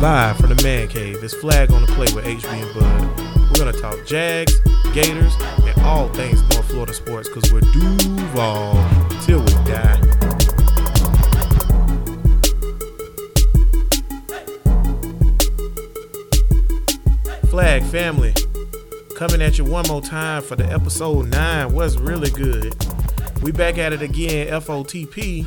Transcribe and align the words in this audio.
Live 0.00 0.38
from 0.38 0.48
the 0.48 0.62
man 0.62 0.88
cave, 0.88 1.22
it's 1.22 1.34
Flag 1.34 1.70
on 1.70 1.82
the 1.82 1.86
Play 1.88 2.06
with 2.14 2.24
HB 2.24 2.46
and 2.46 2.74
Bud. 2.74 3.50
We're 3.50 3.62
gonna 3.62 3.78
talk 3.78 4.06
Jags, 4.06 4.58
Gators, 4.94 5.34
and 5.66 5.78
all 5.82 6.08
things 6.08 6.40
North 6.54 6.70
Florida 6.70 6.94
sports 6.94 7.28
because 7.28 7.52
we're 7.52 7.60
Duval 7.60 8.82
till 9.20 9.40
we 9.40 9.52
die. 9.68 10.00
Flag 17.50 17.82
family, 17.82 18.32
coming 19.16 19.42
at 19.42 19.58
you 19.58 19.66
one 19.66 19.86
more 19.86 20.00
time 20.00 20.40
for 20.40 20.56
the 20.56 20.64
episode 20.64 21.28
nine. 21.28 21.74
Was 21.74 21.98
really 21.98 22.30
good. 22.30 22.74
We 23.42 23.52
back 23.52 23.76
at 23.76 23.92
it 23.92 24.00
again, 24.00 24.46
FOTP. 24.48 25.46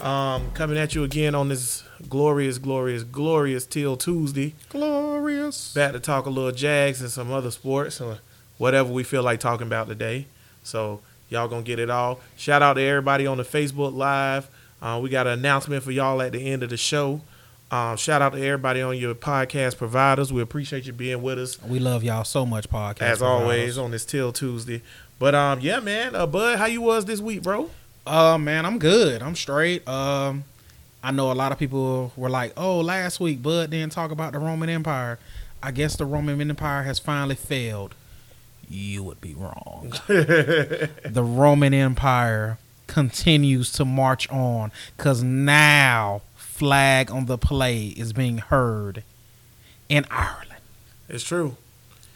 Um, 0.00 0.50
coming 0.54 0.76
at 0.76 0.96
you 0.96 1.04
again 1.04 1.36
on 1.36 1.48
this 1.48 1.75
glorious, 2.08 2.58
glorious, 2.58 3.02
glorious 3.02 3.66
till 3.66 3.96
Tuesday. 3.96 4.54
Glorious. 4.68 5.72
Back 5.74 5.92
to 5.92 6.00
talk 6.00 6.26
a 6.26 6.30
little 6.30 6.52
Jags 6.52 7.00
and 7.00 7.10
some 7.10 7.30
other 7.32 7.50
sports 7.50 8.00
or 8.00 8.18
whatever 8.58 8.92
we 8.92 9.02
feel 9.02 9.22
like 9.22 9.40
talking 9.40 9.66
about 9.66 9.88
today. 9.88 10.26
So 10.62 11.00
y'all 11.28 11.48
gonna 11.48 11.62
get 11.62 11.78
it 11.78 11.90
all. 11.90 12.20
Shout 12.36 12.62
out 12.62 12.74
to 12.74 12.82
everybody 12.82 13.26
on 13.26 13.36
the 13.38 13.44
Facebook 13.44 13.94
Live. 13.94 14.48
Uh, 14.80 15.00
we 15.02 15.08
got 15.08 15.26
an 15.26 15.34
announcement 15.38 15.82
for 15.82 15.90
y'all 15.90 16.20
at 16.22 16.32
the 16.32 16.50
end 16.50 16.62
of 16.62 16.70
the 16.70 16.76
show. 16.76 17.20
Um, 17.70 17.96
shout 17.96 18.22
out 18.22 18.32
to 18.34 18.38
everybody 18.44 18.80
on 18.80 18.96
your 18.96 19.14
podcast 19.14 19.76
providers. 19.76 20.32
We 20.32 20.40
appreciate 20.40 20.86
you 20.86 20.92
being 20.92 21.20
with 21.22 21.38
us 21.38 21.60
We 21.62 21.80
love 21.80 22.04
y'all 22.04 22.22
so 22.24 22.46
much, 22.46 22.68
podcast. 22.70 23.02
as 23.02 23.18
providers. 23.18 23.22
always 23.42 23.78
on 23.78 23.90
this 23.90 24.04
till 24.04 24.32
Tuesday. 24.32 24.82
But 25.18 25.34
um, 25.34 25.60
yeah, 25.60 25.80
man, 25.80 26.14
uh, 26.14 26.26
Bud, 26.26 26.58
how 26.58 26.66
you 26.66 26.82
was 26.82 27.06
this 27.06 27.20
week, 27.20 27.42
bro? 27.42 27.70
Uh, 28.06 28.38
man, 28.38 28.64
I'm 28.64 28.78
good. 28.78 29.20
I'm 29.22 29.34
straight. 29.34 29.86
Um, 29.88 30.44
I 31.02 31.10
know 31.12 31.30
a 31.30 31.34
lot 31.34 31.52
of 31.52 31.58
people 31.58 32.12
were 32.16 32.30
like, 32.30 32.52
"Oh, 32.56 32.80
last 32.80 33.20
week 33.20 33.42
Bud 33.42 33.70
didn't 33.70 33.92
talk 33.92 34.10
about 34.10 34.32
the 34.32 34.38
Roman 34.38 34.68
Empire." 34.68 35.18
I 35.62 35.70
guess 35.70 35.96
the 35.96 36.04
Roman 36.04 36.40
Empire 36.40 36.82
has 36.84 36.98
finally 36.98 37.34
failed. 37.34 37.94
You 38.68 39.02
would 39.04 39.20
be 39.20 39.34
wrong. 39.34 39.92
the 40.06 40.90
Roman 41.24 41.72
Empire 41.72 42.58
continues 42.86 43.72
to 43.72 43.84
march 43.84 44.28
on 44.30 44.70
because 44.96 45.22
now 45.22 46.22
flag 46.36 47.10
on 47.10 47.26
the 47.26 47.38
play 47.38 47.86
is 47.88 48.12
being 48.12 48.38
heard 48.38 49.02
in 49.88 50.06
Ireland. 50.10 50.60
It's 51.08 51.24
true. 51.24 51.56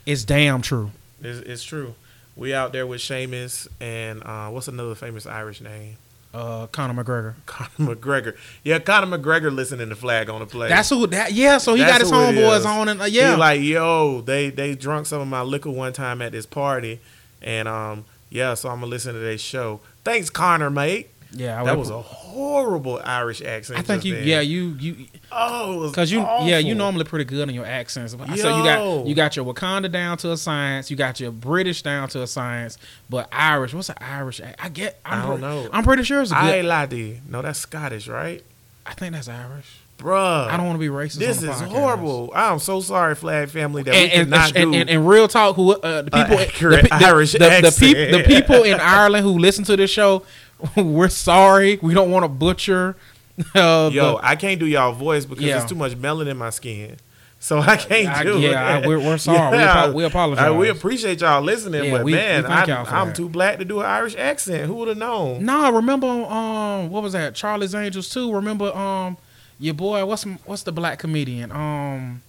It's 0.07 0.25
damn 0.25 0.63
true. 0.63 0.91
It's, 1.23 1.41
it's 1.41 1.65
true. 1.65 1.95
We 2.37 2.55
out 2.55 2.73
there 2.73 2.87
with 2.87 3.01
Seamus 3.01 3.69
and 3.81 4.23
uh, 4.25 4.49
what's 4.49 4.69
another 4.69 4.95
famous 4.95 5.27
Irish 5.27 5.61
name? 5.61 5.97
Uh, 6.33 6.67
Conor 6.69 7.03
McGregor. 7.03 7.35
Conor 7.47 7.95
McGregor. 7.95 8.37
Yeah, 8.63 8.79
Conor 8.79 9.19
McGregor 9.19 9.53
listening 9.53 9.89
to 9.89 9.97
flag 9.97 10.31
on 10.31 10.41
the 10.41 10.47
play. 10.47 10.69
That's 10.69 10.89
who. 10.89 11.07
That 11.09 11.33
yeah. 11.33 11.59
So 11.59 11.75
he 11.75 11.83
That's 11.83 11.93
got 11.93 12.01
his 12.01 12.13
homeboys 12.13 12.65
on, 12.65 12.89
and 12.89 13.03
uh, 13.03 13.07
yeah. 13.07 13.33
He 13.33 13.37
like, 13.37 13.61
yo, 13.61 14.21
they 14.21 14.51
they 14.51 14.75
drunk 14.75 15.07
some 15.07 15.21
of 15.21 15.29
my 15.29 15.43
liquor 15.43 15.71
one 15.71 15.93
time 15.93 16.23
at 16.23 16.33
this 16.33 16.47
party, 16.47 17.01
and 17.43 17.67
um, 17.67 18.05
yeah, 18.29 18.55
so 18.55 18.69
I'm 18.69 18.77
gonna 18.77 18.87
listen 18.87 19.15
to 19.15 19.21
their 19.21 19.39
show. 19.39 19.81
Thanks, 20.05 20.31
Connor, 20.31 20.71
mate. 20.71 21.10
Yeah, 21.33 21.61
I 21.61 21.65
That 21.65 21.79
was 21.79 21.91
a 21.91 22.01
horrible 22.03 23.01
Irish 23.05 23.41
accent. 23.43 23.79
I 23.79 23.83
think 23.83 24.05
you. 24.05 24.15
then. 24.17 24.27
Yeah, 24.27 24.41
you 24.41 24.77
you 24.81 25.07
Oh, 25.33 25.89
because 25.89 26.11
you 26.11 26.21
yeah 26.21 26.59
you 26.59 26.75
normally 26.75 27.05
pretty 27.05 27.25
good 27.25 27.49
in 27.49 27.55
your 27.55 27.67
accents. 27.67 28.13
So 28.13 28.19
you 28.25 28.43
got 28.43 29.07
you 29.07 29.15
got 29.15 29.37
your 29.37 29.45
Wakanda 29.45 29.91
down 29.91 30.17
to 30.19 30.33
a 30.33 30.37
science. 30.37 30.91
You 30.91 30.97
got 30.97 31.21
your 31.21 31.31
British 31.33 31.83
down 31.83 32.09
to 32.11 32.23
a 32.23 32.27
science. 32.27 32.79
But 33.09 33.29
Irish, 33.33 33.75
what's 33.75 33.89
an 33.91 33.97
Irish? 34.01 34.41
I 34.59 34.69
get. 34.69 35.01
I'm 35.05 35.19
I 35.19 35.23
don't 35.27 35.33
pre- 35.39 35.49
know. 35.49 35.69
I'm 35.73 35.85
pretty 35.85 36.03
sure 36.05 36.21
it's 36.23 36.33
a 36.33 36.35
good. 36.35 36.65
Ladi. 36.65 37.21
No, 37.29 37.43
that's 37.43 37.59
Scottish, 37.61 38.09
right? 38.09 38.43
I 38.87 38.95
think 38.95 39.13
that's 39.15 39.29
Irish. 39.29 39.67
Bruh. 39.99 40.47
I 40.49 40.57
don't 40.57 40.65
want 40.67 40.77
to 40.77 40.81
be 40.81 40.89
racist. 40.89 41.19
This 41.19 41.41
on 41.43 41.47
the 41.47 41.53
is 41.53 41.61
horrible. 41.61 42.33
I'm 42.35 42.59
so 42.59 42.81
sorry, 42.81 43.15
Flag 43.15 43.51
family, 43.51 43.83
that 43.83 43.95
And, 43.95 44.11
we 44.11 44.17
and, 44.19 44.31
cannot 44.31 44.57
and, 44.57 44.73
do. 44.73 44.79
and, 44.79 44.89
and 44.91 45.07
real 45.07 45.29
talk, 45.29 45.57
who 45.57 45.73
uh, 45.75 46.01
the 46.03 46.11
people, 46.11 46.39
accurate 46.39 46.85
the, 46.85 46.89
the, 46.89 47.07
Irish 47.07 47.33
the, 47.33 47.39
the, 47.41 47.45
peop- 47.79 47.97
accent. 47.99 48.13
the 48.13 48.23
people 48.25 48.63
in 48.63 48.81
Ireland 48.81 49.25
who 49.27 49.39
listen 49.39 49.63
to 49.65 49.77
this 49.77 49.91
show, 49.91 50.23
we're 50.77 51.09
sorry. 51.09 51.79
We 51.83 51.95
don't 51.95 52.11
want 52.11 52.25
to 52.25 52.29
butcher. 52.29 52.97
Uh, 53.55 53.89
Yo, 53.91 54.17
the- 54.17 54.19
I 54.23 54.37
can't 54.37 54.61
do 54.61 54.67
y'all 54.67 54.93
voice 54.93 55.25
because 55.25 55.43
Yeah. 55.43 55.57
there's 55.59 55.69
too 55.71 55.75
much 55.75 55.93
melanin 55.93 56.27
in 56.33 56.37
my 56.37 56.51
skin. 56.51 56.97
So 57.39 57.59
I 57.59 57.77
can't 57.79 58.09
I- 58.15 58.23
do 58.23 58.37
it. 58.37 58.41
yeah, 58.51 58.87
we're- 58.87 59.03
we're 59.03 59.17
sorry. 59.17 59.57
We 59.57 59.63
apo- 59.65 59.93
we 59.93 60.05
apologize. 60.05 60.51
Uh, 60.51 60.55
we 60.55 60.69
appreciate 60.69 61.23
y'all 61.23 61.41
listening, 61.41 61.85
Yeah, 61.85 61.91
but 61.93 62.05
we- 62.05 62.13
we 62.13 62.19
man, 62.19 62.45
I, 62.45 62.61
I'm 62.65 63.07
that. 63.09 63.17
too 63.17 63.31
black 63.31 63.57
to 63.59 63.65
do 63.65 63.81
an 63.81 63.87
Irish 63.87 64.15
accent. 64.19 64.67
Who 64.67 64.75
would 64.75 64.89
have 64.89 64.99
known? 64.99 65.43
Nah, 65.47 65.71
remember 65.71 66.07
um 66.07 66.91
what 66.91 67.03
was 67.03 67.15
that? 67.15 67.35
Charlie's 67.35 67.75
Angels 67.75 68.11
too. 68.11 68.31
Remember 68.31 68.77
um 68.77 69.17
your 69.59 69.73
boy 69.73 70.05
what's 70.05 70.25
what's 70.45 70.65
the 70.65 70.73
black 70.73 70.99
comedian? 70.99 71.51
Um 71.51 72.21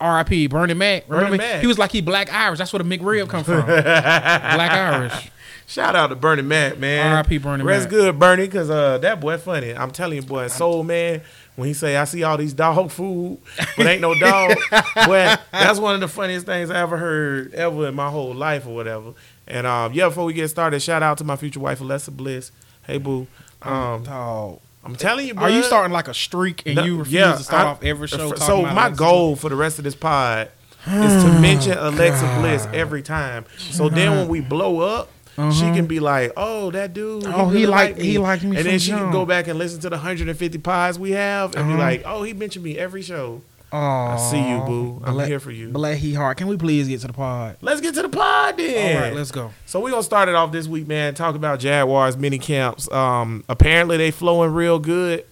R.I.P. 0.00 0.46
Bernie 0.46 0.72
Mac. 0.74 1.08
Bernie 1.08 1.24
Remember 1.24 1.36
Mac. 1.38 1.60
he 1.60 1.66
was 1.66 1.78
like 1.78 1.92
he 1.92 2.00
black 2.00 2.32
Irish. 2.32 2.58
That's 2.58 2.72
where 2.72 2.82
the 2.82 2.88
McRib 2.98 3.28
come 3.28 3.44
from. 3.44 3.66
black 3.66 4.70
Irish. 4.72 5.30
Shout 5.68 5.96
out 5.96 6.08
to 6.08 6.14
Bernie 6.16 6.42
Mac, 6.42 6.78
man. 6.78 7.12
R.I.P. 7.12 7.38
Bernie 7.38 7.64
Rest 7.64 7.84
Mac. 7.84 7.90
good, 7.90 8.18
Bernie, 8.18 8.44
because 8.46 8.70
uh, 8.70 8.98
that 8.98 9.20
boy 9.20 9.36
funny. 9.36 9.74
I'm 9.74 9.90
telling 9.90 10.16
you, 10.16 10.22
boy, 10.22 10.46
soul 10.48 10.84
man. 10.84 11.22
When 11.56 11.66
he 11.66 11.74
say, 11.74 11.96
"I 11.96 12.04
see 12.04 12.22
all 12.22 12.36
these 12.36 12.52
dog 12.52 12.90
food, 12.90 13.38
but 13.76 13.86
ain't 13.86 14.00
no 14.02 14.14
dog," 14.18 14.56
boy, 15.06 15.34
that's 15.50 15.78
one 15.80 15.94
of 15.94 16.00
the 16.00 16.08
funniest 16.08 16.46
things 16.46 16.70
I 16.70 16.78
ever 16.80 16.96
heard 16.98 17.52
ever 17.54 17.88
in 17.88 17.94
my 17.94 18.10
whole 18.10 18.34
life 18.34 18.66
or 18.66 18.74
whatever. 18.74 19.14
And 19.48 19.66
um, 19.66 19.92
yeah, 19.92 20.08
before 20.08 20.24
we 20.26 20.34
get 20.34 20.48
started, 20.48 20.80
shout 20.80 21.02
out 21.02 21.18
to 21.18 21.24
my 21.24 21.34
future 21.36 21.58
wife, 21.60 21.80
Alexa 21.80 22.10
Bliss. 22.10 22.52
Hey, 22.86 22.98
boo. 22.98 23.26
Um, 23.62 24.04
Dog. 24.04 24.60
I'm 24.84 24.94
telling 24.94 25.26
you, 25.26 25.34
Are 25.36 25.50
you 25.50 25.64
starting 25.64 25.92
like 25.92 26.06
a 26.06 26.14
streak 26.14 26.62
and 26.66 26.76
No, 26.76 26.84
you 26.84 26.98
refuse 26.98 27.12
yeah, 27.14 27.32
to 27.36 27.42
start 27.42 27.66
I- 27.66 27.70
off 27.70 27.82
every 27.82 28.06
show? 28.06 28.18
talking 28.28 28.36
So 28.36 28.60
about 28.60 28.74
my 28.74 28.86
Alexa 28.86 28.98
goal 28.98 29.34
for 29.34 29.48
the 29.48 29.56
rest 29.56 29.78
of 29.78 29.84
this 29.84 29.96
pod 29.96 30.48
is 30.86 31.24
to 31.24 31.38
mention 31.40 31.76
Alexa 31.76 32.36
Bliss 32.38 32.68
every 32.72 33.02
time. 33.02 33.46
So 33.58 33.88
then 33.88 34.12
when 34.12 34.28
we 34.28 34.40
blow 34.40 34.78
up, 34.78 35.10
she 35.36 35.60
can 35.72 35.86
be 35.86 36.00
like, 36.00 36.32
"Oh, 36.36 36.70
that 36.70 36.94
dude. 36.94 37.24
Uh-huh. 37.26 37.42
Oh, 37.42 37.48
he 37.48 37.54
really 37.60 37.66
liked- 37.66 37.92
liked 37.96 38.04
he 38.04 38.18
liked 38.18 38.42
me 38.44 38.56
And 38.56 38.66
then 38.66 38.78
she 38.78 38.90
can 38.92 39.10
go 39.12 39.26
back 39.26 39.48
and 39.48 39.58
listen 39.58 39.80
to 39.80 39.90
the 39.90 39.96
150 39.96 40.58
pods 40.58 40.98
we 40.98 41.10
have 41.12 41.54
and 41.54 41.66
be 41.68 41.74
Uh-huh. 41.74 41.82
like, 41.82 42.02
"Oh, 42.06 42.22
he 42.22 42.32
mentioned 42.32 42.64
me 42.64 42.78
every 42.78 43.02
show." 43.02 43.42
Oh, 43.72 43.76
I 43.78 44.16
see 44.16 44.38
you, 44.38 44.58
boo. 44.60 45.02
I'm 45.04 45.14
Black- 45.14 45.26
here 45.28 45.40
for 45.40 45.50
you. 45.50 45.68
Black 45.70 45.98
He 45.98 46.14
Heart. 46.14 46.38
Can 46.38 46.46
we 46.46 46.56
please 46.56 46.86
get 46.88 47.00
to 47.00 47.08
the 47.08 47.12
pod? 47.12 47.56
Let's 47.60 47.80
get 47.80 47.94
to 47.96 48.02
the 48.02 48.08
pod 48.08 48.56
then. 48.56 48.96
All 48.96 49.02
right, 49.02 49.14
let's 49.14 49.32
go. 49.32 49.52
So 49.66 49.80
we're 49.80 49.90
gonna 49.90 50.02
start 50.04 50.28
it 50.28 50.34
off 50.36 50.52
this 50.52 50.68
week, 50.68 50.86
man. 50.86 51.14
Talk 51.14 51.34
about 51.34 51.58
Jaguars 51.58 52.16
mini 52.16 52.38
camps. 52.38 52.90
Um, 52.92 53.44
apparently 53.48 53.96
they 53.96 54.12
flowing 54.12 54.52
real 54.52 54.78
good. 54.78 55.24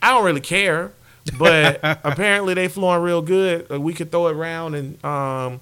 I 0.00 0.10
don't 0.12 0.24
really 0.24 0.40
care, 0.40 0.92
but 1.36 1.80
apparently 2.04 2.54
they 2.54 2.68
flowing 2.68 3.02
real 3.02 3.20
good. 3.20 3.66
Uh, 3.70 3.80
we 3.80 3.92
could 3.94 4.10
throw 4.12 4.28
it 4.28 4.36
around 4.36 4.74
in 4.76 4.96
um, 5.04 5.60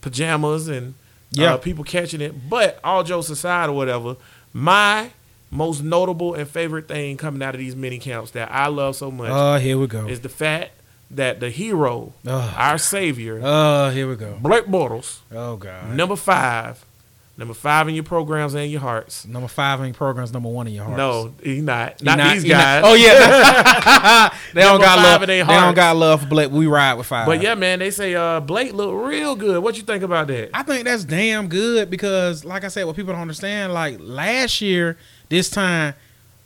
pajamas 0.00 0.68
and 0.68 0.94
Yeah. 1.30 1.54
uh, 1.54 1.56
people 1.58 1.84
catching 1.84 2.20
it. 2.20 2.48
But 2.48 2.78
all 2.84 3.02
jokes 3.04 3.28
aside 3.30 3.68
or 3.68 3.72
whatever, 3.72 4.16
my 4.52 5.10
most 5.50 5.82
notable 5.82 6.34
and 6.34 6.48
favorite 6.48 6.88
thing 6.88 7.16
coming 7.16 7.42
out 7.42 7.54
of 7.54 7.58
these 7.60 7.76
mini 7.76 7.98
camps 7.98 8.32
that 8.32 8.50
I 8.50 8.66
love 8.68 8.96
so 8.96 9.10
much 9.10 9.30
Uh, 9.30 9.58
here 9.58 9.78
we 9.78 9.86
go. 9.86 10.06
is 10.06 10.20
the 10.20 10.28
fact 10.28 10.72
that 11.10 11.38
the 11.40 11.50
hero, 11.50 12.12
our 12.26 12.78
savior, 12.78 13.40
Uh, 13.42 13.90
here 13.90 14.08
we 14.08 14.16
go. 14.16 14.38
Blake 14.40 14.66
Bortles, 14.66 15.18
Oh 15.32 15.56
God. 15.56 15.90
number 15.94 16.16
five, 16.16 16.84
number 17.36 17.54
five 17.54 17.88
in 17.88 17.94
your 17.94 18.04
programs 18.04 18.54
and 18.54 18.70
your 18.70 18.80
hearts. 18.80 19.26
Number 19.26 19.48
five 19.48 19.80
in 19.80 19.86
your 19.86 19.94
programs, 19.94 20.32
number 20.32 20.48
one 20.48 20.66
in 20.66 20.74
your 20.74 20.84
hearts. 20.84 20.96
No, 20.98 21.34
he's 21.42 21.62
not. 21.62 21.98
He 22.00 22.04
Not, 22.04 22.18
not- 22.18 22.32
these 22.34 22.42
he 22.44 22.48
not- 22.50 22.58
guys. 22.58 22.82
oh 22.86 22.94
yeah, 22.94 24.30
they 24.54 24.60
don't 24.62 24.80
got 24.80 24.98
love. 24.98 25.22
in 25.22 25.28
They 25.28 25.42
don't 25.42 25.74
got 25.74 25.96
love 25.96 26.22
for 26.22 26.26
Blake. 26.28 26.50
We 26.50 26.66
ride 26.66 26.94
with 26.94 27.06
five. 27.06 27.26
But 27.26 27.42
yeah, 27.42 27.54
man, 27.54 27.78
they 27.78 27.90
say 27.90 28.14
uh, 28.14 28.40
Blake 28.40 28.72
look 28.72 29.06
real 29.06 29.36
good. 29.36 29.62
What 29.62 29.76
you 29.76 29.82
think 29.82 30.02
about 30.02 30.28
that? 30.28 30.50
I 30.54 30.62
think 30.62 30.84
that's 30.84 31.04
damn 31.04 31.48
good 31.48 31.90
because, 31.90 32.44
like 32.44 32.64
I 32.64 32.68
said, 32.68 32.84
what 32.84 32.96
people 32.96 33.12
don't 33.12 33.22
understand, 33.22 33.72
like 33.74 33.96
last 34.00 34.60
year, 34.60 34.96
this 35.28 35.50
time, 35.50 35.94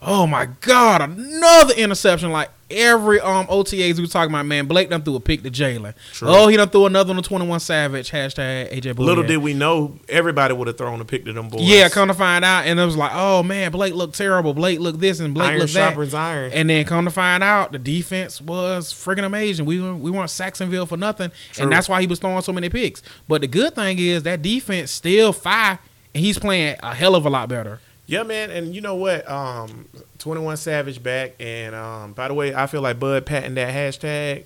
oh 0.03 0.27
my 0.27 0.47
God, 0.61 1.03
another 1.03 1.75
interception. 1.75 2.31
Like 2.31 2.51
every 2.71 3.21
um 3.21 3.47
OTAs 3.49 3.97
we 3.97 4.03
were 4.03 4.07
talking 4.07 4.31
about, 4.33 4.47
man, 4.47 4.67
Blake 4.67 4.89
done 4.91 5.03
threw 5.03 5.17
a 5.17 5.21
pick 5.21 5.43
to 5.43 5.51
Jalen. 5.51 5.95
Oh, 6.23 6.49
he 6.49 6.57
done 6.57 6.69
threw 6.69 6.87
another 6.87 7.13
one 7.13 7.23
to 7.23 7.29
Twenty 7.29 7.47
One 7.47 7.61
Savage. 7.61 8.11
Hashtag 8.11 8.73
AJ. 8.73 8.95
Bouye. 8.95 9.05
Little 9.05 9.25
did 9.25 9.39
we 9.39 9.55
know, 9.55 9.99
everybody 10.09 10.55
would 10.55 10.69
have 10.69 10.79
thrown 10.79 11.01
a 11.01 11.05
pick 11.05 11.25
to 11.25 11.33
them 11.33 11.49
boys. 11.49 11.63
Yeah, 11.63 11.89
come 11.89 12.09
to 12.09 12.15
find 12.15 12.45
out, 12.45 12.67
and 12.67 12.79
it 12.79 12.85
was 12.85 12.97
like, 12.97 13.13
oh 13.15 13.43
man, 13.43 13.73
Blake 13.73 13.95
looked 13.95 14.17
terrible. 14.17 14.55
Blake 14.55 14.79
looked 14.79 15.01
this, 15.01 15.21
and 15.21 15.35
Blake 15.35 15.51
iron 15.51 15.61
looked 15.61 15.75
that. 15.75 16.15
iron. 16.15 16.53
And 16.53 16.71
then 16.71 16.85
come 16.85 17.05
to 17.05 17.11
find 17.11 17.43
out, 17.43 17.73
the 17.73 17.79
defense 17.79 18.41
was 18.41 18.93
freaking 18.93 19.25
amazing. 19.25 19.67
We 19.67 19.81
were, 19.81 19.95
we 19.95 20.11
weren't 20.11 20.31
Sacksonville 20.31 20.87
for 20.87 20.97
nothing, 20.97 21.31
True. 21.53 21.65
and 21.65 21.73
that's 21.73 21.89
why 21.89 22.01
he 22.01 22.07
was 22.07 22.19
throwing 22.19 22.43
so 22.43 22.53
many 22.53 22.69
picks. 22.69 23.03
But 23.29 23.41
the 23.43 23.49
good 23.49 23.75
thing 23.75 23.99
is 23.99 24.23
that 24.23 24.43
defense 24.43 24.91
still 24.91 25.33
fire, 25.33 25.79
and 26.15 26.25
he's 26.25 26.39
playing 26.39 26.77
a 26.83 26.95
hell 26.95 27.15
of 27.15 27.27
a 27.27 27.31
lot 27.31 27.49
better. 27.49 27.81
Yeah, 28.11 28.25
man, 28.25 28.51
and 28.51 28.75
you 28.75 28.81
know 28.81 28.97
what? 28.97 29.29
Um, 29.31 29.87
Twenty 30.19 30.41
One 30.43 30.57
Savage 30.57 31.03
back, 31.03 31.35
and 31.41 31.75
um, 31.75 32.13
by 32.13 32.29
the 32.29 32.35
way, 32.35 32.55
I 32.55 32.67
feel 32.67 32.81
like 32.83 32.99
Bud 32.99 33.25
patting 33.25 33.55
that 33.55 33.73
hashtag 33.73 34.45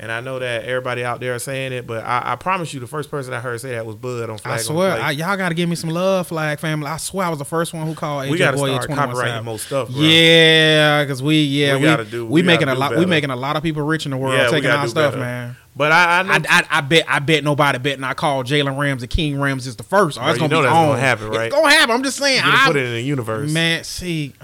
And 0.00 0.10
I 0.10 0.20
know 0.20 0.40
that 0.40 0.64
everybody 0.64 1.04
out 1.04 1.20
there 1.20 1.36
is 1.36 1.44
saying 1.44 1.72
it, 1.72 1.86
but 1.86 2.04
I, 2.04 2.32
I 2.32 2.36
promise 2.36 2.74
you, 2.74 2.80
the 2.80 2.88
first 2.88 3.12
person 3.12 3.32
I 3.32 3.38
heard 3.38 3.60
say 3.60 3.70
that 3.70 3.86
was 3.86 3.94
Bud 3.94 4.28
on 4.28 4.38
Flag. 4.38 4.58
I 4.58 4.62
swear. 4.62 5.00
I, 5.00 5.10
y'all 5.12 5.36
got 5.36 5.50
to 5.50 5.54
give 5.54 5.68
me 5.68 5.76
some 5.76 5.90
love, 5.90 6.26
Flag 6.26 6.58
family. 6.58 6.88
I 6.88 6.96
swear, 6.96 7.26
I 7.26 7.30
was 7.30 7.38
the 7.38 7.44
first 7.44 7.72
one 7.72 7.86
who 7.86 7.94
called 7.94 8.24
AJ 8.24 8.30
we 8.32 8.38
got 8.38 8.50
to 8.50 8.58
start 8.58 8.82
21 8.86 8.98
copyrighting 9.08 9.44
more 9.44 9.58
stuff, 9.60 9.88
bro. 9.90 10.00
Yeah, 10.02 11.04
because 11.04 11.22
we 11.22 11.44
yeah 11.44 11.76
We 11.76 11.86
we, 12.04 12.10
do- 12.10 12.26
we, 12.26 12.32
we 12.32 12.42
making 12.42 12.68
a 12.68 12.74
lot 12.74 12.96
we 12.96 13.06
making 13.06 13.30
a 13.30 13.36
lot 13.36 13.54
of 13.56 13.62
people 13.62 13.82
rich 13.82 14.04
in 14.04 14.10
the 14.10 14.16
world 14.16 14.34
Yeah, 14.34 14.48
taking 14.48 14.70
our 14.70 14.88
stuff, 14.88 15.12
better. 15.12 15.22
man. 15.24 15.56
But 15.76 15.90
I, 15.90 16.20
I 16.20 16.22
know, 16.22 16.32
I, 16.32 16.40
I, 16.48 16.64
I 16.70 16.80
bet 16.82 17.04
I 17.08 17.18
bet 17.18 17.42
nobody 17.42 17.78
bet 17.78 17.98
not 17.98 18.16
call 18.16 18.44
Jalen 18.44 18.78
Ramsey 18.78 19.06
King 19.08 19.40
Ramsey 19.40 19.68
is 19.70 19.76
the 19.76 19.82
first. 19.82 20.18
Oh, 20.18 20.22
Bro, 20.22 20.30
it's 20.30 20.40
you 20.40 20.48
gonna 20.48 20.54
know 20.54 20.60
be 20.60 20.64
that's 20.66 20.76
on. 20.76 20.88
gonna 20.90 21.00
happen, 21.00 21.28
right? 21.30 21.46
It's 21.46 21.54
gonna 21.54 21.70
happen. 21.70 21.94
I'm 21.96 22.02
just 22.04 22.16
saying. 22.16 22.36
you 22.44 22.50
I, 22.52 22.66
put 22.66 22.76
it 22.76 22.84
in 22.86 22.92
the 22.92 23.00
universe. 23.02 23.50
man, 23.52 23.82
see, 23.82 24.34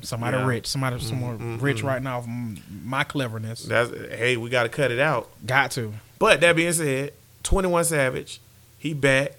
somebody 0.00 0.36
Yeah. 0.36 0.46
rich, 0.46 0.66
somebody 0.66 0.98
someone 1.00 1.58
rich 1.60 1.82
right 1.84 2.02
now. 2.02 2.22
From 2.22 2.58
my 2.84 3.04
cleverness, 3.04 3.62
That's 3.64 3.90
hey, 3.90 4.36
we 4.36 4.50
got 4.50 4.64
to 4.64 4.68
cut 4.68 4.90
it 4.90 4.98
out. 4.98 5.28
got 5.46 5.70
to. 5.72 5.92
But 6.18 6.40
that 6.40 6.56
being 6.56 6.72
said, 6.72 7.12
21 7.44 7.84
Savage, 7.84 8.40
he 8.78 8.92
back. 8.92 9.34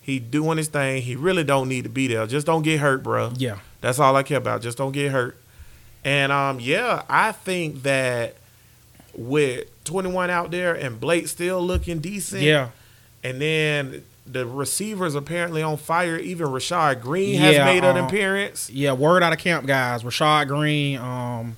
He 0.00 0.18
doing 0.18 0.56
his 0.58 0.68
thing. 0.68 1.02
He 1.02 1.14
really 1.16 1.44
don't 1.44 1.68
need 1.68 1.82
to 1.84 1.88
be 1.90 2.06
there. 2.08 2.26
Just 2.26 2.46
don't 2.46 2.62
get 2.62 2.80
hurt, 2.80 3.02
bro. 3.04 3.32
Yeah, 3.36 3.58
That's 3.80 3.98
all 4.00 4.14
I 4.16 4.22
care 4.24 4.38
about. 4.38 4.60
Just 4.62 4.76
don't 4.78 4.90
get 4.92 5.12
hurt. 5.12 5.36
And 6.04 6.32
um, 6.32 6.58
yeah, 6.60 7.02
I 7.08 7.30
think 7.32 7.82
that 7.84 8.34
with 9.14 9.68
21 9.84 10.30
out 10.30 10.50
there 10.50 10.74
and 10.74 10.98
Blake 11.00 11.28
still 11.28 11.60
looking 11.60 11.98
decent. 12.00 12.42
yeah, 12.42 12.68
And 13.24 13.40
then 13.40 14.04
the 14.26 14.46
receivers 14.46 15.14
apparently 15.14 15.62
on 15.62 15.76
fire. 15.76 16.16
Even 16.16 16.46
Rashad 16.48 17.00
Greene 17.02 17.40
has 17.40 17.54
Yeah, 17.56 17.64
made 17.64 17.82
an 17.84 17.96
um, 17.96 18.06
appearance. 18.06 18.70
yeah. 18.70 18.92
Word 18.92 19.22
out 19.22 19.32
of 19.32 19.38
camp, 19.40 19.66
guys. 19.66 20.02
Rashad 20.04 20.46
Greene, 20.48 20.98
um, 20.98 21.56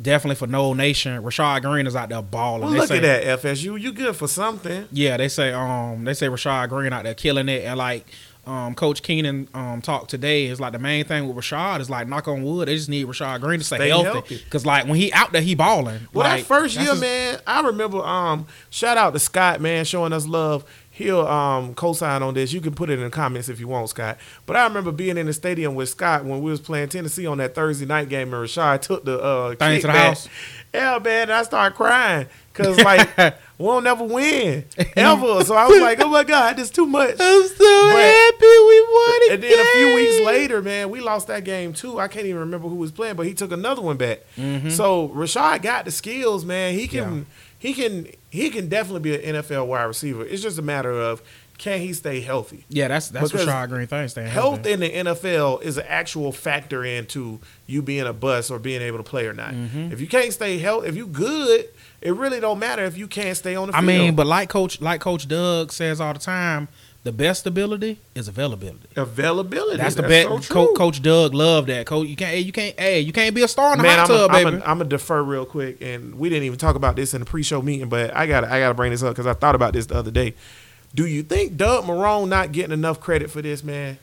definitely 0.00 0.36
for 0.36 0.46
Nole 0.46 0.74
Nation. 0.74 1.22
Rashad 1.22 1.62
Greene 1.62 1.86
is 1.86 1.96
out 1.96 2.08
there 2.08 2.22
balling. 2.22 2.62
Well, 2.62 2.72
look 2.72 2.88
say- 2.88 2.98
at 2.98 3.02
that, 3.02 3.42
FSU. 3.42 3.80
You 3.80 3.92
good 3.92 4.14
for 4.14 4.28
something. 4.28 4.86
Yeah, 4.92 5.16
they 5.16 5.28
say 5.28 5.52
um 5.52 6.04
they 6.04 6.14
say 6.14 6.26
Rashad 6.28 6.68
Green 6.68 6.92
out 6.92 7.04
there 7.04 7.14
killing 7.14 7.48
it 7.48 7.64
and 7.64 7.78
like 7.78 8.06
um 8.46 8.74
Coach 8.74 9.02
Keenan 9.02 9.48
um 9.54 9.82
talked 9.82 10.08
today 10.10 10.46
is 10.46 10.60
like 10.60 10.72
the 10.72 10.78
main 10.78 11.04
thing 11.04 11.26
with 11.26 11.36
Rashad 11.36 11.80
is 11.80 11.90
like 11.90 12.06
knock 12.08 12.28
on 12.28 12.42
wood 12.44 12.68
they 12.68 12.76
just 12.76 12.88
need 12.88 13.06
Rashad 13.06 13.40
Greene 13.40 13.58
to 13.60 13.64
stay, 13.64 13.76
Stay 13.76 13.88
healthy 13.88 14.36
because 14.44 14.64
like 14.64 14.86
when 14.86 14.94
he 14.96 15.12
out 15.12 15.32
there 15.32 15.42
he 15.42 15.54
balling. 15.54 16.00
Well, 16.12 16.28
like, 16.28 16.40
that 16.42 16.46
first 16.46 16.76
year, 16.76 16.90
his- 16.92 17.00
man, 17.00 17.40
I 17.46 17.60
remember. 17.62 17.98
Um, 17.98 18.46
shout 18.70 18.96
out 18.96 19.12
to 19.14 19.18
Scott, 19.18 19.60
man, 19.60 19.84
showing 19.84 20.12
us 20.12 20.26
love. 20.26 20.64
He'll 20.90 21.26
um 21.26 21.74
co-sign 21.74 22.22
on 22.22 22.32
this. 22.32 22.52
You 22.54 22.60
can 22.62 22.74
put 22.74 22.88
it 22.88 22.94
in 22.94 23.04
the 23.04 23.10
comments 23.10 23.50
if 23.50 23.60
you 23.60 23.68
want, 23.68 23.90
Scott. 23.90 24.16
But 24.46 24.56
I 24.56 24.64
remember 24.64 24.92
being 24.92 25.18
in 25.18 25.26
the 25.26 25.32
stadium 25.34 25.74
with 25.74 25.90
Scott 25.90 26.24
when 26.24 26.40
we 26.40 26.50
was 26.50 26.60
playing 26.60 26.88
Tennessee 26.88 27.26
on 27.26 27.36
that 27.38 27.54
Thursday 27.54 27.84
night 27.84 28.08
game, 28.08 28.32
and 28.32 28.44
Rashad 28.46 28.80
took 28.80 29.04
the 29.04 29.20
uh 29.20 29.54
Thing 29.56 29.80
to 29.82 29.86
the 29.88 29.92
kickback. 29.92 29.96
house. 29.96 30.28
Yeah, 30.72 30.98
man, 31.02 31.22
and 31.24 31.32
I 31.32 31.42
started 31.42 31.74
crying 31.76 32.26
because 32.56 32.78
like 32.78 33.16
we 33.58 33.66
don't 33.66 33.84
never 33.84 34.04
win 34.04 34.64
ever. 34.96 35.44
So 35.44 35.54
I 35.54 35.66
was 35.66 35.80
like, 35.80 36.00
oh 36.00 36.08
my 36.08 36.24
god, 36.24 36.56
this 36.56 36.70
too 36.70 36.86
much. 36.86 37.16
I'm 37.20 37.46
so 37.48 37.56
But- 37.58 38.00
happy 38.00 38.40
we 38.40 38.80
won 38.80 39.18
it. 39.22 39.32
And 39.34 39.42
then 39.42 39.58
a 39.58 39.64
few 39.72 39.94
weeks 39.94 40.20
later, 40.26 40.62
man, 40.62 40.90
we 40.90 41.00
lost 41.00 41.26
that 41.28 41.44
game 41.44 41.72
too. 41.72 41.98
I 41.98 42.08
can't 42.08 42.26
even 42.26 42.40
remember 42.40 42.68
who 42.68 42.76
was 42.76 42.92
playing, 42.92 43.16
but 43.16 43.26
he 43.26 43.34
took 43.34 43.52
another 43.52 43.82
one 43.82 43.96
back. 43.96 44.20
So 44.70 45.08
Rashad 45.10 45.62
got 45.62 45.84
the 45.84 45.90
skills, 45.90 46.44
man. 46.44 46.74
He 46.74 46.88
can, 46.88 47.26
he 47.58 47.74
can, 47.74 48.06
he 48.30 48.50
can 48.50 48.68
definitely 48.68 49.00
be 49.00 49.14
an 49.24 49.36
NFL 49.36 49.66
wide 49.66 49.84
receiver. 49.84 50.24
It's 50.24 50.42
just 50.42 50.58
a 50.58 50.62
matter 50.62 50.92
of 50.92 51.22
can 51.58 51.80
he 51.80 51.94
stay 51.94 52.20
healthy. 52.20 52.66
Yeah, 52.68 52.88
that's 52.88 53.08
that's 53.08 53.32
Because 53.32 53.46
Rashad 53.48 53.68
Greene 53.70 53.86
thing. 53.86 54.08
Staying 54.08 54.28
Health 54.28 54.56
healthy. 54.66 54.72
in 54.72 54.80
the 54.80 54.90
NFL 54.90 55.62
is 55.62 55.78
an 55.78 55.86
actual 55.88 56.30
factor 56.32 56.84
into 56.84 57.40
you 57.66 57.80
being 57.80 58.06
a 58.06 58.12
bust 58.12 58.50
or 58.50 58.58
being 58.58 58.82
able 58.82 58.98
to 58.98 59.02
play 59.04 59.26
or 59.26 59.32
not. 59.32 59.54
Mm-hmm. 59.54 59.90
If 59.92 60.00
you 60.02 60.06
can't 60.06 60.32
stay 60.34 60.58
healthy, 60.58 60.88
if 60.88 60.96
you 60.96 61.06
good, 61.06 61.66
it 62.06 62.12
really 62.12 62.38
don't 62.38 62.60
matter 62.60 62.84
if 62.84 62.96
you 62.96 63.08
can't 63.08 63.36
stay 63.36 63.56
on 63.56 63.68
the 63.68 63.76
I 63.76 63.80
field. 63.80 63.90
I 63.90 63.98
mean, 63.98 64.14
but 64.14 64.26
like 64.26 64.48
Coach 64.48 64.80
like 64.80 65.00
Coach 65.00 65.26
Doug 65.26 65.72
says 65.72 66.00
all 66.00 66.12
the 66.12 66.20
time, 66.20 66.68
the 67.02 67.10
best 67.10 67.46
ability 67.46 67.98
is 68.14 68.28
availability. 68.28 68.88
availability. 68.96 69.78
That's 69.78 69.96
the 69.96 70.02
best. 70.02 70.44
so 70.44 70.54
Co-. 70.54 70.74
Coach 70.74 71.02
Doug 71.02 71.34
loved 71.34 71.68
that. 71.68 71.86
Coach, 71.86 72.06
you 72.06 72.16
can't, 72.16 72.30
hey, 72.30 72.40
you 72.40 72.52
can't, 72.52 72.78
hey, 72.78 73.00
you 73.00 73.12
can't 73.12 73.34
be 73.34 73.42
a 73.42 73.48
star 73.48 73.72
in 73.72 73.78
the 73.78 73.82
Man, 73.82 73.98
hot 73.98 74.10
I'm 74.10 74.16
tub, 74.16 74.30
a, 74.30 74.32
baby. 74.32 74.62
I'm 74.62 74.78
gonna 74.78 74.84
defer 74.84 75.22
real 75.22 75.44
quick, 75.46 75.80
and 75.80 76.16
we 76.16 76.28
didn't 76.28 76.44
even 76.44 76.58
talk 76.58 76.76
about 76.76 76.94
this 76.96 77.12
in 77.12 77.20
the 77.20 77.26
pre-show 77.26 77.60
meeting, 77.60 77.88
but 77.88 78.14
I 78.14 78.26
got 78.26 78.44
I 78.44 78.60
got 78.60 78.68
to 78.68 78.74
bring 78.74 78.92
this 78.92 79.02
up 79.02 79.10
because 79.10 79.26
I 79.26 79.34
thought 79.34 79.54
about 79.54 79.72
this 79.72 79.86
the 79.86 79.96
other 79.96 80.10
day. 80.10 80.34
Do 80.94 81.06
you 81.06 81.22
think 81.22 81.56
Doug 81.56 81.84
Marrone 81.84 82.28
not 82.28 82.52
getting 82.52 82.72
enough 82.72 83.00
credit 83.00 83.30
for 83.30 83.42
this, 83.42 83.62
man? 83.62 83.98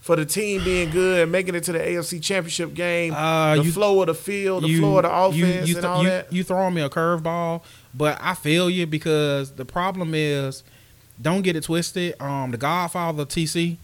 For 0.00 0.16
the 0.16 0.24
team 0.24 0.64
being 0.64 0.90
good 0.90 1.20
and 1.24 1.32
making 1.32 1.54
it 1.54 1.64
to 1.64 1.72
the 1.72 1.80
AFC 1.80 2.22
Championship 2.22 2.72
game, 2.72 3.12
Uh, 3.12 3.56
the 3.56 3.64
you- 3.64 3.72
flow 3.72 4.00
of 4.00 4.06
the 4.06 4.14
field, 4.14 4.62
the 4.64 4.68
you- 4.68 4.78
flow 4.78 4.96
of 4.98 5.02
the 5.02 5.10
offense, 5.12 5.68
you, 5.68 5.74
you, 5.74 5.76
and 5.76 5.84
all 5.86 6.02
you, 6.02 6.08
that. 6.08 6.32
You 6.32 6.44
throwing 6.44 6.72
me 6.74 6.80
a 6.82 6.88
curveball, 6.88 7.60
but 7.94 8.16
I 8.22 8.34
feel 8.34 8.70
you 8.70 8.86
because 8.86 9.50
the 9.52 9.64
problem 9.66 10.12
is, 10.14 10.62
don't 11.20 11.42
get 11.42 11.56
it 11.56 11.64
twisted. 11.64 12.14
Um, 12.22 12.52
the 12.52 12.56
Godfather 12.56 13.24
TC, 13.26 13.76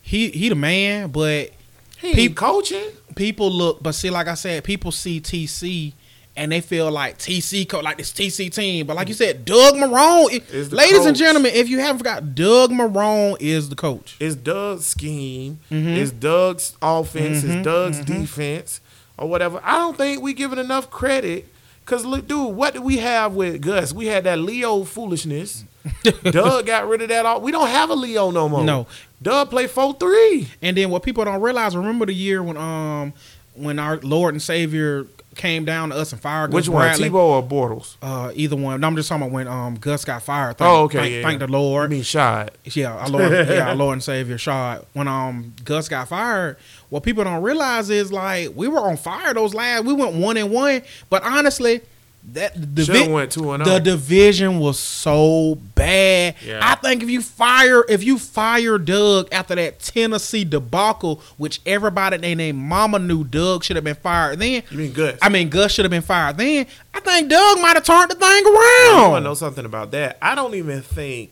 he 0.00 0.30
he 0.30 0.48
the 0.48 0.54
man, 0.54 1.10
but 1.10 1.50
He 1.98 2.14
peop- 2.14 2.36
coaching. 2.36 2.86
people 3.14 3.50
look, 3.50 3.82
but 3.82 3.92
see, 3.92 4.10
like 4.10 4.28
I 4.28 4.34
said, 4.34 4.64
people 4.64 4.90
see 4.92 5.20
TC. 5.20 5.92
And 6.34 6.50
they 6.50 6.62
feel 6.62 6.90
like 6.90 7.18
TC, 7.18 7.70
like 7.82 7.98
this 7.98 8.10
TC 8.10 8.50
team, 8.52 8.86
but 8.86 8.96
like 8.96 9.08
you 9.08 9.14
said, 9.14 9.44
Doug 9.44 9.74
Marrone. 9.74 10.72
Ladies 10.72 11.04
and 11.04 11.14
gentlemen, 11.14 11.52
if 11.54 11.68
you 11.68 11.78
haven't 11.80 11.98
forgot, 11.98 12.34
Doug 12.34 12.70
Marrone 12.70 13.36
is 13.38 13.68
the 13.68 13.76
coach. 13.76 14.16
It's 14.18 14.34
Doug's 14.34 14.86
scheme. 14.86 15.58
Mm-hmm. 15.70 15.88
It's 15.88 16.10
Doug's 16.10 16.74
offense. 16.80 17.44
It's 17.44 17.62
Doug's 17.62 18.00
defense, 18.00 18.80
or 19.18 19.28
whatever. 19.28 19.60
I 19.62 19.72
don't 19.72 19.96
think 19.96 20.22
we 20.22 20.32
giving 20.32 20.58
enough 20.58 20.90
credit. 20.90 21.48
Cause 21.84 22.06
look, 22.06 22.28
dude, 22.28 22.54
what 22.54 22.74
did 22.74 22.82
we 22.82 22.98
have 22.98 23.34
with 23.34 23.60
Gus? 23.60 23.92
We 23.92 24.06
had 24.06 24.24
that 24.24 24.38
Leo 24.38 24.84
foolishness. 24.84 25.64
Doug 26.22 26.66
got 26.66 26.88
rid 26.88 27.02
of 27.02 27.08
that. 27.08 27.26
All 27.26 27.40
we 27.40 27.50
don't 27.50 27.68
have 27.68 27.90
a 27.90 27.94
Leo 27.94 28.30
no 28.30 28.48
more. 28.48 28.64
No. 28.64 28.86
Doug 29.20 29.50
play 29.50 29.66
four 29.66 29.92
three. 29.94 30.48
And 30.62 30.76
then 30.76 30.90
what 30.90 31.02
people 31.02 31.24
don't 31.24 31.40
realize, 31.40 31.76
remember 31.76 32.06
the 32.06 32.14
year 32.14 32.42
when 32.42 32.56
um 32.56 33.12
when 33.54 33.78
our 33.78 33.98
Lord 33.98 34.34
and 34.34 34.42
Savior 34.42 35.06
came 35.34 35.64
down 35.64 35.90
to 35.90 35.96
us 35.96 36.12
and 36.12 36.20
fired 36.20 36.52
Which 36.52 36.64
Gus 36.66 36.68
Which 36.68 36.74
one, 36.74 36.82
Bradley? 36.82 37.10
Tebow 37.10 37.14
or 37.14 37.42
Bortles? 37.42 37.96
Uh, 38.02 38.32
either 38.34 38.56
one. 38.56 38.80
No, 38.80 38.86
I'm 38.86 38.96
just 38.96 39.08
talking 39.08 39.22
about 39.22 39.32
when 39.32 39.48
um 39.48 39.74
Gus 39.76 40.04
got 40.04 40.22
fired. 40.22 40.58
Thank, 40.58 40.68
Oh, 40.70 40.82
okay, 40.84 40.98
Thank, 40.98 41.12
yeah, 41.14 41.22
thank 41.22 41.38
the 41.40 41.46
I 41.46 41.48
Lord. 41.48 41.90
mean, 41.90 42.02
shot. 42.02 42.52
yeah, 42.64 42.94
our 42.94 43.08
Lord. 43.08 43.32
yeah, 43.48 43.68
our 43.68 43.74
Lord 43.74 43.94
and 43.94 44.02
Savior 44.02 44.38
shot. 44.38 44.86
When 44.92 45.08
um 45.08 45.54
Gus 45.64 45.88
got 45.88 46.08
fired, 46.08 46.56
what 46.90 47.02
people 47.02 47.24
don't 47.24 47.42
realize 47.42 47.90
is 47.90 48.12
like 48.12 48.50
we 48.54 48.68
were 48.68 48.80
on 48.80 48.96
fire 48.96 49.32
those 49.34 49.54
last. 49.54 49.84
We 49.84 49.92
went 49.92 50.14
one 50.14 50.36
and 50.36 50.50
one, 50.50 50.82
but 51.10 51.22
honestly, 51.24 51.80
that 52.24 52.54
the 52.54 52.84
have 52.84 53.10
went 53.10 53.32
two 53.32 53.50
and 53.50 53.62
oh. 53.62 53.66
the 53.66 53.80
division 53.80 54.60
was 54.60 54.78
so 54.78 55.56
bad. 55.74 56.36
Yeah. 56.44 56.60
I 56.62 56.76
think 56.76 57.02
if 57.02 57.10
you 57.10 57.20
fire 57.20 57.84
if 57.88 58.04
you 58.04 58.18
fire 58.18 58.78
Doug 58.78 59.28
after 59.32 59.56
that 59.56 59.80
Tennessee 59.80 60.44
debacle, 60.44 61.20
which 61.36 61.60
everybody 61.66 62.16
they 62.18 62.34
named 62.34 62.58
Mama 62.58 63.00
knew 63.00 63.24
Doug 63.24 63.64
should 63.64 63.76
have 63.76 63.84
been 63.84 63.96
fired 63.96 64.38
then. 64.38 64.62
You 64.70 64.78
mean 64.78 64.92
Gus? 64.92 65.18
I 65.20 65.28
mean 65.28 65.48
Gus 65.48 65.72
should 65.72 65.84
have 65.84 65.90
been 65.90 66.02
fired 66.02 66.36
then. 66.36 66.66
I 66.94 67.00
think 67.00 67.28
Doug 67.28 67.60
might 67.60 67.74
have 67.74 67.84
turned 67.84 68.10
the 68.10 68.14
thing 68.14 68.44
You 68.44 68.52
want 68.52 69.16
to 69.16 69.20
know 69.20 69.34
something 69.34 69.64
about 69.64 69.90
that? 69.90 70.18
I 70.22 70.34
don't 70.36 70.54
even 70.54 70.80
think. 70.80 71.30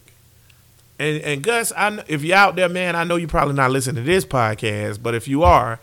And 0.99 1.23
and 1.23 1.43
Gus, 1.43 1.73
I 1.77 2.03
if 2.09 2.25
you're 2.25 2.37
out 2.37 2.57
there, 2.57 2.69
man, 2.69 2.97
I 2.97 3.05
know 3.05 3.15
you're 3.15 3.29
probably 3.29 3.55
not 3.55 3.71
listening 3.71 4.05
to 4.05 4.11
this 4.11 4.25
podcast, 4.25 5.01
but 5.01 5.15
if 5.15 5.29
you 5.29 5.45
are, 5.45 5.79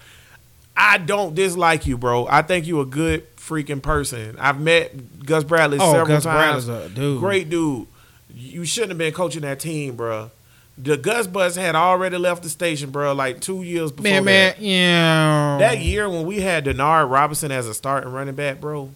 I 0.76 0.98
don't 1.00 1.34
dislike 1.34 1.88
you, 1.88 1.98
bro. 1.98 2.28
I 2.28 2.42
think 2.42 2.68
you're 2.68 2.84
a 2.84 2.86
good 2.86 3.26
freaking 3.48 3.82
person. 3.82 4.36
I've 4.40 4.60
met 4.60 5.26
Gus 5.26 5.44
Bradley 5.44 5.78
Oh, 5.80 5.92
several 5.92 6.08
Gus 6.08 6.24
times. 6.24 6.66
Bradley's 6.66 6.92
a 6.92 6.94
dude. 6.94 7.20
Great 7.20 7.50
dude. 7.50 7.88
You 8.34 8.66
shouldn't 8.66 8.92
have 8.92 8.98
been 8.98 9.14
coaching 9.14 9.42
that 9.42 9.60
team, 9.60 9.96
bro. 9.96 10.32
The 10.78 10.96
Gus 10.96 11.26
Bus 11.26 11.56
had 11.56 11.74
already 11.74 12.18
left 12.18 12.44
the 12.44 12.50
station, 12.50 12.92
bro, 12.92 13.14
like 13.14 13.40
two 13.42 13.64
years 13.64 13.92
before 13.92 14.04
Man, 14.12 14.26
that. 14.26 14.60
man, 14.62 14.64
yeah. 14.64 15.58
That 15.60 15.80
year 15.80 16.08
when 16.08 16.26
we 16.28 16.40
had 16.40 16.66
Denard 16.66 17.10
Robinson 17.10 17.52
as 17.52 17.68
a 17.68 17.74
starting 17.74 18.12
running 18.12 18.36
back, 18.36 18.62
bro, 18.62 18.92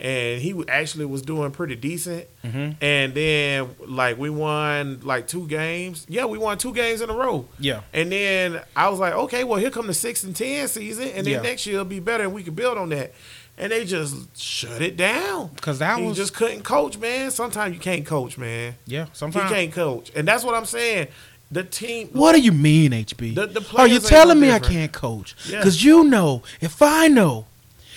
and 0.00 0.42
he 0.42 0.52
actually 0.66 1.04
was 1.04 1.22
doing 1.22 1.52
pretty 1.52 1.76
decent. 1.76 2.26
Mhm. 2.44 2.74
And 2.80 3.14
then 3.14 3.68
like 3.86 4.18
we 4.18 4.30
won 4.30 4.98
like 5.04 5.28
two 5.28 5.46
games. 5.46 6.04
Yeah, 6.08 6.24
we 6.24 6.38
won 6.38 6.58
two 6.58 6.74
games 6.74 7.02
in 7.02 7.08
a 7.08 7.14
row. 7.14 7.46
Yeah. 7.60 7.82
And 7.92 8.10
then 8.10 8.60
I 8.74 8.88
was 8.88 8.98
like, 8.98 9.12
okay, 9.14 9.44
well 9.44 9.60
here 9.60 9.70
come 9.70 9.86
the 9.86 9.94
six 9.94 10.24
and 10.24 10.34
ten 10.34 10.66
season, 10.66 11.06
and 11.14 11.24
then 11.24 11.34
Yeah. 11.34 11.42
next 11.42 11.66
year 11.66 11.74
it'll 11.76 11.84
be 11.84 12.00
better, 12.00 12.24
and 12.24 12.32
we 12.34 12.42
can 12.42 12.54
build 12.54 12.78
on 12.78 12.88
that. 12.88 13.12
And 13.58 13.70
they 13.70 13.84
just 13.84 14.36
shut 14.40 14.80
it 14.80 14.96
down 14.96 15.50
because 15.54 15.78
that 15.78 15.98
he 15.98 16.06
was- 16.06 16.16
just 16.16 16.34
couldn't 16.34 16.62
coach, 16.62 16.98
man. 16.98 17.30
Sometimes 17.30 17.74
you 17.74 17.80
can't 17.80 18.04
coach, 18.06 18.38
man. 18.38 18.76
Yeah, 18.86 19.06
sometimes 19.12 19.50
you 19.50 19.56
can't 19.56 19.72
coach, 19.72 20.10
and 20.14 20.26
that's 20.26 20.42
what 20.42 20.54
I'm 20.54 20.64
saying. 20.64 21.08
The 21.50 21.62
team. 21.62 22.08
What 22.12 22.32
do 22.32 22.40
you 22.40 22.50
mean, 22.52 22.92
HB? 22.92 23.34
The- 23.34 23.46
the 23.46 23.60
oh, 23.74 23.78
Are 23.78 23.86
you 23.86 24.00
telling 24.00 24.40
no 24.40 24.46
me 24.46 24.52
I 24.52 24.58
can't 24.58 24.90
coach? 24.90 25.36
Yeah. 25.46 25.58
Because 25.58 25.84
you 25.84 26.02
know, 26.04 26.42
if 26.62 26.80
I 26.80 27.08
know, 27.08 27.44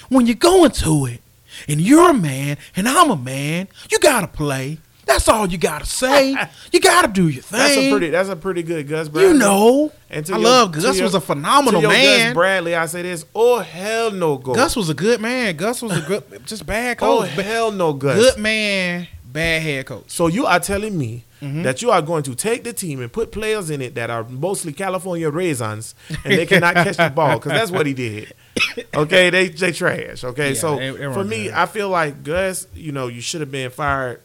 when 0.10 0.26
you're 0.28 0.36
going 0.36 0.72
to 0.72 1.06
it, 1.06 1.22
and 1.70 1.80
you're 1.80 2.10
a 2.10 2.14
man, 2.14 2.58
and 2.76 2.88
I'm 2.88 3.10
a 3.10 3.16
man, 3.16 3.70
you 3.90 3.98
gotta 4.00 4.28
play. 4.28 4.80
That's 5.06 5.28
all 5.28 5.48
you 5.48 5.58
gotta 5.58 5.86
say. 5.86 6.36
you 6.72 6.80
gotta 6.80 7.08
do 7.08 7.28
your 7.28 7.44
thing. 7.44 7.60
That's 7.60 7.78
a 7.78 7.92
pretty. 7.92 8.10
That's 8.10 8.30
a 8.30 8.36
pretty 8.36 8.64
good 8.64 8.88
Gus 8.88 9.08
Bradley. 9.08 9.32
you 9.34 9.38
know. 9.38 9.92
And 10.10 10.26
I 10.28 10.30
your- 10.30 10.40
love 10.40 10.72
Gus 10.72 10.96
your- 10.98 11.04
was 11.06 11.14
a 11.16 11.22
phenomenal 11.22 11.82
man. 11.82 12.30
Gus 12.30 12.34
Bradley, 12.34 12.76
I 12.76 12.86
say 12.88 13.02
this. 13.04 13.26
Oh 13.36 13.60
hell 13.60 14.12
no, 14.12 14.38
go. 14.38 14.54
Gus 14.56 14.76
was 14.76 14.90
a 14.90 14.94
good 14.94 15.22
man. 15.22 15.56
Gus 15.56 15.82
was 15.82 15.98
a 15.98 16.02
good, 16.02 16.24
just 16.46 16.66
bad 16.66 16.98
oh 17.02 17.22
coach. 17.22 17.36
Ba- 17.36 17.44
hell 17.44 17.72
no, 17.72 17.94
Gus. 17.94 18.16
good 18.18 18.42
man, 18.42 19.08
bad 19.26 19.62
head 19.62 19.86
coach. 19.86 20.06
So 20.08 20.28
you 20.28 20.46
are 20.46 20.60
telling 20.60 20.98
me 20.98 21.24
Mm-hmm. 21.42 21.64
that 21.64 21.82
you 21.82 21.92
are 21.92 22.02
going 22.02 22.24
to 22.24 22.34
take 22.34 22.64
the 22.64 22.72
team 22.74 23.02
and 23.02 23.12
put 23.12 23.32
players 23.32 23.70
in 23.70 23.80
it 23.82 23.94
that 23.96 24.10
are 24.10 24.24
mostly 24.24 24.72
California 24.74 25.30
raisins 25.30 25.94
and 26.24 26.34
they 26.34 26.46
cannot 26.46 26.74
catch 26.76 26.96
the 26.98 27.10
ball 27.10 27.36
because 27.38 27.52
that's 27.52 27.70
what 27.70 27.86
he 27.86 27.94
did. 27.94 28.34
Okay, 28.96 29.30
they 29.30 29.50
they 29.50 29.72
trash. 29.74 30.24
Okay, 30.24 30.54
Yeah, 30.54 30.60
so 30.60 30.78
for 31.14 31.24
me, 31.26 31.44
good. 31.46 31.54
I 31.54 31.66
feel 31.66 31.90
like 31.90 32.24
Gus, 32.24 32.68
you 32.74 32.94
know, 32.94 33.08
you 33.08 33.20
should 33.22 33.42
have 33.42 33.52
been 33.52 33.70
fired 33.70 34.22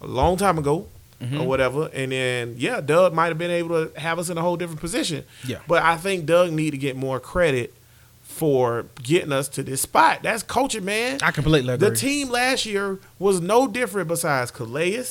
a 0.00 0.06
long 0.06 0.36
time 0.36 0.58
ago. 0.58 0.86
Mm-hmm. 1.20 1.38
Or 1.42 1.46
whatever, 1.46 1.90
and 1.92 2.12
then 2.12 2.54
yeah, 2.56 2.80
Doug 2.80 3.12
might 3.12 3.26
have 3.26 3.36
been 3.36 3.50
able 3.50 3.88
to 3.88 4.00
have 4.00 4.18
us 4.18 4.30
in 4.30 4.38
a 4.38 4.40
whole 4.40 4.56
different 4.56 4.80
position. 4.80 5.22
Yeah. 5.46 5.58
but 5.68 5.82
I 5.82 5.98
think 5.98 6.24
Doug 6.24 6.50
need 6.50 6.70
to 6.70 6.78
get 6.78 6.96
more 6.96 7.20
credit 7.20 7.74
for 8.22 8.86
getting 9.02 9.30
us 9.30 9.46
to 9.48 9.62
this 9.62 9.82
spot. 9.82 10.20
That's 10.22 10.42
coaching, 10.42 10.86
man. 10.86 11.18
I 11.22 11.30
completely 11.30 11.74
agree. 11.74 11.90
The 11.90 11.94
team 11.94 12.30
last 12.30 12.64
year 12.64 12.98
was 13.18 13.38
no 13.42 13.66
different 13.68 14.08
besides 14.08 14.50
Calais 14.50 15.04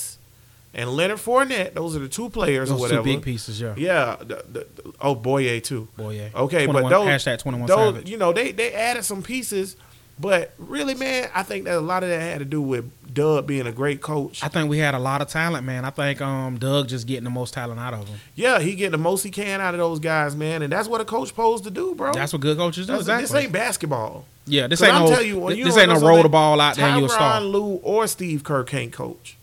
and 0.74 0.90
Leonard 0.90 1.20
Fournette. 1.20 1.76
Those 1.76 1.96
are 1.96 2.00
the 2.00 2.08
two 2.10 2.30
players 2.30 2.70
Those 2.70 2.80
or 2.80 2.82
whatever. 2.82 3.04
two 3.04 3.14
big 3.16 3.22
pieces, 3.22 3.62
yeah. 3.62 3.76
Yeah. 3.78 4.16
The, 4.20 4.44
the, 4.52 4.68
the- 4.82 4.94
oh, 5.02 5.16
Bouye 5.16 5.62
too. 5.64 5.88
Boy, 5.96 6.16
yeah. 6.16 6.30
Okay, 6.34 6.66
but 6.66 6.90
those 6.90 7.08
hashtag 7.08 7.38
21 7.38 7.68
those, 7.68 7.94
Savage. 7.94 8.10
you 8.10 8.18
know, 8.18 8.34
they 8.34 8.52
they 8.52 8.74
added 8.74 9.04
some 9.06 9.22
pieces, 9.22 9.76
but 10.20 10.54
really, 10.58 10.96
man, 10.96 11.30
I 11.36 11.44
think 11.44 11.66
that 11.66 11.78
a 11.78 11.82
lot 11.82 12.02
of 12.02 12.10
that 12.10 12.20
had 12.20 12.40
to 12.40 12.46
do 12.46 12.64
with 12.64 12.92
Doug 13.14 13.48
being 13.48 13.66
a 13.68 13.72
great 13.72 14.02
coach. 14.02 14.44
I 14.44 14.48
think 14.50 14.70
we 14.70 14.78
had 14.78 14.94
a 14.94 15.00
lot 15.00 15.22
of 15.22 15.28
talent, 15.28 15.66
man. 15.66 15.84
I 15.86 15.90
think 15.90 16.22
um 16.22 16.58
Doug 16.60 16.88
just 16.88 17.08
getting 17.08 17.24
the 17.24 17.30
most 17.30 17.54
talent 17.54 17.80
out 17.80 17.94
of 17.94 18.08
them. 18.08 18.20
yeah, 18.36 18.60
he 18.60 18.76
getting 18.76 18.92
the 18.92 18.98
most 18.98 19.24
he 19.24 19.32
can 19.32 19.62
out 19.62 19.74
of 19.74 19.80
those 19.80 20.00
guys, 20.00 20.36
man, 20.36 20.62
and 20.62 20.72
that's 20.72 20.88
what 20.88 21.02
a 21.02 21.06
coach 21.06 21.30
supposed 21.30 21.64
to 21.64 21.72
do, 21.72 21.96
bro. 21.96 22.14
That's 22.14 22.34
what 22.34 22.42
good 22.42 22.58
coaches 22.58 22.86
do. 22.86 22.94
That's- 22.94 23.02
exactly. 23.08 23.24
This 23.24 23.44
ain't 23.46 23.54
basketball. 23.54 24.26
yeah, 24.46 24.68
this 24.68 24.82
ain't 24.84 24.94
I'm 24.94 25.06
no. 25.06 25.10
telling 25.10 25.28
you, 25.28 25.40
when 25.40 25.58
you 25.58 25.64
this 25.66 25.78
ain't 25.78 25.90
no 25.90 26.00
roll 26.00 26.24
the 26.24 26.30
ball 26.30 26.62
out 26.62 26.76
there 26.76 26.86
and 26.88 27.00
you 27.00 27.06
a 27.06 27.10
star. 27.10 27.40
Tyronn 27.42 27.52
Lue 27.52 27.80
or 27.84 28.08
Steve 28.08 28.44
Kerr 28.44 28.64
can't 28.64 28.92
coach. 28.94 29.36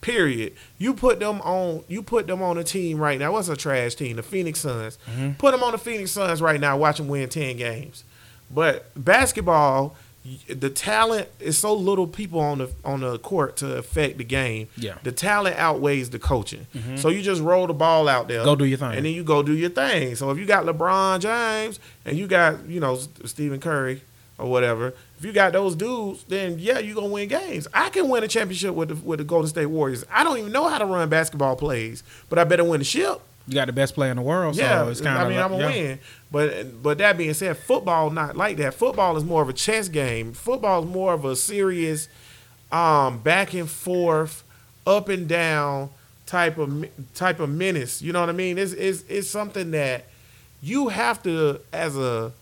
Period. 0.00 0.54
You 0.78 0.94
put 0.94 1.18
them 1.18 1.40
on. 1.40 1.82
You 1.88 2.02
put 2.02 2.28
them 2.28 2.40
on 2.40 2.56
a 2.56 2.62
team 2.62 2.98
right 2.98 3.18
now. 3.18 3.32
What's 3.32 3.48
a 3.48 3.56
trash 3.56 3.96
team? 3.96 4.14
The 4.16 4.22
Phoenix 4.22 4.60
Suns. 4.60 4.96
Mm-hmm. 5.10 5.32
Put 5.32 5.50
them 5.50 5.62
on 5.64 5.72
the 5.72 5.78
Phoenix 5.78 6.12
Suns 6.12 6.40
right 6.40 6.60
now. 6.60 6.76
Watch 6.76 6.98
them 6.98 7.08
win 7.08 7.28
ten 7.28 7.56
games. 7.56 8.04
But 8.48 8.86
basketball, 8.96 9.96
the 10.48 10.70
talent 10.70 11.28
is 11.40 11.58
so 11.58 11.74
little 11.74 12.06
people 12.06 12.40
on 12.40 12.58
the 12.58 12.70
on 12.84 13.00
the 13.00 13.18
court 13.18 13.56
to 13.58 13.76
affect 13.76 14.18
the 14.18 14.24
game. 14.24 14.68
Yeah. 14.76 14.92
Mm-hmm. 14.92 15.04
The 15.04 15.12
talent 15.12 15.56
outweighs 15.56 16.10
the 16.10 16.18
coaching. 16.18 16.66
So 16.96 17.08
you 17.08 17.22
just 17.22 17.42
roll 17.42 17.66
the 17.66 17.74
ball 17.74 18.08
out 18.08 18.28
there. 18.28 18.44
Go 18.44 18.56
do 18.56 18.64
your 18.64 18.78
thing. 18.78 18.94
And 18.94 19.04
then 19.06 19.12
you 19.12 19.24
go 19.24 19.42
do 19.42 19.52
your 19.52 19.70
thing. 19.70 20.14
So 20.16 20.30
if 20.30 20.38
you 20.38 20.46
got 20.46 20.64
LeBron 20.64 21.20
James 21.20 21.80
and 22.04 22.16
you 22.16 22.26
got, 22.26 22.66
you 22.66 22.80
know, 22.80 22.98
Stephen 23.24 23.60
Curry 23.60 24.02
or 24.38 24.50
whatever, 24.50 24.94
if 25.18 25.24
you 25.24 25.32
got 25.32 25.52
those 25.52 25.74
dudes, 25.74 26.24
then 26.24 26.58
yeah, 26.58 26.78
you're 26.78 26.94
gonna 26.94 27.08
win 27.08 27.28
games. 27.28 27.66
I 27.74 27.88
can 27.90 28.08
win 28.08 28.22
a 28.22 28.28
championship 28.28 28.74
with 28.74 28.88
the 28.88 28.94
with 28.94 29.18
the 29.18 29.24
Golden 29.24 29.48
State 29.48 29.66
Warriors. 29.66 30.04
I 30.10 30.24
don't 30.24 30.38
even 30.38 30.52
know 30.52 30.68
how 30.68 30.78
to 30.78 30.86
run 30.86 31.08
basketball 31.08 31.56
plays, 31.56 32.02
but 32.28 32.38
I 32.38 32.44
better 32.44 32.64
win 32.64 32.78
the 32.80 32.84
ship. 32.84 33.20
You 33.48 33.54
got 33.54 33.66
the 33.66 33.72
best 33.72 33.94
player 33.94 34.10
in 34.10 34.16
the 34.16 34.22
world, 34.22 34.56
so 34.56 34.62
yeah, 34.62 34.88
it's 34.88 35.00
kind 35.00 35.18
of. 35.18 35.26
I 35.26 35.30
mean, 35.30 35.38
I'm 35.38 35.50
gonna 35.50 35.74
yeah. 35.74 35.82
win. 35.82 35.98
But 36.30 36.82
but 36.82 36.98
that 36.98 37.16
being 37.16 37.34
said, 37.34 37.56
football 37.56 38.10
not 38.10 38.36
like 38.36 38.58
that. 38.58 38.74
Football 38.74 39.16
is 39.16 39.24
more 39.24 39.42
of 39.42 39.48
a 39.48 39.54
chess 39.54 39.88
game. 39.88 40.32
Football 40.32 40.82
is 40.82 40.88
more 40.88 41.14
of 41.14 41.24
a 41.24 41.34
serious, 41.34 42.08
um, 42.70 43.18
back 43.18 43.54
and 43.54 43.68
forth, 43.68 44.44
up 44.86 45.08
and 45.08 45.26
down 45.26 45.90
type 46.26 46.58
of 46.58 46.86
type 47.14 47.40
of 47.40 47.48
menace. 47.48 48.02
You 48.02 48.12
know 48.12 48.20
what 48.20 48.28
I 48.28 48.32
mean? 48.32 48.58
It's 48.58 48.72
it's 48.72 49.04
it's 49.08 49.28
something 49.28 49.70
that 49.70 50.04
you 50.62 50.88
have 50.88 51.22
to 51.22 51.60
as 51.72 51.96
a 51.96 52.32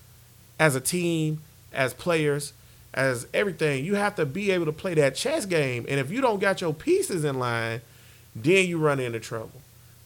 as 0.59 0.75
a 0.75 0.81
team, 0.81 1.43
as 1.73 1.95
players, 1.95 2.53
as 2.93 3.29
everything. 3.33 3.85
You 3.85 3.95
have 3.95 4.17
to 4.17 4.27
be 4.27 4.51
able 4.51 4.67
to 4.67 4.73
play 4.73 4.95
that 4.95 5.15
chess 5.15 5.47
game. 5.47 5.87
And 5.89 6.01
if 6.01 6.11
you 6.11 6.21
don't 6.21 6.41
got 6.41 6.61
your 6.61 6.75
pieces 6.75 7.25
in 7.25 7.39
line, 7.39 7.83
then 8.35 8.67
you 8.67 8.79
run 8.79 8.99
into 8.99 9.21
trouble. 9.21 9.61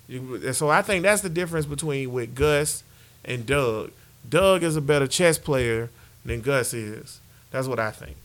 You, 0.07 0.53
so 0.53 0.69
I 0.69 0.83
think 0.83 1.05
that's 1.05 1.23
the 1.23 1.31
difference 1.31 1.67
between 1.67 2.13
with 2.13 2.35
Gus 2.35 2.83
and 3.25 3.47
Doug. 3.47 3.91
Doug 4.29 4.63
is 4.63 4.77
a 4.77 4.81
better 4.81 5.07
chess 5.07 5.39
player 5.39 5.91
than 6.25 6.41
Gus 6.41 6.73
is. 6.75 7.21
That's 7.51 7.67
what 7.67 7.79
I 7.81 7.91
think. 7.91 8.17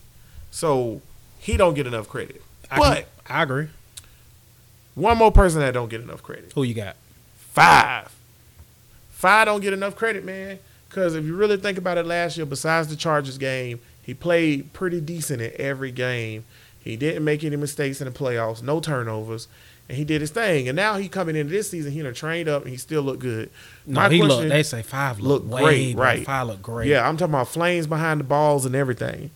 So 0.50 1.00
he 1.38 1.56
don't 1.56 1.74
get 1.74 1.86
enough 1.86 2.08
credit. 2.08 2.42
I, 2.70 2.78
but 2.78 2.94
can- 2.96 3.36
I 3.36 3.42
agree. 3.42 3.68
one 4.94 5.16
more 5.18 5.32
person 5.32 5.60
that 5.60 5.72
don't 5.74 5.88
get 5.88 6.00
enough 6.00 6.22
credit. 6.22 6.52
Who 6.54 6.62
you 6.62 6.74
got? 6.74 6.96
Five. 7.36 8.14
Five 9.10 9.46
don't 9.46 9.60
get 9.62 9.72
enough 9.72 9.96
credit, 9.96 10.24
man. 10.24 10.58
Because 10.88 11.14
if 11.14 11.24
you 11.24 11.34
really 11.34 11.56
think 11.56 11.78
about 11.78 11.98
it 11.98 12.06
last 12.06 12.36
year, 12.36 12.46
besides 12.46 12.88
the 12.88 12.96
Chargers 12.96 13.38
game, 13.38 13.80
he 14.02 14.14
played 14.14 14.72
pretty 14.72 15.00
decent 15.00 15.42
in 15.42 15.52
every 15.56 15.90
game. 15.90 16.44
He 16.80 16.96
didn't 16.96 17.24
make 17.24 17.42
any 17.42 17.56
mistakes 17.56 18.00
in 18.00 18.06
the 18.06 18.16
playoffs, 18.16 18.62
no 18.62 18.78
turnovers, 18.80 19.48
and 19.88 19.96
he 19.96 20.04
did 20.04 20.20
his 20.20 20.30
thing. 20.30 20.68
And 20.68 20.76
now 20.76 20.96
he 20.96 21.08
coming 21.08 21.36
into 21.36 21.50
this 21.52 21.70
season, 21.70 21.92
he 21.92 22.02
done 22.02 22.14
trained 22.14 22.48
up 22.48 22.62
and 22.62 22.70
he 22.70 22.76
still 22.76 23.02
look 23.02 23.18
good. 23.18 23.50
No, 23.86 24.00
My 24.00 24.08
he 24.08 24.22
look. 24.22 24.48
They 24.48 24.62
say 24.62 24.82
five 24.82 25.20
look, 25.20 25.44
look 25.44 25.60
great, 25.62 25.94
better. 25.94 26.02
right. 26.02 26.24
Five 26.26 26.46
look 26.48 26.62
great. 26.62 26.88
Yeah, 26.88 27.08
I'm 27.08 27.16
talking 27.16 27.34
about 27.34 27.48
flames 27.48 27.86
behind 27.86 28.20
the 28.20 28.24
balls 28.24 28.66
and 28.66 28.74
everything. 28.74 29.30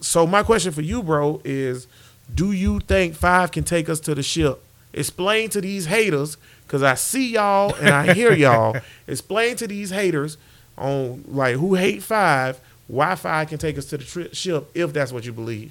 So 0.00 0.26
my 0.26 0.42
question 0.42 0.72
for 0.72 0.82
you, 0.82 1.02
bro, 1.02 1.40
is 1.44 1.86
do 2.34 2.50
you 2.52 2.80
think 2.80 3.14
five 3.14 3.52
can 3.52 3.64
take 3.64 3.88
us 3.88 4.00
to 4.00 4.14
the 4.14 4.22
ship? 4.22 4.62
Explain 4.92 5.48
to 5.50 5.60
these 5.60 5.86
haters, 5.86 6.36
because 6.66 6.82
I 6.82 6.94
see 6.94 7.32
y'all 7.34 7.74
and 7.76 7.88
I 7.90 8.12
hear 8.12 8.32
y'all. 8.34 8.76
Explain 9.06 9.56
to 9.56 9.66
these 9.68 9.90
haters 9.90 10.36
on 10.76 11.24
like 11.28 11.56
who 11.56 11.74
hate 11.76 12.02
five, 12.02 12.60
why 12.88 13.14
five 13.14 13.48
can 13.48 13.58
take 13.58 13.78
us 13.78 13.86
to 13.86 13.98
the 13.98 14.04
tri- 14.04 14.28
ship 14.32 14.70
if 14.74 14.92
that's 14.92 15.12
what 15.12 15.24
you 15.24 15.32
believe. 15.32 15.70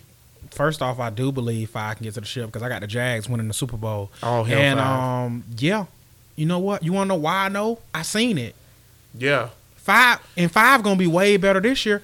First 0.51 0.81
off, 0.81 0.99
I 0.99 1.09
do 1.09 1.31
believe 1.31 1.69
five 1.69 1.97
can 1.97 2.03
get 2.03 2.13
to 2.15 2.19
the 2.21 2.27
ship 2.27 2.45
because 2.47 2.61
I 2.61 2.69
got 2.69 2.81
the 2.81 2.87
Jags 2.87 3.27
winning 3.29 3.47
the 3.47 3.53
Super 3.53 3.77
Bowl. 3.77 4.11
Oh, 4.21 4.43
hell 4.43 4.59
and 4.59 4.79
five. 4.79 5.25
um, 5.27 5.43
yeah, 5.57 5.85
you 6.35 6.45
know 6.45 6.59
what? 6.59 6.83
You 6.83 6.91
want 6.93 7.07
to 7.07 7.15
know 7.15 7.21
why 7.21 7.45
I 7.45 7.49
know? 7.49 7.79
I 7.93 8.01
seen 8.01 8.37
it. 8.37 8.53
Yeah. 9.17 9.49
Five 9.75 10.19
and 10.37 10.51
five 10.51 10.83
gonna 10.83 10.95
be 10.97 11.07
way 11.07 11.37
better 11.37 11.59
this 11.59 11.85
year. 11.85 12.01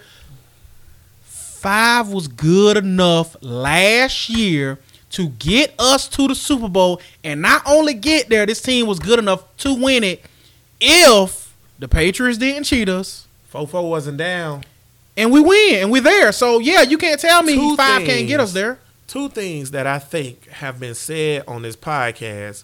Five 1.23 2.09
was 2.09 2.27
good 2.27 2.77
enough 2.77 3.35
last 3.41 4.29
year 4.29 4.79
to 5.11 5.29
get 5.29 5.73
us 5.79 6.07
to 6.09 6.27
the 6.27 6.35
Super 6.35 6.67
Bowl, 6.69 7.01
and 7.23 7.41
not 7.41 7.61
only 7.65 7.93
get 7.93 8.29
there, 8.29 8.45
this 8.45 8.61
team 8.61 8.87
was 8.87 8.99
good 8.99 9.19
enough 9.19 9.43
to 9.57 9.73
win 9.73 10.03
it. 10.03 10.23
If 10.79 11.53
the 11.79 11.87
Patriots 11.87 12.37
didn't 12.37 12.65
cheat 12.65 12.89
us, 12.89 13.27
Fofo 13.53 13.89
wasn't 13.89 14.17
down. 14.17 14.63
And 15.17 15.31
we 15.31 15.41
win, 15.41 15.75
and 15.81 15.91
we're 15.91 16.01
there. 16.01 16.31
So 16.31 16.59
yeah, 16.59 16.83
you 16.83 16.97
can't 16.97 17.19
tell 17.19 17.43
me 17.43 17.55
Two 17.55 17.75
five 17.75 18.05
can't 18.05 18.27
get 18.27 18.39
us 18.39 18.53
there. 18.53 18.79
Two 19.07 19.27
things 19.29 19.71
that 19.71 19.87
I 19.87 19.99
think 19.99 20.47
have 20.47 20.79
been 20.79 20.95
said 20.95 21.43
on 21.47 21.63
this 21.63 21.75
podcast 21.75 22.63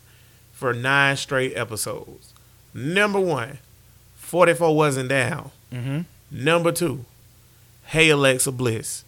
for 0.52 0.74
nine 0.74 1.18
straight 1.18 1.56
episodes. 1.58 2.34
Number 2.74 3.20
one, 3.20 3.60
44 4.16 4.76
wasn't 4.76 5.10
down. 5.10 5.52
Mm-hmm. 5.72 6.02
Number 6.32 6.72
two, 6.72 7.06
hey 7.86 8.10
Alexa 8.10 8.52
Bliss. 8.52 9.04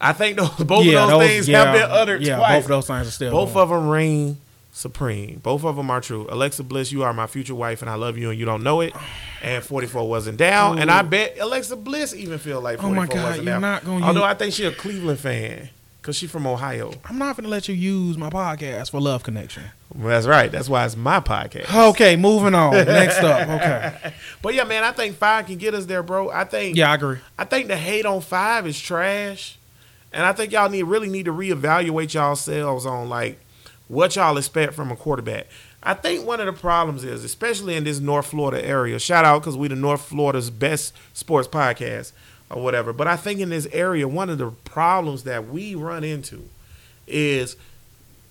I 0.00 0.12
think 0.12 0.36
those 0.38 0.50
both 0.64 0.84
yeah, 0.84 1.04
of 1.04 1.10
those, 1.10 1.26
things 1.26 1.46
have 1.48 1.72
been 1.74 1.90
uttered 1.90 2.22
Yeah, 2.22 2.36
twice. 2.36 2.52
both 2.56 2.64
of 2.64 2.68
those 2.68 2.86
things 2.86 3.08
are 3.08 3.10
still. 3.10 3.30
Both 3.32 3.54
going. 3.54 3.62
of 3.62 3.68
them 3.70 3.88
reign 3.88 4.36
supreme. 4.78 5.40
Both 5.42 5.64
of 5.64 5.76
them 5.76 5.90
are 5.90 6.00
true. 6.00 6.26
Alexa 6.30 6.62
Bliss, 6.64 6.92
you 6.92 7.02
are 7.02 7.12
my 7.12 7.26
future 7.26 7.54
wife, 7.54 7.82
and 7.82 7.90
I 7.90 7.94
love 7.94 8.16
you, 8.16 8.30
and 8.30 8.38
you 8.38 8.44
don't 8.44 8.62
know 8.62 8.80
it. 8.80 8.94
And 9.42 9.62
44 9.62 10.08
wasn't 10.08 10.38
down, 10.38 10.78
and 10.78 10.90
I 10.90 11.02
bet 11.02 11.36
Alexa 11.40 11.76
Bliss 11.76 12.14
even 12.14 12.38
feel 12.38 12.60
like 12.60 12.78
44 12.80 12.90
Oh 12.90 12.94
my 12.94 13.06
God, 13.06 13.22
wasn't 13.24 13.44
you're 13.44 13.54
down. 13.54 13.60
not 13.62 13.84
gonna 13.84 14.06
Although 14.06 14.20
use- 14.20 14.30
I 14.30 14.34
think 14.34 14.54
she 14.54 14.64
a 14.64 14.72
Cleveland 14.72 15.18
fan 15.20 15.68
because 16.00 16.16
she 16.16 16.26
from 16.26 16.46
Ohio. 16.46 16.92
I'm 17.04 17.18
not 17.18 17.36
gonna 17.36 17.48
let 17.48 17.68
you 17.68 17.74
use 17.74 18.16
my 18.16 18.30
podcast 18.30 18.90
for 18.90 19.00
Love 19.00 19.22
Connection. 19.24 19.64
Well, 19.94 20.08
that's 20.08 20.26
right. 20.26 20.50
That's 20.52 20.68
why 20.68 20.84
it's 20.84 20.96
my 20.96 21.18
podcast. 21.20 21.74
Okay, 21.90 22.16
moving 22.16 22.54
on. 22.54 22.72
Next 22.72 23.18
up. 23.18 23.48
Okay. 23.48 24.12
But 24.42 24.54
yeah, 24.54 24.62
man, 24.64 24.84
I 24.84 24.92
think 24.92 25.16
five 25.16 25.46
can 25.46 25.56
get 25.56 25.74
us 25.74 25.86
there, 25.86 26.02
bro. 26.04 26.30
I 26.30 26.44
think 26.44 26.76
Yeah, 26.76 26.92
I 26.92 26.94
agree. 26.94 27.18
I 27.38 27.44
think 27.44 27.66
the 27.68 27.76
hate 27.76 28.06
on 28.06 28.20
five 28.20 28.66
is 28.68 28.80
trash, 28.80 29.58
and 30.12 30.24
I 30.24 30.32
think 30.32 30.52
y'all 30.52 30.68
need 30.70 30.84
really 30.84 31.08
need 31.08 31.24
to 31.24 31.32
reevaluate 31.32 32.14
y'all 32.14 32.36
selves 32.36 32.86
on 32.86 33.08
like 33.08 33.40
what 33.88 34.16
y'all 34.16 34.36
expect 34.36 34.74
from 34.74 34.90
a 34.90 34.96
quarterback. 34.96 35.46
I 35.82 35.94
think 35.94 36.26
one 36.26 36.40
of 36.40 36.46
the 36.46 36.52
problems 36.52 37.04
is, 37.04 37.24
especially 37.24 37.76
in 37.76 37.84
this 37.84 38.00
North 38.00 38.26
Florida 38.26 38.64
area. 38.64 38.98
Shout 38.98 39.24
out 39.24 39.40
because 39.40 39.56
we 39.56 39.68
the 39.68 39.76
North 39.76 40.02
Florida's 40.02 40.50
best 40.50 40.94
sports 41.14 41.48
podcast 41.48 42.12
or 42.50 42.62
whatever. 42.62 42.92
But 42.92 43.06
I 43.06 43.16
think 43.16 43.40
in 43.40 43.50
this 43.50 43.66
area, 43.72 44.08
one 44.08 44.28
of 44.28 44.38
the 44.38 44.50
problems 44.64 45.24
that 45.24 45.48
we 45.48 45.74
run 45.74 46.04
into 46.04 46.48
is 47.06 47.56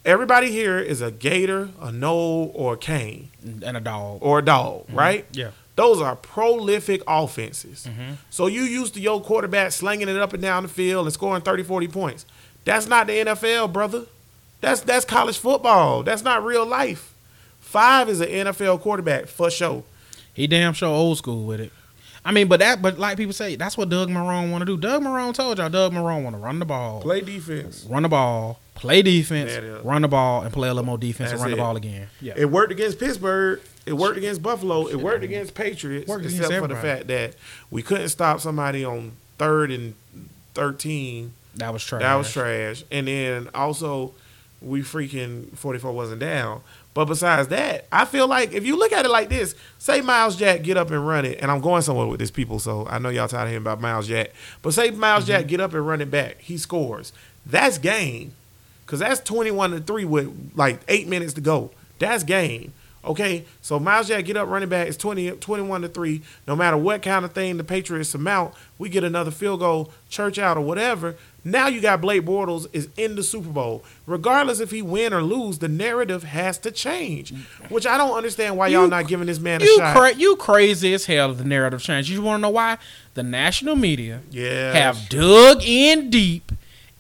everybody 0.06 0.52
here 0.52 0.78
is 0.80 1.02
a 1.02 1.12
Gator, 1.12 1.70
a 1.82 1.92
no, 1.92 2.16
or 2.54 2.74
a 2.74 2.78
Cane 2.78 3.30
And 3.44 3.78
a 3.78 3.80
dog. 3.80 4.20
or 4.22 4.40
a 4.40 4.46
dog, 4.46 4.86
right? 4.92 5.26
Yeah. 5.32 5.52
Those 5.76 6.02
are 6.02 6.16
prolific 6.16 7.02
offenses. 7.08 7.88
Mm-hmm. 7.88 8.14
So 8.32 8.48
you 8.48 8.64
used 8.64 8.96
to 8.96 9.00
your 9.00 9.22
quarterback 9.22 9.72
slinging 9.72 10.10
it 10.10 10.18
up 10.18 10.34
and 10.34 10.42
down 10.42 10.64
the 10.64 10.70
field 10.70 11.06
and 11.06 11.14
scoring 11.14 11.44
30, 11.44 11.64
40 11.64 11.88
points. 11.88 12.26
That's 12.66 12.88
not 12.88 13.08
the 13.08 13.14
NFL, 13.14 13.72
brother. 13.72 14.06
That's 14.62 14.82
that's 14.82 15.06
college 15.06 15.38
football. 15.38 16.04
That's 16.04 16.24
not 16.24 16.44
real 16.44 16.66
life. 16.66 17.14
Five 17.60 18.10
is 18.10 18.22
an 18.22 18.30
NFL 18.30 18.82
quarterback 18.82 19.28
for 19.28 19.50
sure. 19.52 19.84
He 20.34 20.48
damn 20.48 20.74
sure 20.74 20.90
old 20.90 21.18
school 21.18 21.46
with 21.46 21.60
it. 21.60 21.72
I 22.24 22.32
mean, 22.32 22.48
but 22.48 22.60
that, 22.60 22.82
but 22.82 23.00
like 23.00 23.16
people 23.18 23.34
say, 23.34 23.56
that's 23.56 23.78
what 23.78 23.90
Doug 23.90 24.10
Marrone 24.10 24.52
want 24.52 24.62
to 24.62 24.66
do. 24.66 24.76
Doug 24.78 25.02
Marrone 25.02 25.34
told 25.34 25.58
y'all, 25.60 25.70
Doug 25.70 25.94
Marrone 25.94 26.24
want 26.24 26.36
to 26.36 26.40
run 26.42 26.60
the 26.60 26.66
ball, 26.66 27.02
Play 27.02 27.22
defense. 27.22 27.86
run 27.90 28.04
the 28.04 28.10
ball, 28.10 28.60
play 28.76 29.02
defense, 29.02 29.58
run 29.86 30.02
the 30.02 30.08
ball, 30.10 30.42
and 30.42 30.52
play 30.52 30.68
a 30.68 30.74
little 30.74 30.86
more 30.86 30.98
defense 30.98 31.32
and 31.32 31.40
That's 31.40 31.44
run 31.44 31.52
the 31.52 31.58
ball 31.58 31.78
again. 31.78 32.08
Yeah, 32.20 32.34
It 32.36 32.52
worked 32.52 32.72
against 32.74 33.00
Pittsburgh. 33.00 33.62
It 33.86 33.94
worked 33.94 34.18
against 34.18 34.44
Buffalo. 34.44 34.88
It 34.88 34.98
worked 34.98 35.24
against 35.24 35.56
Patriots. 35.56 36.10
Worked 36.10 36.26
against 36.26 36.42
except 36.42 36.62
for 36.62 36.68
the 36.68 36.76
fact 36.76 37.08
that 37.08 37.36
we 37.72 37.82
couldn't 37.82 38.10
stop 38.10 38.42
somebody 38.42 38.84
on 38.84 39.14
third 39.38 39.72
and 39.72 39.94
thirteen. 40.54 41.34
that 41.56 41.72
was 41.72 41.84
trash. 41.84 42.02
That 42.02 42.16
was 42.16 42.32
trash. 42.32 42.84
And 42.92 43.08
then 43.08 43.50
also, 43.56 44.14
we 44.62 44.82
freaking 44.82 45.56
44 45.58 45.92
wasn't 45.92 46.20
down. 46.20 46.62
But 46.94 47.06
besides 47.06 47.50
that, 47.50 47.86
I 47.92 48.06
feel 48.06 48.28
like 48.28 48.54
if 48.54 48.66
you 48.66 48.76
look 48.76 48.92
at 48.92 49.06
it 49.06 49.10
like 49.10 49.30
this, 49.30 49.54
say 49.78 50.02
Myles 50.02 50.36
Jack 50.36 50.64
get 50.64 50.78
up 50.78 50.90
and 50.90 51.08
run 51.08 51.26
it, 51.26 51.38
and 51.42 51.52
I'm 51.52 51.62
going 51.62 51.84
somewhere 51.84 52.08
with 52.08 52.20
this 52.20 52.32
people, 52.32 52.58
so 52.58 52.88
I 52.88 52.98
know 52.98 53.10
y'all 53.10 53.28
tired 53.28 53.44
of 53.44 53.50
hearing 53.50 53.62
about 53.64 53.80
Myles 53.80 54.08
Jack. 54.08 54.32
But 54.64 54.74
say 54.74 54.90
Myles 54.90 55.24
Mm-hmm. 55.26 55.28
Jack 55.28 55.48
get 55.48 55.62
up 55.62 55.74
and 55.74 55.86
run 55.86 56.02
it 56.02 56.10
back, 56.10 56.40
he 56.40 56.58
scores. 56.58 57.14
That's 57.46 57.78
game. 57.78 58.34
Cause 58.88 59.00
that's 59.00 59.20
21 59.20 59.72
to 59.72 59.80
3 59.82 60.06
with 60.06 60.52
like 60.56 60.80
eight 60.88 61.08
minutes 61.08 61.34
to 61.34 61.42
go. 61.42 61.72
That's 62.00 62.24
game. 62.24 62.74
Okay, 63.08 63.46
so 63.62 63.80
Myles 63.80 64.10
Jack 64.10 64.26
get 64.26 64.36
up 64.36 64.50
running 64.50 64.68
back. 64.70 64.88
It's 64.88 64.98
20, 64.98 65.32
21 65.32 65.82
to 65.82 65.88
3. 65.88 66.22
No 66.46 66.56
matter 66.56 66.76
what 66.78 67.02
kind 67.02 67.24
of 67.24 67.32
thing 67.32 67.56
the 67.58 67.64
Patriots 67.64 68.14
amount, 68.14 68.54
we 68.78 68.90
get 68.90 69.04
another 69.06 69.32
field 69.32 69.62
goal, 69.62 69.92
church 70.10 70.38
out 70.38 70.58
or 70.58 70.62
whatever. 70.62 71.16
Now 71.46 71.68
you 71.68 71.80
got 71.80 72.02
Blake 72.02 72.26
Bortles 72.26 72.68
is 72.74 72.90
in 72.98 73.16
the 73.16 73.24
Super 73.24 73.48
Bowl. 73.50 73.82
Regardless 74.06 74.60
if 74.60 74.72
he 74.72 74.82
win 74.82 75.14
or 75.14 75.22
lose, 75.22 75.60
the 75.60 75.70
narrative 75.70 76.24
has 76.24 76.58
to 76.60 76.72
change. 76.72 77.34
Which 77.70 77.88
I 77.88 77.98
don't 77.98 78.18
understand 78.18 78.58
why 78.58 78.68
y'all 78.68 78.84
You- 78.84 78.90
not 78.90 79.08
giving 79.08 79.28
this 79.28 79.40
man 79.40 79.62
a 79.62 79.64
You 79.64 79.78
shot. 79.78 79.96
cra- 79.96 80.14
you 80.16 80.36
crazy 80.36 80.94
as 80.94 81.06
hell. 81.06 81.34
The 81.34 81.46
narrative 81.46 81.82
change. 81.82 82.12
You 82.12 82.22
want 82.22 82.40
to 82.40 82.42
know 82.42 82.50
why? 82.50 82.78
The 83.14 83.24
national 83.24 83.78
media 83.78 84.20
yeah. 84.30 84.74
have 84.74 85.08
dug 85.08 85.64
in 85.64 86.10
deep, 86.10 86.52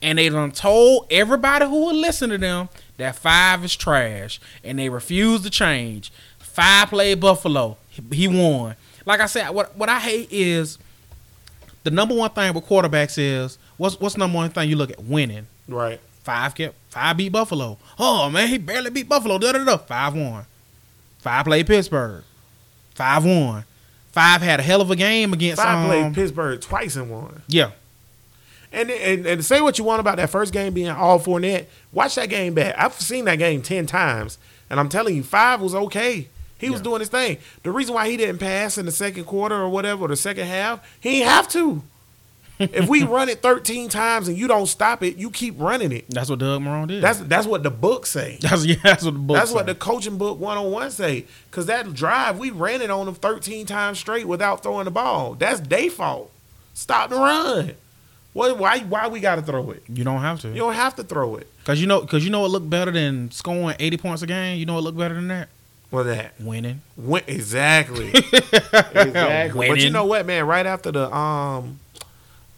and 0.01 0.17
they 0.17 0.29
done 0.29 0.51
told 0.53 1.07
everybody 1.11 1.65
who 1.65 1.87
will 1.87 1.95
listen 1.95 2.29
to 2.29 2.37
them 2.37 2.69
that 2.97 3.15
five 3.15 3.63
is 3.63 3.75
trash, 3.75 4.39
and 4.63 4.77
they 4.79 4.89
refuse 4.89 5.41
to 5.43 5.49
change. 5.49 6.11
Five 6.39 6.89
played 6.89 7.19
Buffalo. 7.19 7.77
He- 8.11 8.27
won. 8.27 8.75
Like 9.05 9.21
I 9.21 9.25
said, 9.27 9.49
what 9.51 9.75
what 9.77 9.89
I 9.89 9.99
hate 9.99 10.27
is 10.31 10.77
the 11.83 11.91
number 11.91 12.13
one 12.13 12.29
thing 12.31 12.53
with 12.53 12.65
quarterbacks 12.65 13.17
is 13.17 13.57
what's 13.77 13.99
what's 13.99 14.17
number 14.17 14.35
one 14.35 14.49
thing 14.49 14.69
you 14.69 14.75
look 14.75 14.91
at 14.91 15.03
winning. 15.03 15.47
right. 15.67 15.99
Five 16.23 16.55
kept 16.55 16.75
five 16.89 17.15
beat 17.15 17.31
Buffalo. 17.31 17.77
Oh 17.97 18.29
man, 18.29 18.49
he 18.49 18.57
barely 18.57 18.89
beat 18.89 19.07
Buffalo. 19.07 19.37
Da 19.37 19.53
da 19.53 19.63
da. 19.63 19.77
Five 19.77 20.13
won. 20.13 20.45
Five 21.19 21.45
played 21.45 21.67
Pittsburgh. 21.67 22.23
Five 22.95 23.23
won. 23.23 23.63
Five 24.11 24.41
had 24.41 24.59
a 24.59 24.63
hell 24.63 24.81
of 24.81 24.91
a 24.91 24.95
game 24.97 25.31
against. 25.31 25.61
Five 25.61 25.77
um, 25.77 25.85
played 25.85 26.13
Pittsburgh 26.15 26.59
twice 26.59 26.97
and 26.97 27.09
won. 27.09 27.43
Yeah, 27.47 27.71
And, 28.77 28.91
and 28.91 29.25
and 29.25 29.43
say 29.43 29.59
what 29.59 29.79
you 29.79 29.83
want 29.83 29.99
about 29.99 30.17
that 30.17 30.29
first 30.29 30.53
game 30.53 30.73
being 30.73 30.89
all 30.89 31.19
Fournette. 31.19 31.65
Watch 31.91 32.13
that 32.15 32.29
game 32.29 32.53
back. 32.53 32.75
I've 32.77 32.93
seen 32.93 33.25
that 33.25 33.37
game 33.37 33.61
ten 33.63 33.87
times, 33.87 34.37
and 34.69 34.79
I'm 34.79 34.87
telling 34.87 35.15
you, 35.15 35.23
five 35.23 35.61
was 35.61 35.73
okay. 35.73 36.27
He 36.59 36.69
was 36.69 36.81
doing 36.81 36.99
his 36.99 37.09
thing. 37.09 37.37
The 37.63 37.71
reason 37.71 37.93
why 37.93 38.09
he 38.09 38.17
didn't 38.17 38.39
pass 38.39 38.77
in 38.77 38.85
the 38.85 38.91
second 38.91 39.25
quarter 39.25 39.55
or 39.55 39.69
whatever, 39.69 40.05
or 40.05 40.07
the 40.07 40.15
second 40.15 40.47
half, 40.47 40.87
he 40.99 41.21
ain't 41.21 41.29
have 41.29 41.47
to. 41.49 41.83
if 42.59 42.87
we 42.89 43.03
run 43.17 43.29
it 43.29 43.41
13 43.43 43.89
times 43.89 44.27
and 44.27 44.35
you 44.37 44.47
don't 44.47 44.65
stop 44.65 45.03
it, 45.03 45.17
you 45.17 45.29
keep 45.29 45.53
running 45.59 45.91
it. 45.91 46.05
that's 46.09 46.29
what 46.29 46.39
Doug 46.39 46.61
Marrone 46.61 46.87
did. 46.87 47.03
That's 47.03 47.19
that's 47.19 47.45
what 47.45 47.63
the 47.63 47.69
book 47.69 48.05
say. 48.05 48.37
that's 48.41 48.65
yeah, 48.65 48.75
that's 48.83 49.03
what 49.03 49.13
the 49.13 49.19
book. 49.19 49.37
That's 49.37 49.51
what 49.51 49.65
the 49.67 49.75
coaching 49.75 50.17
book 50.17 50.39
101 50.39 50.91
say. 50.91 51.25
Cause 51.51 51.67
that 51.67 51.93
drive, 51.93 52.39
we 52.39 52.49
ran 52.51 52.81
it 52.81 52.89
on 52.89 53.05
them 53.05 53.15
13 53.15 53.65
times 53.65 53.99
straight 53.99 54.27
without 54.27 54.63
throwing 54.63 54.85
the 54.85 54.91
ball. 54.91 55.35
That's 55.35 55.59
their 55.61 55.89
fault. 55.89 56.31
Stop 56.73 57.09
the 57.09 57.15
run. 57.15 57.73
What 58.37 58.57
why 58.59 58.79
why 58.81 59.07
we 59.07 59.19
gotta 59.19 59.41
throw 59.41 59.71
it? 59.71 59.81
you 59.89 60.03
don't 60.03 60.21
have 60.21 60.39
to 60.41 60.49
You 60.49 60.55
don't 60.59 60.73
have 60.75 60.95
to 60.97 61.03
throw 61.03 61.37
it. 61.37 61.47
because 61.59 61.81
you 61.81 61.87
know 61.87 62.01
because 62.01 62.23
you 62.23 62.29
know 62.29 62.45
it 62.45 62.49
looked 62.49 62.69
better 62.69 62.91
than 62.91 63.31
scoring 63.31 63.75
eighty 63.79 63.97
points 63.97 64.21
a 64.21 64.27
game. 64.27 64.59
You 64.59 64.65
know 64.67 64.77
it 64.77 64.81
looked 64.81 64.97
better 64.97 65.15
than 65.15 65.27
that 65.29 65.49
Well 65.89 66.03
that. 66.03 66.33
winning. 66.39 66.81
Win- 66.95 67.23
exactly. 67.25 68.09
exactly. 68.93 69.67
But 69.67 69.79
you 69.79 69.89
know 69.89 70.05
what, 70.05 70.25
man? 70.25 70.45
Right 70.45 70.65
after 70.65 70.91
the 70.91 71.13
um 71.15 71.79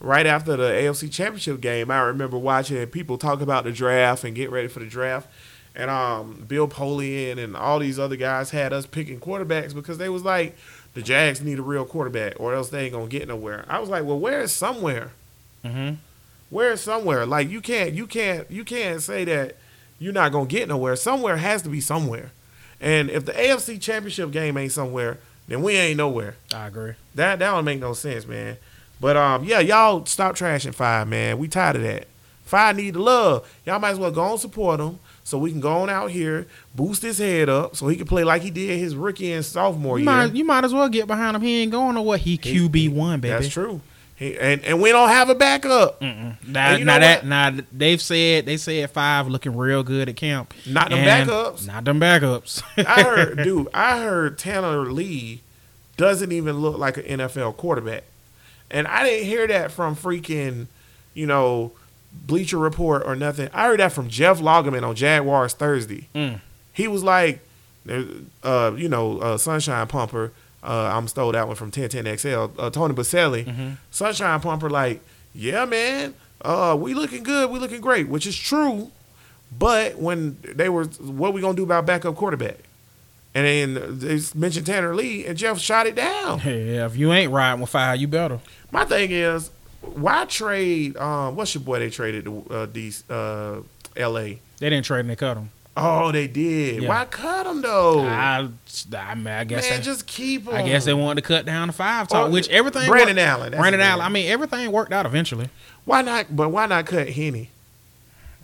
right 0.00 0.26
after 0.26 0.56
the 0.56 0.64
AFC 0.68 1.10
championship 1.10 1.60
game, 1.60 1.90
I 1.90 2.00
remember 2.00 2.38
watching 2.38 2.84
people 2.88 3.18
talk 3.18 3.40
about 3.40 3.64
the 3.64 3.72
draft 3.72 4.24
and 4.24 4.34
get 4.34 4.50
ready 4.50 4.68
for 4.68 4.80
the 4.80 4.86
draft. 4.86 5.28
And 5.74 5.90
um 5.90 6.44
Bill 6.48 6.68
Polian 6.68 7.38
and 7.38 7.56
all 7.56 7.78
these 7.78 7.98
other 7.98 8.16
guys 8.16 8.50
had 8.50 8.72
us 8.72 8.86
picking 8.86 9.20
quarterbacks 9.20 9.74
because 9.74 9.98
they 9.98 10.08
was 10.08 10.24
like, 10.24 10.56
the 10.94 11.02
Jags 11.02 11.40
need 11.40 11.58
a 11.58 11.62
real 11.62 11.84
quarterback 11.84 12.34
or 12.38 12.52
else 12.54 12.68
they 12.68 12.84
ain't 12.84 12.92
gonna 12.92 13.06
get 13.06 13.28
nowhere. 13.28 13.64
I 13.68 13.78
was 13.78 13.88
like, 13.88 14.04
well, 14.04 14.18
where 14.18 14.40
is 14.42 14.52
somewhere? 14.52 15.12
Mm-hmm. 15.64 15.94
Where 16.50 16.76
somewhere? 16.76 17.26
Like 17.26 17.48
you 17.48 17.60
can't 17.60 17.92
you 17.92 18.06
can't 18.06 18.50
you 18.50 18.64
can't 18.64 19.00
say 19.02 19.24
that 19.24 19.56
you're 19.98 20.12
not 20.12 20.32
gonna 20.32 20.46
get 20.46 20.68
nowhere. 20.68 20.96
Somewhere 20.96 21.36
has 21.36 21.62
to 21.62 21.68
be 21.68 21.80
somewhere. 21.80 22.32
And 22.80 23.10
if 23.10 23.24
the 23.26 23.32
AFC 23.32 23.80
championship 23.80 24.30
game 24.30 24.56
ain't 24.56 24.72
somewhere, 24.72 25.18
then 25.46 25.62
we 25.62 25.74
ain't 25.76 25.98
nowhere. 25.98 26.36
I 26.54 26.66
agree. 26.66 26.94
That 27.14 27.38
that 27.38 27.50
don't 27.50 27.64
make 27.64 27.80
no 27.80 27.92
sense, 27.92 28.26
man. 28.26 28.56
But 29.00 29.16
um, 29.16 29.44
yeah, 29.44 29.60
y'all 29.60 30.04
stop 30.06 30.34
trashing 30.36 30.74
five, 30.74 31.08
man. 31.08 31.38
We 31.38 31.48
tired 31.48 31.76
of 31.76 31.82
that. 31.82 32.08
Five 32.44 32.76
need 32.76 32.94
the 32.94 32.98
love. 33.00 33.48
Y'all 33.64 33.78
might 33.78 33.90
as 33.90 33.98
well 33.98 34.10
go 34.10 34.32
and 34.32 34.40
support 34.40 34.80
him 34.80 34.98
so 35.22 35.38
we 35.38 35.52
can 35.52 35.60
go 35.60 35.70
on 35.82 35.88
out 35.88 36.10
here, 36.10 36.48
boost 36.74 37.02
his 37.02 37.18
head 37.18 37.48
up, 37.48 37.76
so 37.76 37.86
he 37.86 37.94
can 37.94 38.06
play 38.06 38.24
like 38.24 38.42
he 38.42 38.50
did 38.50 38.76
his 38.78 38.96
rookie 38.96 39.32
and 39.32 39.44
sophomore 39.44 39.98
You 40.00 40.04
year. 40.04 40.12
might, 40.12 40.34
you 40.34 40.44
might 40.44 40.64
as 40.64 40.74
well 40.74 40.88
get 40.88 41.06
behind 41.06 41.36
him. 41.36 41.42
He 41.42 41.62
ain't 41.62 41.70
going 41.70 41.94
to 41.94 42.02
what 42.02 42.18
He 42.20 42.36
QB 42.36 42.92
one, 42.92 43.20
baby. 43.20 43.34
That's 43.34 43.48
true. 43.48 43.80
He, 44.20 44.38
and 44.38 44.62
and 44.66 44.82
we 44.82 44.90
don't 44.90 45.08
have 45.08 45.30
a 45.30 45.34
backup. 45.34 45.98
Mm-mm. 46.02 46.46
Now 46.46 46.98
that 46.98 47.24
now 47.24 47.56
they've 47.72 48.00
said 48.00 48.44
they 48.44 48.58
said 48.58 48.90
five 48.90 49.26
looking 49.28 49.56
real 49.56 49.82
good 49.82 50.10
at 50.10 50.16
camp. 50.16 50.52
Not 50.66 50.90
them 50.90 50.98
backups. 50.98 51.66
Not 51.66 51.86
them 51.86 51.98
backups. 51.98 52.62
I 52.76 53.02
heard, 53.02 53.38
dude, 53.42 53.68
I 53.72 54.02
heard 54.02 54.36
Tanner 54.36 54.92
Lee 54.92 55.40
doesn't 55.96 56.32
even 56.32 56.58
look 56.58 56.76
like 56.76 56.98
an 56.98 57.04
NFL 57.04 57.56
quarterback. 57.56 58.04
And 58.70 58.86
I 58.86 59.04
didn't 59.04 59.26
hear 59.26 59.46
that 59.46 59.72
from 59.72 59.96
freaking, 59.96 60.66
you 61.14 61.24
know, 61.24 61.72
Bleacher 62.12 62.58
Report 62.58 63.02
or 63.06 63.16
nothing. 63.16 63.48
I 63.54 63.68
heard 63.68 63.80
that 63.80 63.92
from 63.92 64.10
Jeff 64.10 64.38
Lageman 64.38 64.86
on 64.86 64.96
Jaguars 64.96 65.54
Thursday. 65.54 66.08
Mm. 66.14 66.42
He 66.74 66.86
was 66.88 67.02
like, 67.02 67.40
uh, 67.88 68.72
you 68.76 68.90
know, 68.90 69.18
uh, 69.18 69.38
Sunshine 69.38 69.86
Pumper. 69.86 70.32
Uh, 70.62 70.92
I'm 70.94 71.08
stole 71.08 71.32
that 71.32 71.46
one 71.46 71.56
from 71.56 71.70
1010XL. 71.70 72.52
Uh, 72.58 72.70
Tony 72.70 72.94
Boselli. 72.94 73.44
Mm-hmm. 73.46 73.70
Sunshine 73.90 74.40
Pumper, 74.40 74.68
like, 74.68 75.00
yeah, 75.34 75.64
man, 75.64 76.14
uh, 76.42 76.76
we 76.78 76.94
looking 76.94 77.22
good. 77.22 77.50
We 77.50 77.58
looking 77.58 77.80
great, 77.80 78.08
which 78.08 78.26
is 78.26 78.36
true. 78.36 78.90
But 79.56 79.96
when 79.98 80.38
they 80.42 80.68
were, 80.68 80.84
what 80.84 81.32
we 81.32 81.40
gonna 81.40 81.56
do 81.56 81.64
about 81.64 81.86
backup 81.86 82.14
quarterback? 82.14 82.58
And 83.34 83.46
then 83.46 83.98
they 83.98 84.20
mentioned 84.34 84.66
Tanner 84.66 84.94
Lee, 84.94 85.24
and 85.26 85.38
Jeff 85.38 85.58
shot 85.60 85.86
it 85.86 85.94
down. 85.94 86.40
yeah, 86.44 86.86
if 86.86 86.96
you 86.96 87.12
ain't 87.12 87.32
riding 87.32 87.60
with 87.60 87.70
five, 87.70 88.00
you 88.00 88.08
better. 88.08 88.40
My 88.72 88.84
thing 88.84 89.10
is, 89.12 89.50
why 89.80 90.24
trade? 90.24 90.96
Um, 90.96 91.36
what's 91.36 91.54
your 91.54 91.62
boy? 91.62 91.78
They 91.78 91.90
traded 91.90 92.24
to 92.24 92.44
uh, 92.50 92.66
these 92.72 93.08
uh, 93.08 93.62
L.A. 93.96 94.40
They 94.58 94.70
didn't 94.70 94.84
trade 94.84 95.00
and 95.00 95.10
they 95.10 95.16
cut 95.16 95.36
him. 95.36 95.50
Oh, 95.76 96.10
they 96.12 96.26
did. 96.26 96.82
Yeah. 96.82 96.88
Why 96.88 97.04
cut 97.04 97.44
them 97.44 97.62
though? 97.62 98.00
I, 98.00 98.48
I, 98.96 99.14
mean, 99.14 99.26
I 99.28 99.44
guess 99.44 99.68
Man, 99.68 99.78
they, 99.78 99.84
just 99.84 100.06
keep 100.06 100.46
him. 100.46 100.54
I 100.54 100.62
guess 100.62 100.84
they 100.84 100.94
wanted 100.94 101.22
to 101.22 101.28
cut 101.28 101.46
down 101.46 101.68
to 101.68 101.72
five 101.72 102.08
talk, 102.08 102.28
Oh, 102.28 102.30
which 102.30 102.48
everything. 102.48 102.88
Brandon 102.88 103.16
worked- 103.16 103.28
Allen. 103.28 103.52
Brandon 103.52 103.80
Allen. 103.80 104.04
I 104.04 104.08
mean, 104.08 104.28
everything 104.28 104.70
worked 104.72 104.92
out 104.92 105.06
eventually. 105.06 105.48
why 105.84 106.02
not? 106.02 106.34
But 106.34 106.50
why 106.50 106.66
not 106.66 106.86
cut 106.86 107.08
Henne? 107.08 107.46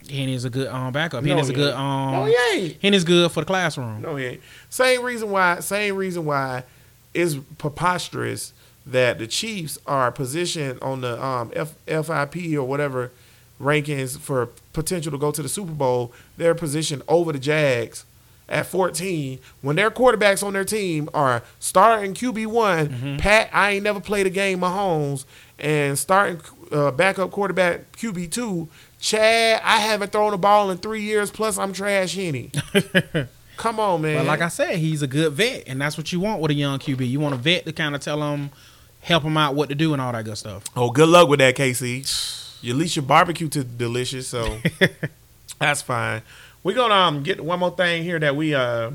Henne's 0.09 0.45
a 0.45 0.51
good 0.51 0.69
um 0.69 0.93
backup. 0.93 1.25
No, 1.25 1.35
Henne's 1.35 1.49
a 1.49 1.53
good 1.53 1.75
um. 1.75 2.13
No, 2.13 2.25
he 2.27 2.37
ain't. 2.55 2.77
Henne's 2.81 3.05
good 3.05 3.31
for 3.33 3.41
the 3.41 3.47
classroom. 3.47 4.03
No, 4.03 4.17
he 4.17 4.25
ain't. 4.25 4.41
Same 4.71 5.03
reason 5.03 5.31
why. 5.31 5.61
Same 5.61 5.97
reason 5.97 6.25
why 6.25 6.63
it's 7.13 7.35
preposterous 7.59 8.53
that 8.87 9.19
the 9.19 9.27
Chiefs 9.27 9.79
are 9.87 10.13
positioned 10.13 10.81
on 10.81 11.01
the 11.01 11.23
um, 11.23 11.51
F, 11.57 11.75
FIP 11.87 12.55
or 12.57 12.63
whatever 12.63 13.11
rankings 13.61 14.19
for 14.19 14.47
potential 14.73 15.13
to 15.13 15.19
go 15.19 15.31
to 15.31 15.43
the 15.43 15.49
Super 15.49 15.73
Bowl. 15.73 16.13
They're 16.37 16.55
positioned 16.55 17.03
over 17.09 17.33
the 17.33 17.39
Jags 17.39 18.05
at 18.49 18.67
14 18.67 19.39
when 19.61 19.77
their 19.77 19.91
quarterbacks 19.91 20.43
on 20.47 20.53
their 20.53 20.65
team 20.65 21.09
are 21.13 21.43
starting 21.59 22.15
QB 22.15 22.47
one 22.47 23.19
Pat. 23.19 23.51
I 23.53 23.73
ain't 23.73 23.85
never 23.85 24.01
played 24.01 24.27
a 24.27 24.31
game 24.31 24.61
Mahomes 24.61 25.25
and 25.59 25.99
starting 25.99 26.41
uh, 26.71 26.91
backup 26.91 27.31
quarterback 27.31 27.93
QB 27.97 28.31
two 28.31 28.69
Chad. 29.01 29.61
I 29.65 29.79
haven't 29.79 30.13
thrown 30.13 30.33
a 30.33 30.39
ball 30.39 30.71
in 30.71 30.79
three 30.79 31.03
years. 31.03 31.31
Plus, 31.31 31.59
I'm 31.59 31.73
trash 31.73 32.15
Henne. 32.15 32.51
Come 33.57 33.81
on, 33.81 34.03
man. 34.03 34.19
But 34.19 34.27
like 34.27 34.41
I 34.43 34.49
said, 34.49 34.77
he's 34.77 35.01
a 35.03 35.07
good 35.07 35.33
vet, 35.33 35.65
and 35.67 35.81
that's 35.81 35.97
what 35.97 36.13
you 36.13 36.21
want 36.21 36.41
with 36.43 36.51
a 36.51 36.55
young 36.55 36.79
QB. 36.79 37.09
You 37.09 37.21
want 37.21 37.35
a 37.35 37.39
vet 37.39 37.65
to 37.65 37.73
kind 37.73 37.95
of 37.95 38.01
tell 38.03 38.23
him, 38.23 38.51
help 39.01 39.23
him 39.23 39.37
out 39.37 39.55
what 39.55 39.71
to 39.71 39.75
do 39.75 39.93
and 39.93 40.03
all 40.03 40.13
that 40.13 40.25
good 40.25 40.37
stuff. 40.37 40.65
Oh, 40.77 40.91
good 40.91 41.09
luck 41.09 41.29
with 41.29 41.39
that, 41.39 41.57
KC. 41.57 42.05
At 42.65 42.75
least 42.77 42.97
your 42.97 43.05
barbecue 43.05 43.49
to 43.49 43.63
delicious, 43.65 44.29
so 44.29 44.59
that's 45.59 45.83
fine. 45.83 46.23
We're 46.63 46.75
gonna 46.75 46.95
um, 46.95 47.23
get 47.23 47.43
one 47.45 47.61
more 47.61 47.71
thing 47.71 48.03
here 48.03 48.19
that 48.19 48.35
we 48.37 48.55
uh 48.55 48.91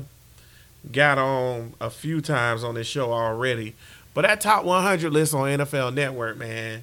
got 0.90 1.16
on 1.18 1.74
a 1.80 1.88
few 1.90 2.20
times 2.20 2.64
on 2.64 2.74
this 2.74 2.86
show 2.86 3.12
already. 3.12 3.74
But 4.14 4.22
that 4.22 4.40
top 4.42 4.64
100 4.64 5.10
list 5.12 5.32
on 5.32 5.42
NFL 5.48 5.94
Network, 5.94 6.36
man. 6.36 6.82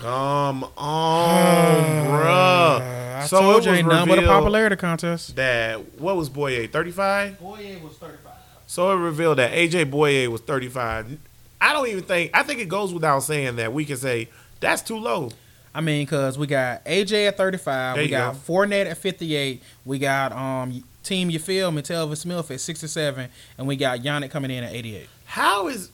Come 0.00 0.64
on, 0.76 1.84
bruh. 2.06 2.80
I 3.16 3.26
So 3.26 3.40
told 3.40 3.56
it 3.62 3.64
you 3.64 3.70
was 3.70 3.78
ain't 3.78 3.88
nothing 3.88 4.08
but 4.08 4.18
a 4.18 4.20
revealed- 4.22 4.36
popularity 4.40 4.76
contest. 4.76 5.36
That 5.36 5.98
what 6.00 6.16
was 6.16 6.28
Bouye 6.28 6.70
35? 6.70 7.38
Bouye 7.40 7.80
was 7.82 7.94
35. 7.96 8.32
So 8.66 8.90
it 8.90 8.96
revealed 8.96 9.38
that 9.38 9.52
AJ 9.52 9.90
Bouye 9.90 10.26
was 10.28 10.40
35. 10.42 11.16
I 11.60 11.72
don't 11.72 11.86
even 11.88 12.02
think 12.02 12.30
I 12.34 12.42
think 12.42 12.60
it 12.60 12.68
goes 12.68 12.92
without 12.92 13.20
saying 13.20 13.56
that 13.56 13.72
we 13.72 13.84
can 13.86 13.96
say 13.96 14.28
that's 14.60 14.82
too 14.82 14.98
low. 14.98 15.30
I 15.74 15.80
mean, 15.80 16.06
cause 16.06 16.38
we 16.38 16.46
got 16.46 16.84
AJ 16.84 17.28
at 17.28 17.36
35, 17.36 17.96
There 17.96 18.04
we 18.04 18.08
got 18.08 18.34
go. 18.34 18.38
Fournette 18.52 18.86
at 18.86 18.96
58, 18.98 19.62
we 19.84 19.98
got 19.98 20.32
um 20.32 20.84
Team 21.02 21.28
You 21.30 21.38
Feel 21.38 21.70
Me, 21.70 21.82
Telvin 21.82 22.16
Smith 22.16 22.50
at 22.50 22.60
67, 22.60 23.28
and 23.58 23.66
we 23.66 23.76
got 23.76 24.00
Yannick 24.00 24.30
coming 24.30 24.50
in 24.50 24.64
at 24.64 24.72
88. 24.72 25.08
How 25.26 25.68
is 25.68 25.90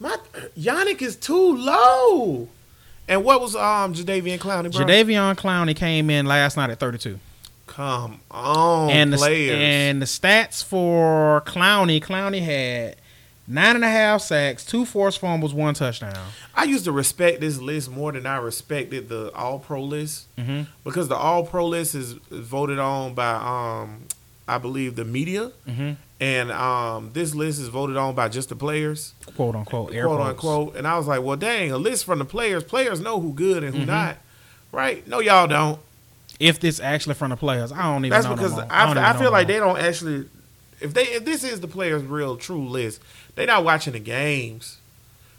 my 0.00 0.16
Yannick 0.58 1.02
is 1.02 1.16
too 1.16 1.56
low? 1.56 2.48
And 3.06 3.24
what 3.24 3.40
was 3.40 3.54
um 3.54 3.94
Jadeveon 3.94 4.38
Clowney, 4.38 4.72
bro? 4.72 4.84
Jadeveon 4.84 5.36
Clowney 5.36 5.76
came 5.76 6.10
in 6.10 6.26
last 6.26 6.56
night 6.56 6.70
at 6.70 6.78
32. 6.80 7.18
Come 7.66 8.20
on, 8.30 8.90
and 8.90 9.12
the, 9.12 9.18
players. 9.18 9.58
and 9.60 10.00
the 10.02 10.06
stats 10.06 10.64
for 10.64 11.42
Clowney, 11.42 12.02
Clowney 12.02 12.42
had 12.42 12.96
nine 13.48 13.74
and 13.76 13.84
a 13.84 13.88
half 13.88 14.20
sacks, 14.20 14.64
two 14.64 14.84
forced 14.84 15.18
fumbles, 15.18 15.54
one 15.54 15.74
touchdown. 15.74 16.14
I 16.54 16.64
used 16.64 16.84
to 16.84 16.92
respect 16.92 17.40
this 17.40 17.58
list 17.60 17.90
more 17.90 18.12
than 18.12 18.26
I 18.26 18.36
respected 18.36 19.08
the 19.08 19.32
All 19.34 19.58
Pro 19.58 19.82
list 19.82 20.26
Mhm. 20.36 20.66
because 20.84 21.08
the 21.08 21.16
All 21.16 21.44
Pro 21.44 21.66
list 21.66 21.94
is 21.94 22.12
voted 22.30 22.78
on 22.78 23.14
by 23.14 23.32
um 23.34 24.02
I 24.46 24.56
believe 24.58 24.96
the 24.96 25.04
media, 25.04 25.50
Mm-hmm. 25.68 25.92
and 26.20 26.52
um 26.52 27.10
this 27.12 27.34
list 27.34 27.60
is 27.60 27.68
voted 27.68 27.96
on 27.96 28.14
by 28.14 28.28
just 28.28 28.48
the 28.50 28.56
players. 28.56 29.12
Quote 29.36 29.54
unquote, 29.54 29.92
quote 29.92 30.02
quotes. 30.04 30.28
unquote. 30.30 30.76
And 30.76 30.86
I 30.86 30.96
was 30.96 31.06
like, 31.06 31.22
well, 31.22 31.36
dang, 31.36 31.70
a 31.72 31.78
list 31.78 32.04
from 32.04 32.18
the 32.18 32.24
players. 32.24 32.64
Players 32.64 33.00
know 33.00 33.20
who 33.20 33.32
good 33.32 33.62
and 33.64 33.74
who 33.74 33.80
Mm-hmm. 33.82 33.90
not, 33.90 34.16
right? 34.72 35.06
No, 35.08 35.20
y'all 35.20 35.46
don't. 35.46 35.78
If 36.40 36.60
this 36.60 36.78
actually 36.80 37.14
from 37.14 37.30
the 37.30 37.36
players, 37.36 37.72
I 37.72 37.82
don't 37.82 38.04
even 38.04 38.10
That's 38.10 38.26
know. 38.26 38.36
because 38.36 38.56
no. 38.56 38.66
I, 38.70 38.86
don't 38.86 38.96
I 38.98 39.18
feel 39.18 39.32
like 39.32 39.48
they 39.48 39.58
don't 39.58 39.78
actually. 39.78 40.28
If 40.80 40.94
they 40.94 41.02
if 41.08 41.24
this 41.24 41.42
is 41.42 41.60
the 41.60 41.66
players' 41.66 42.04
real 42.04 42.36
true 42.36 42.68
list, 42.68 43.00
they 43.38 43.46
not 43.46 43.64
watching 43.64 43.92
the 43.94 43.98
games. 44.00 44.78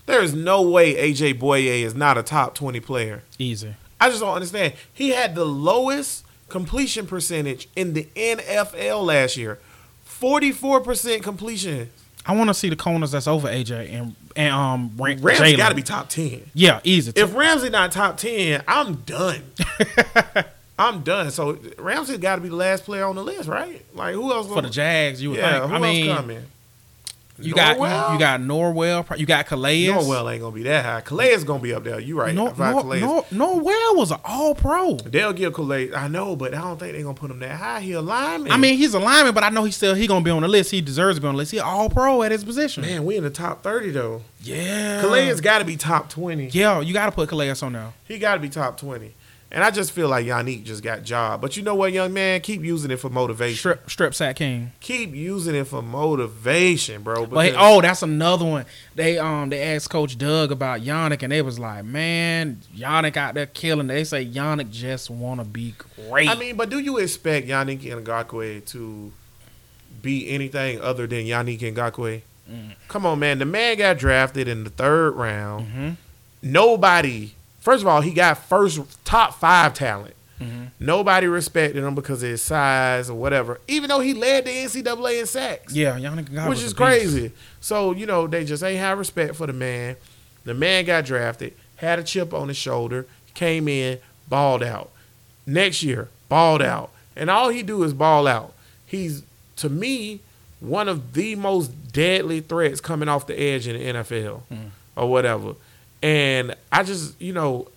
There 0.06 0.24
is 0.24 0.34
no 0.34 0.62
way 0.64 0.96
AJ 0.96 1.40
Bouye 1.40 1.84
is 1.84 1.94
not 1.94 2.18
a 2.18 2.24
top 2.24 2.56
twenty 2.56 2.80
player. 2.80 3.24
easy. 3.38 3.76
I 4.02 4.10
just 4.10 4.22
don't 4.22 4.34
understand. 4.34 4.74
He 4.94 5.10
had 5.10 5.36
the 5.36 5.46
lowest 5.46 6.26
completion 6.48 7.06
percentage 7.06 7.68
in 7.76 7.94
the 7.94 8.08
NFL 8.16 9.06
last 9.06 9.38
year, 9.38 9.60
forty 10.04 10.52
four 10.52 10.82
percent 10.82 11.22
completion. 11.22 11.90
I 12.26 12.36
want 12.36 12.50
to 12.50 12.54
see 12.54 12.70
the 12.70 12.76
corners 12.76 13.12
that's 13.12 13.28
over 13.28 13.48
AJ 13.48 13.92
and 13.94 14.16
and 14.36 14.54
um 14.54 14.92
Ram- 14.98 15.20
Ramsey 15.22 15.56
got 15.58 15.70
to 15.70 15.76
be 15.76 15.84
top 15.84 16.10
ten. 16.10 16.50
yeah, 16.54 16.80
easy. 16.84 17.12
If 17.16 17.36
Ramsey 17.36 17.70
not 17.70 17.92
top 17.92 18.18
ten, 18.18 18.64
I'm 18.68 18.96
done. 19.02 19.44
I'm 20.80 21.02
done. 21.02 21.30
So 21.32 21.60
Ramsey 21.78 22.18
got 22.18 22.36
to 22.38 22.42
be 22.42 22.50
the 22.50 22.56
last 22.56 22.86
player 22.86 23.04
on 23.06 23.16
the 23.16 23.24
list, 23.24 23.50
right? 23.50 23.84
Like 23.94 24.14
who 24.16 24.32
else? 24.32 24.48
for 24.48 24.56
gonna- 24.56 24.68
the 24.68 24.74
Jags, 24.74 25.22
you 25.22 25.32
would 25.32 25.40
yeah, 25.40 25.60
think. 25.60 25.70
who 25.72 25.76
I 25.76 25.80
mean, 25.80 26.10
else 26.10 26.18
coming? 26.20 26.44
You 27.42 27.54
got 27.54 27.78
Norwell? 27.78 28.14
you 28.14 28.20
got 28.20 28.42
Norwell, 28.42 29.18
you 29.20 29.26
got 29.26 29.46
Calais. 29.48 29.86
Norwell 29.86 30.32
ain't 30.32 30.42
gonna 30.42 30.56
be 30.56 30.64
that 30.64 30.86
high. 30.86 31.02
Calais 31.02 31.30
is 31.32 31.44
gonna 31.44 31.62
be 31.62 31.74
up 31.74 31.84
there. 31.84 32.00
You 32.00 32.20
right? 32.20 32.34
Nor, 32.34 32.54
Nor, 32.56 32.82
Calais. 32.82 33.00
Nor, 33.02 33.24
Norwell 33.26 33.96
was 33.98 34.12
an 34.12 34.20
All 34.26 34.56
Pro. 34.56 34.96
They'll 34.98 35.34
give 35.34 35.54
Calais. 35.54 35.94
I 35.94 36.08
know, 36.08 36.36
but 36.36 36.54
I 36.54 36.62
don't 36.62 36.80
think 36.80 36.94
they're 36.94 37.04
gonna 37.04 37.14
put 37.14 37.32
him 37.32 37.40
that 37.40 37.56
high. 37.58 37.82
He 37.82 37.94
a 37.94 38.02
lineman. 38.02 38.52
I 38.52 38.58
mean, 38.58 38.78
he's 38.78 38.94
a 38.94 39.00
lineman, 39.00 39.34
but 39.34 39.44
I 39.44 39.50
know 39.50 39.64
he's 39.64 39.76
still 39.76 39.96
he 39.96 40.08
gonna 40.08 40.24
be 40.24 40.32
on 40.32 40.42
the 40.42 40.48
list. 40.48 40.72
He 40.72 40.82
deserves 40.82 41.18
to 41.18 41.22
be 41.22 41.28
on 41.28 41.34
the 41.36 41.40
list. 41.40 41.52
He 41.52 41.60
all 41.60 41.90
pro 41.90 42.24
at 42.24 42.32
his 42.32 42.44
position. 42.44 42.82
man, 42.82 43.06
we 43.06 43.18
in 43.18 43.24
the 43.24 43.30
top 43.30 43.64
thirty 43.64 43.92
though. 43.92 44.22
Yeah, 44.42 45.02
Calais 45.02 45.34
got 45.42 45.60
to 45.60 45.66
be 45.66 45.76
top 45.76 46.10
twenty. 46.10 46.48
Yeah, 46.48 46.80
you 46.82 46.94
got 46.94 47.08
to 47.08 47.12
put 47.12 47.30
Calais 47.30 47.54
on 47.62 47.74
now. 47.74 47.94
He 48.06 48.18
got 48.20 48.36
to 48.36 48.40
be 48.40 48.50
top 48.50 48.78
twenty. 48.78 49.14
And 49.52 49.64
I 49.64 49.72
just 49.72 49.94
feel 49.94 50.08
like 50.08 50.28
Yannick 50.28 50.64
just 50.64 50.84
got 50.84 51.02
job. 51.02 51.42
But 51.42 51.58
you 51.58 51.64
know 51.64 51.74
what, 51.74 51.92
young 51.92 52.14
man, 52.14 52.40
keep 52.42 52.64
using 52.64 52.92
it 52.92 52.98
for 52.98 53.10
motivation. 53.10 53.58
Strip 53.58 53.90
strip 53.90 54.14
sack 54.14 54.36
king. 54.36 54.74
Keep 54.80 55.16
using 55.16 55.56
it 55.56 55.64
for 55.66 55.82
motivation, 55.82 57.02
bro. 57.02 57.26
But 57.26 57.46
hey, 57.46 57.56
oh, 57.58 57.82
that's 57.82 58.04
another 58.04 58.46
one. 58.46 58.66
They 58.94 59.18
um 59.18 59.50
they 59.50 59.74
asked 59.74 59.90
Coach 59.90 60.20
Doug 60.20 60.52
about 60.52 60.82
Yannick, 60.82 61.24
and 61.24 61.32
they 61.32 61.42
was 61.42 61.58
like, 61.58 61.84
man, 61.84 62.60
Yannick 62.78 63.18
out 63.18 63.34
there 63.34 63.48
killing. 63.48 63.88
They 63.88 64.04
say 64.04 64.24
Yannick 64.24 64.70
just 64.70 65.10
want 65.10 65.40
to 65.40 65.46
be 65.46 65.74
great. 66.08 66.30
I 66.30 66.36
mean, 66.36 66.56
but 66.56 66.70
do 66.70 66.78
you 66.78 66.98
expect 67.00 67.48
Yannick 67.48 67.92
and 67.92 68.06
Ngakoue 68.06 68.64
to 68.68 69.12
be 70.04 70.30
anything 70.30 70.80
other 70.80 71.08
than 71.08 71.26
Yannick 71.26 71.60
Ngakoue? 71.60 72.22
Mm. 72.50 72.76
Come 72.88 73.06
on, 73.08 73.18
man. 73.18 73.40
The 73.40 73.46
man 73.46 73.78
got 73.78 73.98
drafted 73.98 74.48
in 74.48 74.64
the 74.64 74.70
third 74.70 75.12
round. 75.16 75.68
Mhm. 75.68 75.98
Nobody, 76.44 77.34
first 77.62 77.82
of 77.82 77.88
all, 77.88 78.02
he 78.02 78.12
got 78.12 78.38
first 78.38 78.80
top 79.06 79.36
five 79.40 79.74
talent. 79.74 80.16
Mhm. 80.42 80.70
Nobody 80.80 81.28
respected 81.28 81.84
him 81.84 81.96
because 81.96 82.24
of 82.24 82.30
his 82.30 82.42
size 82.42 83.10
or 83.10 83.16
whatever, 83.16 83.60
even 83.68 83.90
though 83.90 84.00
he 84.00 84.14
led 84.14 84.46
the 84.46 84.52
NCAA 84.52 85.20
in 85.20 85.26
sacks 85.26 85.76
yeah, 85.76 85.98
Yannick 86.00 86.34
God 86.34 86.48
which 86.50 86.64
is 86.64 86.72
crazy. 86.74 87.32
So 87.60 87.92
you 87.92 88.06
know 88.06 88.26
they 88.26 88.46
just 88.46 88.64
ain't 88.64 88.80
have 88.80 88.98
respect 88.98 89.36
for 89.36 89.48
the 89.48 89.54
man. 89.54 89.98
The 90.46 90.54
man 90.54 90.86
got 90.86 91.04
drafted, 91.06 91.54
had 91.76 92.00
a 92.00 92.04
chip 92.04 92.34
on 92.34 92.48
his 92.48 92.56
shoulder, 92.56 93.06
came 93.34 93.68
in, 93.68 94.00
balled 94.30 94.64
out. 94.64 94.92
Next 95.46 95.84
year, 95.84 96.08
balled 96.30 96.62
out, 96.62 96.92
and 97.18 97.30
all 97.30 97.50
he 97.50 97.62
do 97.62 97.84
is 97.84 97.94
ball 97.94 98.26
out. 98.26 98.54
He's 98.86 99.24
to 99.58 99.68
me 99.68 100.22
one 100.62 100.88
of 100.88 101.14
the 101.14 101.36
most 101.36 101.92
deadly 101.92 102.40
threats 102.40 102.80
coming 102.80 103.10
off 103.10 103.28
the 103.28 103.38
edge 103.38 103.68
in 103.68 103.76
the 103.78 104.00
NFL 104.00 104.42
or 104.96 105.10
whatever. 105.10 105.56
And 106.02 106.56
I 106.72 106.84
just 106.84 107.20
you 107.22 107.34
know 107.34 107.68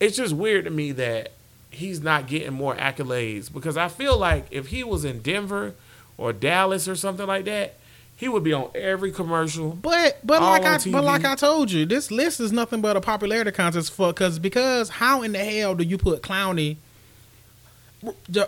it's 0.00 0.16
just 0.16 0.34
weird 0.34 0.64
to 0.64 0.70
me 0.70 0.92
that 0.92 1.32
he's 1.70 2.00
not 2.02 2.26
getting 2.26 2.52
more 2.52 2.74
accolades 2.76 3.52
because 3.52 3.76
I 3.76 3.88
feel 3.88 4.16
like 4.16 4.46
if 4.50 4.68
he 4.68 4.84
was 4.84 5.04
in 5.04 5.20
Denver 5.20 5.74
or 6.18 6.32
Dallas 6.32 6.86
or 6.86 6.94
something 6.94 7.26
like 7.26 7.46
that, 7.46 7.76
he 8.16 8.28
would 8.28 8.44
be 8.44 8.52
on 8.52 8.70
every 8.74 9.10
commercial. 9.10 9.70
But 9.70 10.18
but 10.24 10.42
like 10.42 10.62
I 10.62 10.76
TV. 10.76 10.92
but 10.92 11.04
like 11.04 11.24
I 11.24 11.34
told 11.34 11.72
you, 11.72 11.86
this 11.86 12.10
list 12.10 12.40
is 12.40 12.52
nothing 12.52 12.80
but 12.80 12.96
a 12.96 13.00
popularity 13.00 13.50
contest 13.50 13.92
for 13.92 14.12
because 14.12 14.38
because 14.38 14.88
how 14.88 15.22
in 15.22 15.32
the 15.32 15.38
hell 15.38 15.74
do 15.74 15.84
you 15.84 15.98
put 15.98 16.22
Clowney? 16.22 16.76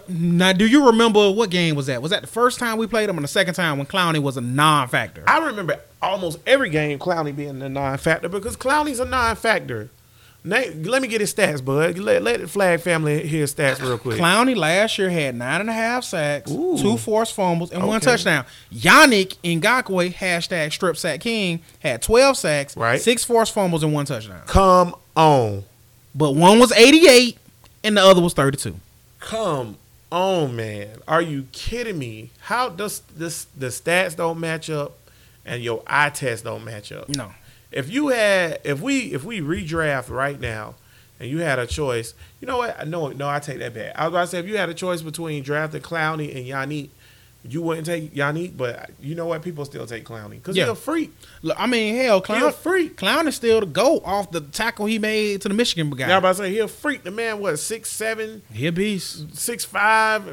Now, 0.08 0.52
do 0.52 0.66
you 0.66 0.86
remember 0.86 1.30
what 1.30 1.50
game 1.50 1.74
was 1.76 1.86
that? 1.86 2.02
Was 2.02 2.10
that 2.10 2.22
the 2.22 2.26
first 2.26 2.58
time 2.58 2.78
we 2.78 2.86
played 2.86 3.08
him, 3.08 3.18
or 3.18 3.22
the 3.22 3.28
second 3.28 3.54
time 3.54 3.78
when 3.78 3.86
Clowney 3.86 4.18
was 4.20 4.36
a 4.36 4.40
non-factor? 4.40 5.24
I 5.26 5.38
remember 5.46 5.78
almost 6.02 6.38
every 6.46 6.70
game 6.70 6.98
Clowney 6.98 7.34
being 7.34 7.62
a 7.62 7.68
non-factor 7.68 8.28
because 8.28 8.56
Clowney's 8.56 9.00
a 9.00 9.04
non-factor. 9.04 9.90
Nate, 10.46 10.84
let 10.84 11.00
me 11.00 11.08
get 11.08 11.22
his 11.22 11.32
stats, 11.32 11.64
bud. 11.64 11.96
Let, 11.98 12.22
let 12.22 12.40
the 12.40 12.46
flag 12.48 12.80
family 12.80 13.26
hear 13.26 13.40
his 13.42 13.54
stats 13.54 13.80
real 13.80 13.96
quick. 13.96 14.20
Clowney 14.20 14.54
last 14.54 14.98
year 14.98 15.08
had 15.08 15.34
nine 15.34 15.62
and 15.62 15.70
a 15.70 15.72
half 15.72 16.04
sacks, 16.04 16.50
Ooh. 16.50 16.76
two 16.76 16.98
forced 16.98 17.32
fumbles, 17.32 17.72
and 17.72 17.86
one 17.86 17.98
touchdown. 18.02 18.44
Yannick 18.70 19.36
Ngakoue, 19.42 20.12
hashtag 20.12 20.70
strip 20.70 20.98
sack 20.98 21.20
king, 21.20 21.62
had 21.80 22.02
12 22.02 22.36
sacks, 22.36 22.76
Right. 22.76 23.00
six 23.00 23.24
forced 23.24 23.54
fumbles, 23.54 23.82
and 23.82 23.94
one 23.94 24.04
touchdown. 24.04 24.42
Come 24.46 24.94
on. 25.16 25.64
But 26.14 26.32
one 26.34 26.58
was 26.58 26.72
88 26.72 27.38
and 27.82 27.96
the 27.96 28.02
other 28.02 28.20
was 28.20 28.34
32. 28.34 28.74
Come 29.24 29.78
on, 30.12 30.54
man. 30.54 30.98
Are 31.08 31.22
you 31.22 31.46
kidding 31.50 31.98
me? 31.98 32.30
How 32.40 32.68
does 32.68 33.00
this 33.16 33.46
the 33.56 33.68
stats 33.68 34.14
don't 34.14 34.38
match 34.38 34.68
up 34.68 34.98
and 35.46 35.62
your 35.62 35.82
eye 35.86 36.10
test 36.10 36.44
don't 36.44 36.62
match 36.62 36.92
up? 36.92 37.08
No. 37.08 37.32
If 37.72 37.90
you 37.90 38.08
had 38.08 38.60
if 38.64 38.82
we 38.82 39.14
if 39.14 39.24
we 39.24 39.40
redraft 39.40 40.10
right 40.10 40.38
now 40.38 40.74
and 41.18 41.30
you 41.30 41.38
had 41.38 41.58
a 41.58 41.66
choice, 41.66 42.12
you 42.38 42.46
know 42.46 42.58
what? 42.58 42.86
No, 42.86 43.08
no, 43.08 43.26
I 43.26 43.38
take 43.38 43.60
that 43.60 43.72
back. 43.72 43.94
I 43.96 44.04
was 44.04 44.12
about 44.12 44.20
to 44.20 44.26
say 44.26 44.38
if 44.40 44.46
you 44.46 44.58
had 44.58 44.68
a 44.68 44.74
choice 44.74 45.00
between 45.00 45.42
drafting 45.42 45.80
Clowney 45.80 46.36
and 46.36 46.46
Yannick, 46.46 46.90
you 47.46 47.60
wouldn't 47.60 47.86
take 47.86 48.14
Yannick, 48.14 48.56
but 48.56 48.90
you 49.00 49.14
know 49.14 49.26
what? 49.26 49.42
People 49.42 49.64
still 49.66 49.86
take 49.86 50.04
Clowney 50.04 50.30
because 50.30 50.56
Yeah. 50.56 50.64
he's 50.64 50.72
a 50.72 50.74
freak. 50.76 51.12
Look, 51.42 51.56
I 51.60 51.66
mean, 51.66 51.94
hell, 51.94 52.16
He 52.26 52.32
a 52.32 52.38
Clown, 52.38 52.52
freak. 52.52 52.96
Clown 52.96 53.28
is 53.28 53.34
still 53.36 53.60
the 53.60 53.66
GOAT 53.66 54.02
off 54.04 54.30
the 54.30 54.40
tackle 54.40 54.86
he 54.86 54.98
made 54.98 55.42
to 55.42 55.48
the 55.48 55.54
Michigan 55.54 55.90
guy. 55.90 56.08
Yeah, 56.08 56.14
I 56.14 56.18
about 56.18 56.36
to 56.36 56.42
say 56.42 56.50
he 56.50 56.58
a 56.60 56.68
freak. 56.68 57.02
The 57.04 57.10
man 57.10 57.40
what 57.40 57.58
six 57.58 57.90
seven, 57.90 58.40
he 58.52 58.66
a 58.66 58.72
beast. 58.72 59.36
six 59.36 59.64
five, 59.64 60.24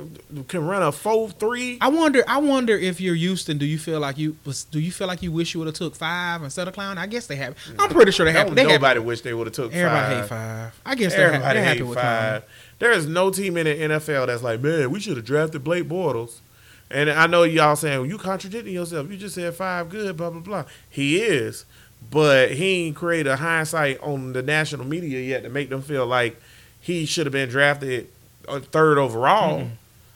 can 0.47 0.65
run 0.65 0.81
a 0.83 0.91
four 0.93 1.29
three. 1.31 1.77
I 1.81 1.89
wonder. 1.89 2.23
I 2.27 2.37
wonder 2.37 2.77
if 2.77 3.01
you're 3.01 3.15
Houston. 3.15 3.57
Do 3.57 3.65
you 3.65 3.77
feel 3.77 3.99
like 3.99 4.17
you 4.17 4.37
was? 4.45 4.63
Do 4.63 4.79
you 4.79 4.91
feel 4.93 5.07
like 5.07 5.21
you 5.21 5.31
wish 5.33 5.53
you 5.53 5.59
would 5.59 5.67
have 5.67 5.75
took 5.75 5.95
five 5.95 6.41
instead 6.43 6.67
of 6.69 6.73
Clown? 6.73 6.97
I 6.97 7.07
guess 7.07 7.27
they 7.27 7.35
have. 7.35 7.55
I'm 7.77 7.89
pretty 7.89 8.11
sure 8.11 8.25
they 8.25 8.31
have. 8.31 8.53
Nobody 8.53 8.99
wish 9.01 9.19
they 9.21 9.33
would 9.33 9.47
have 9.47 9.53
took 9.55 9.73
Everybody 9.73 10.05
five. 10.15 10.17
hate 10.21 10.29
five. 10.29 10.79
I 10.85 10.95
guess 10.95 11.13
they're, 11.13 11.27
Everybody 11.27 11.55
they're 11.59 11.63
happy 11.65 11.77
hate 11.79 11.83
with 11.87 11.97
Clown. 11.97 12.31
five. 12.41 12.43
There 12.79 12.91
is 12.93 13.05
no 13.05 13.29
team 13.31 13.57
in 13.57 13.65
the 13.65 13.75
NFL 13.95 14.27
that's 14.27 14.41
like, 14.41 14.61
man, 14.61 14.89
we 14.91 14.99
should 14.99 15.17
have 15.17 15.25
drafted 15.25 15.63
Blake 15.63 15.87
Bortles. 15.89 16.39
And 16.91 17.09
I 17.09 17.27
know 17.27 17.43
y'all 17.43 17.75
saying 17.75 17.99
well, 17.99 18.07
you 18.07 18.17
contradicting 18.17 18.73
yourself. 18.73 19.09
You 19.09 19.17
just 19.17 19.35
said 19.35 19.53
five 19.53 19.89
good, 19.89 20.17
blah 20.17 20.29
blah 20.29 20.41
blah. 20.41 20.65
He 20.89 21.21
is, 21.21 21.65
but 22.09 22.51
he 22.51 22.87
ain't 22.87 22.95
created 22.95 23.27
a 23.27 23.37
hindsight 23.37 23.99
on 24.01 24.33
the 24.33 24.41
national 24.41 24.85
media 24.85 25.21
yet 25.21 25.43
to 25.43 25.49
make 25.49 25.69
them 25.69 25.81
feel 25.81 26.05
like 26.05 26.39
he 26.79 27.05
should 27.05 27.25
have 27.25 27.33
been 27.33 27.49
drafted 27.49 28.09
uh, 28.47 28.59
third 28.59 28.97
overall. 28.97 29.67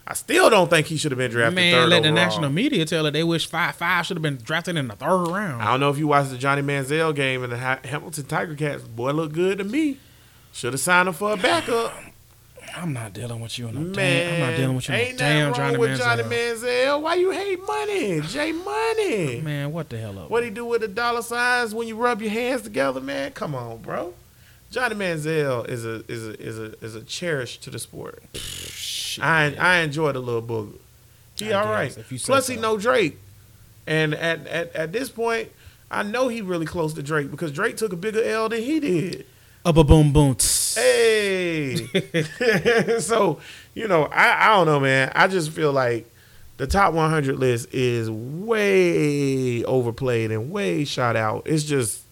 I 0.08 0.14
still 0.14 0.50
don't 0.50 0.70
think 0.70 0.86
he 0.86 0.96
should 0.96 1.10
have 1.10 1.18
been 1.18 1.32
drafted 1.32 1.56
Man, 1.56 1.74
third 1.74 1.88
let 1.88 2.02
the 2.04 2.12
national 2.12 2.50
media 2.50 2.84
tell 2.84 3.06
it 3.06 3.10
they 3.10 3.24
wish 3.24 3.48
five 3.48 3.74
five 3.74 4.06
should 4.06 4.16
have 4.16 4.22
been 4.22 4.36
drafted 4.36 4.76
in 4.76 4.86
the 4.88 4.94
third 4.94 5.26
round. 5.26 5.62
I 5.62 5.72
don't 5.72 5.80
know 5.80 5.90
if 5.90 5.98
you 5.98 6.06
watched 6.06 6.30
the 6.30 6.38
Johnny 6.38 6.62
Manziel 6.62 7.14
game 7.14 7.42
and 7.42 7.52
the 7.52 7.56
Hamilton 7.56 8.24
Tiger 8.24 8.54
Cats. 8.54 8.84
Boy, 8.84 9.12
look 9.12 9.32
good 9.32 9.58
to 9.58 9.64
me. 9.64 9.98
Should 10.52 10.74
have 10.74 10.80
signed 10.80 11.08
him 11.08 11.14
for 11.14 11.32
a 11.32 11.36
backup. 11.36 11.92
I'm 12.74 12.92
not 12.92 13.12
dealing 13.12 13.40
with 13.40 13.58
you. 13.58 13.66
No 13.70 13.80
Man, 13.80 13.92
damn, 13.92 14.34
I'm 14.34 14.40
not 14.50 14.56
dealing 14.56 14.76
with 14.76 14.88
you. 14.88 14.94
No 14.94 15.00
Ain't 15.00 15.18
damn 15.18 15.48
nothing 15.50 15.62
wrong 15.62 15.70
Johnny 15.72 15.78
with 15.78 15.90
Manziel. 15.90 15.98
Johnny 15.98 16.22
Manziel. 16.22 17.02
Why 17.02 17.14
you 17.14 17.30
hate 17.30 17.60
money? 17.66 18.20
J 18.22 18.52
Money. 18.52 19.40
Man, 19.40 19.72
what 19.72 19.88
the 19.88 19.98
hell 19.98 20.18
up? 20.18 20.30
What 20.30 20.42
he 20.44 20.50
do 20.50 20.64
with 20.64 20.80
the 20.80 20.88
dollar 20.88 21.22
signs 21.22 21.74
when 21.74 21.88
you 21.88 21.96
rub 21.96 22.20
your 22.22 22.30
hands 22.30 22.62
together, 22.62 23.00
man? 23.00 23.32
Come 23.32 23.54
on, 23.54 23.78
bro. 23.78 24.14
Johnny 24.70 24.94
Manziel 24.94 25.68
is 25.68 25.84
a 25.84 26.04
is 26.10 26.26
a 26.26 26.42
is 26.42 26.58
a 26.58 26.84
is 26.84 26.94
a 26.94 27.02
cherish 27.02 27.58
to 27.58 27.70
the 27.70 27.78
sport. 27.78 28.22
Shit, 28.34 29.22
I 29.24 29.50
man. 29.50 29.58
I 29.58 29.76
enjoy 29.78 30.12
the 30.12 30.20
little 30.20 30.42
booger. 30.42 30.78
He 31.36 31.52
I 31.52 31.60
all 31.62 31.70
right. 31.72 31.88
guess, 31.88 31.98
if 31.98 32.10
you 32.10 32.18
say 32.18 32.26
Plus 32.26 32.46
he 32.48 32.56
so. 32.56 32.60
know 32.60 32.76
Drake, 32.78 33.18
and 33.86 34.14
at, 34.14 34.46
at 34.46 34.74
at 34.74 34.92
this 34.92 35.08
point, 35.08 35.50
I 35.90 36.02
know 36.02 36.28
he 36.28 36.42
really 36.42 36.66
close 36.66 36.94
to 36.94 37.02
Drake 37.02 37.30
because 37.30 37.52
Drake 37.52 37.76
took 37.76 37.92
a 37.92 37.96
bigger 37.96 38.22
L 38.22 38.48
than 38.48 38.62
he 38.62 38.80
did. 38.80 39.26
Up 39.66 39.76
a 39.78 39.82
boom 39.84 40.12
boom. 40.12 40.36
Hey, 40.76 41.74
so 43.00 43.40
you 43.74 43.88
know 43.88 44.04
I 44.04 44.46
I 44.46 44.54
don't 44.56 44.66
know, 44.66 44.78
man. 44.78 45.10
I 45.12 45.26
just 45.26 45.50
feel 45.50 45.72
like 45.72 46.08
the 46.56 46.68
top 46.68 46.94
100 46.94 47.36
list 47.36 47.74
is 47.74 48.08
way 48.08 49.64
overplayed 49.64 50.30
and 50.30 50.50
way 50.52 50.84
shot 50.84 51.16
out. 51.16 51.42
It's 51.46 51.64
just. 51.64 52.02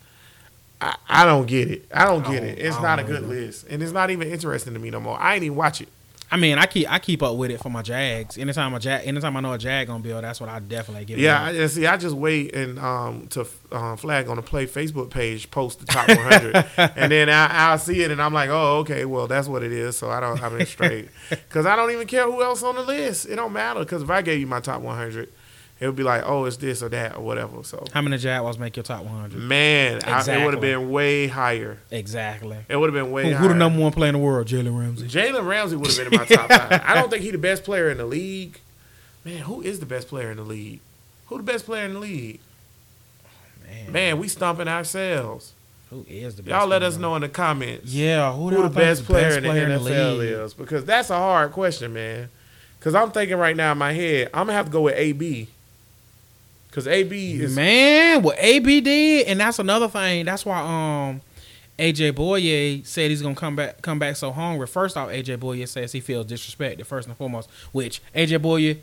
I, 0.80 0.96
I 1.08 1.24
don't 1.24 1.46
get 1.46 1.70
it. 1.70 1.86
I 1.94 2.06
don't 2.06 2.26
I 2.26 2.30
get 2.32 2.40
don't- 2.40 2.48
it. 2.50 2.58
It's 2.58 2.80
not 2.80 2.98
a 2.98 3.04
good 3.04 3.22
list, 3.28 3.66
and 3.70 3.80
it's 3.84 3.92
not 3.92 4.10
even 4.10 4.28
interesting 4.32 4.74
to 4.74 4.80
me 4.80 4.90
no 4.90 4.98
more. 4.98 5.16
I 5.18 5.34
ain't 5.36 5.44
even 5.44 5.56
watch 5.56 5.80
it. 5.80 5.88
I 6.35 6.37
mean, 6.37 6.59
I 6.59 6.66
keep 6.66 6.90
I 6.90 6.99
keep 6.99 7.23
up 7.23 7.37
with 7.37 7.53
it 7.53 7.61
for 7.61 7.70
my 7.70 7.81
Jags. 7.81 8.37
Anytime 8.37 8.75
a 8.75 8.81
Jag, 8.81 9.07
anytime 9.07 9.37
I 9.37 9.40
know 9.40 9.53
a 9.53 9.59
Jag 9.59 9.87
gonna 9.87 10.03
build, 10.03 10.25
that's 10.25 10.40
what 10.40 10.49
I 10.49 10.59
definitely 10.59 11.05
get. 11.05 11.18
Yeah. 11.18 11.44
I, 11.44 11.66
see, 11.68 11.87
I 11.87 11.97
just 11.97 12.16
wait 12.16 12.53
and 12.57 12.77
um 12.81 13.29
to 13.29 13.47
um, 13.70 13.97
flag 13.97 14.29
on 14.29 14.35
the 14.35 14.42
play 14.42 14.66
Facebook 14.66 15.11
page, 15.11 15.49
post 15.53 15.79
the 15.79 15.87
top 15.87 16.09
100, 16.09 16.57
and 16.97 17.12
then 17.12 17.31
I, 17.31 17.47
I'll 17.70 17.79
see 17.79 18.03
it, 18.03 18.11
and 18.11 18.20
I'm 18.20 18.35
like, 18.35 18.51
oh, 18.51 18.79
okay, 18.79 19.05
well, 19.05 19.29
that's 19.29 19.47
what 19.47 19.62
it 19.62 19.70
is. 19.70 19.97
So 19.97 20.11
I 20.11 20.18
don't, 20.18 20.42
I'm 20.42 20.59
in 20.59 20.66
straight, 20.66 21.09
because 21.31 21.66
I 21.66 21.77
don't 21.77 21.92
even 21.92 22.09
care 22.09 22.25
who 22.25 22.42
else 22.42 22.64
on 22.64 22.75
the 22.75 22.83
list. 22.83 23.27
It 23.27 23.37
don't 23.37 23.53
matter, 23.53 23.81
because 23.81 24.03
if 24.03 24.11
I 24.11 24.20
gave 24.20 24.40
you 24.40 24.49
my 24.49 24.59
top 24.59 24.83
100, 24.83 25.33
it 25.80 25.87
would 25.87 25.96
be 25.96 26.02
like, 26.04 26.22
oh, 26.24 26.44
it's 26.44 26.56
this 26.58 26.82
or 26.82 26.88
that 26.90 27.16
or 27.16 27.20
whatever. 27.22 27.62
So 27.64 27.84
How 27.92 28.00
many 28.00 28.16
Jaguars 28.16 28.58
make 28.58 28.76
your 28.76 28.84
top 28.84 29.04
100? 29.04 29.38
man, 29.38 30.00
I, 30.04 30.20
it 30.20 30.44
would 30.44 30.54
have 30.54 30.60
been 30.60 30.90
way 30.90 31.26
higher. 31.26 31.78
Exactly. 31.90 32.58
It 32.68 32.76
would 32.76 32.92
have 32.92 33.04
been 33.04 33.12
way 33.12 33.24
Who, 33.24 33.30
higher. 33.32 33.38
who 33.42 33.48
the 33.48 33.54
number 33.54 33.80
one 33.82 33.92
player 33.92 34.08
in 34.10 34.14
the 34.14 34.20
world? 34.20 34.46
Jalen 34.46 34.78
Ramsey. 34.78 35.06
Jalen 35.08 35.46
Ramsey 35.46 35.76
would 35.76 35.88
have 35.88 35.96
been 35.96 36.12
in 36.12 36.18
my 36.18 36.24
top 36.26 36.48
five. 36.48 36.82
I 36.87 36.94
don't 36.94 37.10
think 37.10 37.22
he 37.22 37.30
the 37.32 37.38
best 37.38 37.64
player 37.64 37.90
in 37.90 37.98
the 37.98 38.06
league. 38.06 38.60
Man, 39.24 39.38
who 39.38 39.62
is 39.62 39.80
the 39.80 39.87
best 39.87 40.08
player 40.08 40.30
in 40.30 40.37
the 40.37 40.42
league? 40.44 40.80
Who 41.26 41.37
the 41.38 41.42
best 41.42 41.64
player 41.66 41.84
in 41.87 41.94
the 41.94 42.00
league? 42.00 42.40
Man, 43.66 43.92
Man, 43.92 44.18
we 44.18 44.28
stomping 44.28 44.68
ourselves. 44.68 45.52
who 45.90 46.04
is 46.08 46.37
the 46.37 46.42
best? 46.42 46.50
Y'all 46.50 46.66
let 46.66 46.80
player 46.80 46.88
us 46.88 46.96
know 46.98 47.14
in 47.16 47.22
the 47.22 47.28
comments 47.28 47.92
Yeah, 47.92 48.32
who, 48.32 48.44
who 48.50 48.50
the 48.50 48.56
y'all 48.62 48.68
best 48.68 49.04
player 49.04 49.37
in 49.38 49.42
the 49.42 49.48
player 49.48 49.68
NFL 49.68 50.18
league? 50.18 50.28
is 50.30 50.54
because 50.54 50.84
that's 50.84 51.10
a 51.10 51.16
hard 51.16 51.52
question, 51.52 51.92
man. 51.92 52.28
Because 52.78 52.94
I'm 52.94 53.10
thinking 53.10 53.38
right 53.38 53.56
now 53.56 53.72
in 53.72 53.78
my 53.78 53.92
head, 53.92 54.28
I'm 54.34 54.46
gonna 54.46 54.52
have 54.52 54.66
to 54.66 54.72
go 54.72 54.82
with 54.82 54.94
AB. 54.94 55.48
Because 56.74 56.88
AB 56.88 57.34
is 57.40 57.54
Man, 57.54 58.20
what 58.22 58.34
AB 58.37 58.80
did, 58.80 59.28
and 59.28 59.38
that's 59.38 59.60
another 59.60 59.87
thing. 59.87 60.24
That's 60.24 60.44
why 60.44 60.58
um 60.58 61.20
AJ 61.78 62.14
Bouye 62.14 62.84
said 62.84 63.10
he's 63.10 63.22
gonna 63.22 63.37
come 63.37 63.54
back 63.54 63.80
come 63.80 64.00
back 64.00 64.16
so 64.16 64.32
hungry. 64.32 64.66
First 64.66 64.96
off, 64.96 65.08
AJ 65.10 65.37
Bouye 65.38 65.68
says 65.68 65.92
he 65.92 66.00
feels 66.00 66.26
disrespected 66.26 66.84
first 66.84 67.06
and 67.06 67.16
foremost. 67.16 67.48
Which 67.70 68.02
AJ 68.12 68.40
Bouye, 68.40 68.78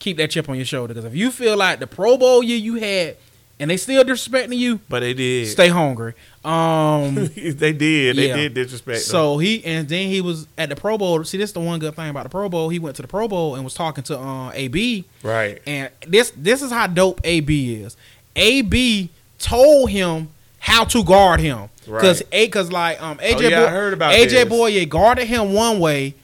keep 0.00 0.16
that 0.16 0.32
chip 0.32 0.48
on 0.48 0.56
your 0.56 0.64
shoulder 0.64 0.92
because 0.92 1.04
if 1.04 1.14
you 1.14 1.30
feel 1.30 1.56
like 1.56 1.78
the 1.78 1.86
Pro 1.86 2.16
Bowl 2.18 2.42
year 2.42 2.58
you 2.58 2.74
had 2.74 3.16
and 3.58 3.70
they 3.70 3.76
still 3.76 4.04
disrespecting 4.04 4.56
you, 4.56 4.80
but 4.88 5.00
they 5.00 5.14
did. 5.14 5.48
stay 5.48 5.68
hungry. 5.68 6.14
Um. 6.44 7.14
they 7.34 7.72
did. 7.72 8.16
They 8.16 8.28
Yeah. 8.28 8.36
did 8.36 8.54
disrespect. 8.54 8.98
them. 8.98 9.04
So 9.10 9.38
he 9.38 9.64
and 9.64 9.88
then 9.88 10.08
he 10.08 10.20
was 10.20 10.46
at 10.58 10.68
the 10.68 10.76
Pro 10.76 10.96
Bowl. 10.98 11.24
See, 11.24 11.38
this 11.38 11.50
is 11.50 11.54
the 11.54 11.60
one 11.60 11.78
good 11.78 11.94
thing 11.96 12.08
about 12.10 12.22
the 12.24 12.28
Pro 12.28 12.48
Bowl. 12.48 12.68
He 12.68 12.78
went 12.78 12.96
to 12.96 13.02
the 13.02 13.08
Pro 13.08 13.26
Bowl 13.28 13.54
and 13.54 13.64
was 13.64 13.74
talking 13.74 14.04
to 14.04 14.18
uh, 14.18 14.52
AB. 14.54 15.04
right. 15.22 15.60
And 15.66 15.90
this 16.06 16.32
this 16.36 16.62
is 16.62 16.70
how 16.70 16.86
dope 16.86 17.20
AB 17.24 17.74
is. 17.82 17.96
AB 18.36 19.08
told 19.38 19.90
him 19.90 20.28
how 20.58 20.84
to 20.84 21.02
guard 21.04 21.40
him 21.40 21.68
because 21.84 22.20
Right. 22.22 22.28
a 22.32 22.46
because 22.46 22.72
like 22.72 23.00
um 23.02 23.18
AJ 23.18 23.34
Oh, 23.36 23.40
yeah, 23.48 23.60
I 23.60 23.64
Boy, 23.66 23.70
heard 23.70 23.92
about 23.94 24.12
AJ 24.14 24.28
this. 24.30 24.44
Bouye 24.46 24.88
guarded 24.88 25.26
him 25.26 25.52
one 25.52 25.78
way, 25.78 26.14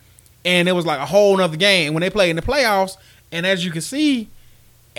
and 0.44 0.68
it 0.68 0.72
was 0.72 0.84
like 0.86 0.98
a 1.00 1.06
whole 1.06 1.36
nother 1.36 1.56
game 1.56 1.94
when 1.94 2.00
they 2.00 2.10
played 2.10 2.30
in 2.30 2.36
the 2.36 2.42
playoffs. 2.42 2.96
And 3.30 3.46
as 3.46 3.64
you 3.64 3.70
can 3.70 3.80
see, 3.82 4.28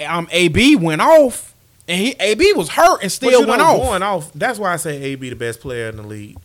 um 0.05 0.27
AB 0.31 0.75
went 0.75 1.01
off, 1.01 1.52
and 1.87 1.99
he 1.99 2.15
AB 2.19 2.53
was 2.53 2.69
hurt 2.69 3.01
and 3.01 3.11
still 3.11 3.45
went 3.45 3.59
know, 3.59 3.65
off. 3.65 3.81
Going 3.81 4.03
off. 4.03 4.33
That's 4.33 4.59
why 4.59 4.73
I 4.73 4.77
say 4.77 5.01
AB 5.01 5.29
the 5.29 5.35
best 5.35 5.59
player 5.59 5.89
in 5.89 5.97
the 5.97 6.03
league. 6.03 6.37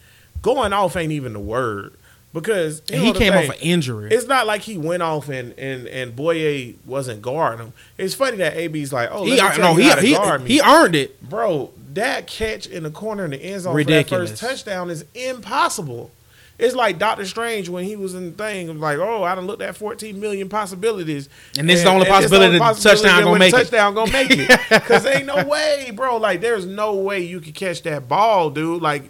Going 0.43 0.73
off 0.73 0.97
ain't 0.97 1.13
even 1.13 1.33
the 1.33 1.41
word 1.41 1.95
because 2.33 2.83
he 2.89 3.13
came 3.13 3.33
thing, 3.33 3.51
off 3.51 3.55
an 3.57 3.61
injury. 3.61 4.11
It's 4.11 4.27
not 4.27 4.47
like 4.47 4.63
he 4.63 4.77
went 4.79 5.03
off 5.03 5.29
and 5.29 5.53
and 5.59 5.87
and 5.87 6.15
Bouye 6.15 6.77
wasn't 6.85 7.23
guarding 7.23 7.67
him. 7.67 7.73
It's 7.97 8.15
funny 8.15 8.37
that 8.39 8.57
AB's 8.57 8.93
like, 8.93 9.09
oh, 9.13 9.25
he 9.25 9.37
let 9.37 9.51
me 9.51 9.57
tell 9.57 9.75
no 9.75 9.81
he 9.81 10.09
he, 10.09 10.15
guard 10.15 10.43
me. 10.43 10.51
he 10.51 10.61
earned 10.61 10.95
it. 10.95 11.21
bro. 11.29 11.73
That 11.95 12.27
catch 12.27 12.67
in 12.67 12.85
the 12.85 12.91
corner 12.91 13.25
in 13.25 13.33
the 13.33 13.43
end 13.43 13.63
zone 13.63 13.75
Ridiculous. 13.75 14.31
for 14.31 14.37
that 14.37 14.41
first 14.41 14.65
touchdown 14.65 14.91
is 14.91 15.05
impossible. 15.15 16.13
It's 16.59 16.75
like 16.75 16.99
Doctor 16.99 17.25
Strange 17.25 17.69
when 17.69 17.85
he 17.85 17.95
was 17.95 18.15
in 18.17 18.33
the 18.33 18.37
thing, 18.37 18.81
like, 18.81 18.99
oh, 18.99 19.23
I 19.23 19.35
done 19.37 19.47
looked 19.47 19.63
at 19.63 19.77
14 19.77 20.19
million 20.19 20.49
possibilities. 20.49 21.29
And 21.57 21.69
this 21.69 21.79
is 21.79 21.85
the 21.85 21.91
only 21.91 22.07
possibility 22.07 22.59
the 22.59 22.65
touchdown 22.65 23.03
that 23.19 23.25
gonna 23.25 23.39
make 23.39 23.53
the 23.53 23.59
it. 23.59 23.61
touchdown 23.61 23.95
gonna 23.95 24.13
make 24.13 24.31
it. 24.33 24.61
Because 24.69 25.07
ain't 25.07 25.27
no 25.27 25.45
way, 25.45 25.93
bro. 25.95 26.17
Like, 26.17 26.41
there's 26.41 26.67
no 26.67 26.95
way 26.95 27.21
you 27.21 27.41
could 27.41 27.55
catch 27.55 27.83
that 27.83 28.09
ball, 28.09 28.51
dude. 28.51 28.83
Like, 28.83 29.05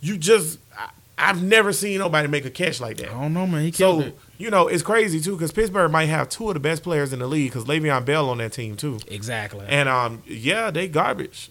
you 0.00 0.16
just, 0.16 0.58
I, 0.78 0.88
I've 1.18 1.42
never 1.42 1.74
seen 1.74 1.98
nobody 1.98 2.26
make 2.26 2.46
a 2.46 2.50
catch 2.50 2.80
like 2.80 2.96
that. 2.98 3.10
I 3.10 3.20
don't 3.20 3.34
know, 3.34 3.46
man. 3.46 3.62
He 3.64 3.70
killed 3.70 4.02
So, 4.04 4.08
it. 4.08 4.18
you 4.38 4.48
know, 4.50 4.68
it's 4.68 4.82
crazy, 4.82 5.20
too, 5.20 5.32
because 5.32 5.52
Pittsburgh 5.52 5.90
might 5.90 6.06
have 6.06 6.30
two 6.30 6.48
of 6.48 6.54
the 6.54 6.60
best 6.60 6.82
players 6.82 7.12
in 7.12 7.18
the 7.18 7.26
league 7.26 7.50
because 7.50 7.66
Le'Veon 7.66 8.06
Bell 8.06 8.30
on 8.30 8.38
that 8.38 8.52
team, 8.54 8.76
too. 8.76 8.98
Exactly. 9.08 9.66
And, 9.68 9.88
um, 9.90 10.22
yeah, 10.26 10.70
they 10.70 10.88
garbage. 10.88 11.50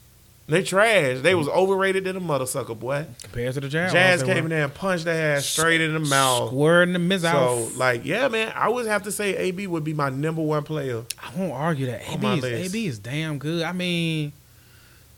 They 0.50 0.64
trash. 0.64 1.20
They 1.20 1.36
was 1.36 1.50
overrated 1.50 2.06
than 2.06 2.16
a 2.16 2.22
mother 2.22 2.46
sucker, 2.46 2.74
boy. 2.74 3.06
Compared 3.22 3.54
to 3.56 3.60
the 3.60 3.68
Jaguars, 3.68 3.92
Jazz 3.92 4.24
came 4.24 4.46
in 4.46 4.50
there 4.50 4.64
and 4.64 4.74
punched 4.74 5.04
their 5.04 5.36
ass 5.36 5.46
straight 5.46 5.82
in 5.82 5.94
the 5.94 6.00
mouth. 6.00 6.50
Square 6.50 6.84
in 6.84 6.94
the 6.94 7.00
mizz 7.00 7.30
So, 7.30 7.70
like, 7.78 8.06
yeah, 8.06 8.30
man, 8.30 8.54
I 8.56 8.70
would 8.70 8.86
have 8.86 9.04
to 9.04 9.12
say 9.12 9.36
AB 9.36 9.68
would 9.68 9.84
be 9.84 9.94
my 9.94 10.10
number 10.10 10.42
one 10.42 10.64
player. 10.64 11.04
I 11.22 11.38
won't 11.38 11.52
argue 11.52 11.88
that. 11.88 12.10
AB 12.10 12.28
is, 12.38 12.42
list. 12.42 12.66
AB 12.76 12.88
is 12.88 13.00
damn 13.00 13.40
good. 13.40 13.64
I 13.64 13.74
mean, 13.74 14.32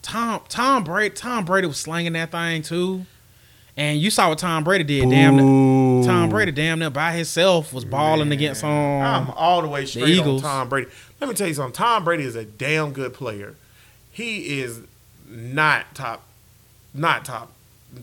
Tom 0.01 0.41
Tom 0.49 0.83
Brady 0.83 1.13
Tom 1.13 1.45
Brady 1.45 1.67
was 1.67 1.77
slanging 1.77 2.13
that 2.13 2.31
thing 2.31 2.63
too, 2.63 3.05
and 3.77 3.99
you 3.99 4.09
saw 4.09 4.29
what 4.29 4.39
Tom 4.39 4.63
Brady 4.63 4.83
did. 4.83 5.11
Damn, 5.11 5.35
near- 5.37 6.07
Tom 6.07 6.29
Brady 6.29 6.51
damn 6.51 6.79
near 6.79 6.89
by 6.89 7.11
himself 7.11 7.71
was 7.71 7.85
balling 7.85 8.31
against 8.31 8.63
um. 8.63 8.71
I'm 8.71 9.29
all 9.31 9.61
the 9.61 9.67
way 9.67 9.85
straight 9.85 10.05
on 10.05 10.09
Eagles. 10.09 10.41
Tom 10.41 10.69
Brady. 10.69 10.89
Let 11.21 11.29
me 11.29 11.35
tell 11.35 11.47
you 11.47 11.53
something. 11.53 11.73
Tom 11.73 12.03
Brady 12.03 12.23
is 12.23 12.35
a 12.35 12.45
damn 12.45 12.93
good 12.93 13.13
player. 13.13 13.55
He 14.11 14.59
is 14.61 14.81
not 15.29 15.93
top, 15.95 16.23
not 16.93 17.23
top, 17.25 17.51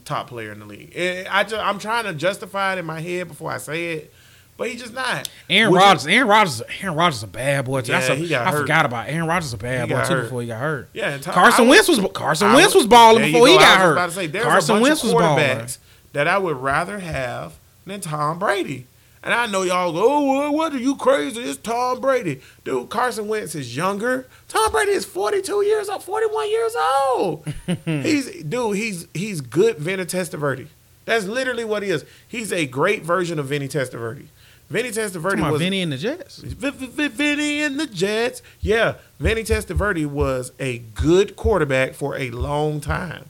top 0.04 0.28
player 0.28 0.52
in 0.52 0.60
the 0.60 0.66
league. 0.66 0.96
I 1.30 1.42
just, 1.44 1.54
I'm 1.62 1.78
trying 1.78 2.04
to 2.04 2.14
justify 2.14 2.74
it 2.74 2.78
in 2.78 2.84
my 2.86 3.00
head 3.00 3.28
before 3.28 3.50
I 3.50 3.58
say 3.58 3.92
it, 3.94 4.12
but 4.56 4.70
he's 4.70 4.80
just 4.80 4.94
not. 4.94 5.28
Aaron 5.50 5.70
Would 5.72 5.78
you- 5.78 5.84
Rodgers, 5.84 6.06
Aaron 6.06 6.28
Rodgers, 6.28 6.62
Aaron 6.82 6.96
Rodgers 6.96 7.16
is 7.18 7.22
a 7.24 7.26
bad 7.28 7.64
boy. 7.64 7.80
Too. 7.82 7.92
That's 7.92 8.08
a, 8.08 8.14
he 8.14 8.28
got 8.28 8.46
I 8.46 8.50
hurt. 8.52 8.60
forgot 8.62 8.86
about 8.86 9.08
it. 9.08 9.12
Aaron 9.12 9.28
Rodgers 9.28 9.46
is 9.48 9.52
a 9.54 9.58
bad 9.58 9.88
He 9.88 9.94
boy 9.94 10.02
too 10.04 10.12
hurt. 10.14 10.22
before 10.24 10.40
he 10.42 10.46
got 10.48 10.60
hurt. 10.60 10.88
Yeah, 10.94 11.18
Tom- 11.18 11.34
Carson 11.34 11.68
Wentz 11.68 11.88
was 11.88 12.00
Carson 12.14 12.52
Wentz 12.52 12.74
was 12.74 12.86
balling 12.86 13.22
There 13.22 13.32
before 13.32 13.48
he 13.48 13.54
go. 13.54 13.58
I 13.60 13.62
got 13.62 13.70
was 13.78 13.82
hurt. 13.82 13.92
About 13.92 14.06
to 14.06 14.12
say, 14.14 14.26
there's 14.28 14.44
Carson 14.44 14.70
a 14.70 14.74
bunch 14.80 14.82
Wentz 14.88 15.02
of 15.04 15.12
was 15.12 15.22
balling. 15.22 15.44
quarterbacks 15.44 15.78
that 16.12 16.28
I 16.28 16.38
would 16.38 16.56
rather 16.56 16.98
have 17.00 17.54
than 17.84 18.00
Tom 18.00 18.38
Brady. 18.38 18.86
And 19.26 19.34
I 19.34 19.46
know 19.46 19.62
y'all 19.62 19.92
go, 19.92 20.04
oh, 20.06 20.50
what- 20.52 20.72
are 20.72 20.78
you 20.78 20.94
crazy? 20.94 21.40
It's 21.42 21.58
Tom 21.60 22.00
Brady. 22.00 22.40
Dude, 22.64 22.88
Carson 22.90 23.26
Wentz 23.26 23.56
is 23.56 23.76
younger. 23.76 24.28
Tom 24.46 24.70
Brady 24.70 24.92
is 24.92 25.04
42 25.04 25.62
years 25.64 25.88
old, 25.88 26.04
41 26.04 26.48
years 26.48 26.76
old. 27.10 27.44
he's 27.84 28.42
dude, 28.44 28.76
he's 28.76 29.08
he's 29.14 29.40
good 29.40 29.78
Vinny 29.78 30.04
Testaverde. 30.04 30.68
That's 31.06 31.24
literally 31.24 31.64
what 31.64 31.82
he 31.82 31.90
is. 31.90 32.04
He's 32.28 32.52
a 32.52 32.66
great 32.66 33.02
version 33.02 33.40
of 33.40 33.46
Vinny 33.46 33.66
Testaverde. 33.66 34.26
Vinny 34.70 34.90
Testaverde 34.90 35.50
was 35.50 35.60
Vinny 35.60 35.82
and 35.82 35.92
the 35.92 35.96
Jets. 35.96 36.38
V- 36.38 36.70
V- 36.70 36.86
V- 36.86 37.08
Vinny 37.08 37.62
and 37.62 37.78
the 37.80 37.86
Jets. 37.86 38.42
Yeah, 38.60 38.94
Vinny 39.18 39.42
Testaverde 39.42 40.06
was 40.06 40.52
a 40.60 40.78
good 40.78 41.34
quarterback 41.36 41.94
for 41.94 42.16
a 42.16 42.30
long 42.30 42.80
time. 42.80 43.26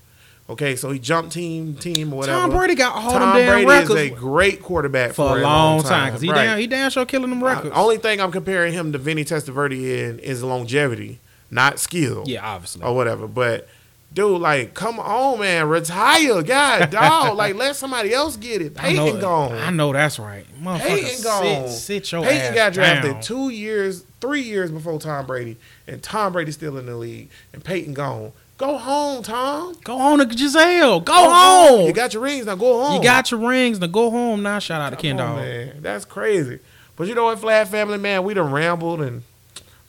Okay, 0.48 0.76
so 0.76 0.90
he 0.92 1.00
jumped 1.00 1.32
team, 1.32 1.74
team, 1.74 2.12
or 2.12 2.18
whatever. 2.18 2.38
Tom 2.42 2.50
Brady 2.50 2.76
got 2.76 2.94
all 2.94 3.10
Tom 3.12 3.20
them 3.20 3.36
damn 3.36 3.52
Brady 3.52 3.66
records 3.66 4.00
is 4.00 4.12
a 4.12 4.14
great 4.14 4.62
quarterback 4.62 5.08
for, 5.10 5.30
for 5.30 5.38
a 5.38 5.42
long 5.42 5.82
time 5.82 6.06
because 6.08 6.20
he 6.22 6.30
Right. 6.30 6.44
damn 6.44 6.58
he 6.58 6.66
damn 6.68 6.88
sure 6.90 7.04
killing 7.04 7.30
them 7.30 7.42
records. 7.42 7.74
Uh, 7.74 7.82
only 7.82 7.98
thing 7.98 8.20
I'm 8.20 8.30
comparing 8.30 8.72
him 8.72 8.92
to 8.92 8.98
Vinny 8.98 9.24
Testaverde 9.24 9.72
in 10.08 10.18
is 10.20 10.44
longevity, 10.44 11.18
not 11.50 11.80
skill 11.80 12.22
yeah, 12.26 12.46
obviously. 12.46 12.82
or 12.84 12.94
whatever. 12.94 13.26
But 13.26 13.66
dude, 14.14 14.40
like, 14.40 14.72
come 14.72 15.00
on, 15.00 15.40
man, 15.40 15.68
retire, 15.68 16.40
God, 16.42 16.90
dog. 16.92 17.36
like, 17.36 17.56
let 17.56 17.74
somebody 17.74 18.14
else 18.14 18.36
get 18.36 18.62
it. 18.62 18.74
I 18.78 18.92
know, 18.92 19.06
Peyton 19.06 19.20
gone. 19.20 19.52
I 19.52 19.70
know 19.70 19.92
that's 19.92 20.20
right. 20.20 20.46
Motherfucker, 20.62 20.78
Peyton 20.80 21.22
gone. 21.24 21.68
sit, 21.68 21.70
sit 21.70 22.12
your 22.12 22.22
Peyton 22.22 22.40
ass 22.40 22.54
got 22.54 22.72
drafted 22.72 23.12
down. 23.14 23.20
two 23.22 23.48
years, 23.48 24.04
three 24.20 24.42
years 24.42 24.70
before 24.70 25.00
Tom 25.00 25.26
Brady, 25.26 25.56
and 25.88 26.00
Tom 26.04 26.32
Brady's 26.32 26.54
still 26.54 26.78
in 26.78 26.86
the 26.86 26.94
league, 26.96 27.30
and 27.52 27.64
Peyton 27.64 27.94
gone. 27.94 28.30
Go 28.58 28.78
home, 28.78 29.22
Tom. 29.22 29.76
Go 29.84 29.98
home 29.98 30.18
to 30.18 30.24
Gisele. 30.26 31.00
Go, 31.00 31.12
Go 31.12 31.30
home. 31.30 31.86
You 31.86 31.92
got 31.92 32.14
your 32.14 32.22
rings 32.22 32.46
now. 32.46 32.54
Go 32.54 32.82
home. 32.82 32.96
You 32.96 33.02
got 33.02 33.30
your 33.30 33.40
rings. 33.40 33.78
Now 33.80 33.86
go 33.86 34.10
home. 34.10 34.42
Now 34.42 34.58
shout 34.58 34.80
out 34.80 34.90
to 34.90 34.96
Ken 34.96 35.20
on, 35.20 35.36
Dog. 35.36 35.44
man. 35.44 35.76
That's 35.80 36.04
crazy. 36.06 36.60
But 36.96 37.08
you 37.08 37.14
know 37.14 37.24
what, 37.24 37.38
Flag 37.38 37.68
Family, 37.68 37.98
man, 37.98 38.24
we 38.24 38.32
done 38.32 38.50
rambled 38.50 39.02
and 39.02 39.22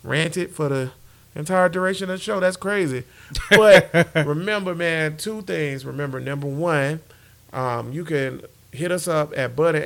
ranted 0.03 0.51
for 0.51 0.67
the 0.67 0.91
entire 1.35 1.69
duration 1.69 2.09
of 2.09 2.17
the 2.19 2.23
show. 2.23 2.41
That's 2.41 2.57
crazy. 2.57 3.03
But 3.49 3.89
remember, 4.15 4.75
man, 4.75 5.15
two 5.15 5.41
things. 5.43 5.85
Remember, 5.85 6.19
number 6.19 6.47
one, 6.47 6.99
um, 7.53 7.93
you 7.93 8.03
can 8.03 8.41
hit 8.73 8.91
us 8.91 9.07
up 9.07 9.31
at 9.37 9.55
bud 9.55 9.75
at 9.75 9.85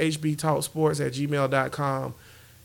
gmail.com. 1.14 2.14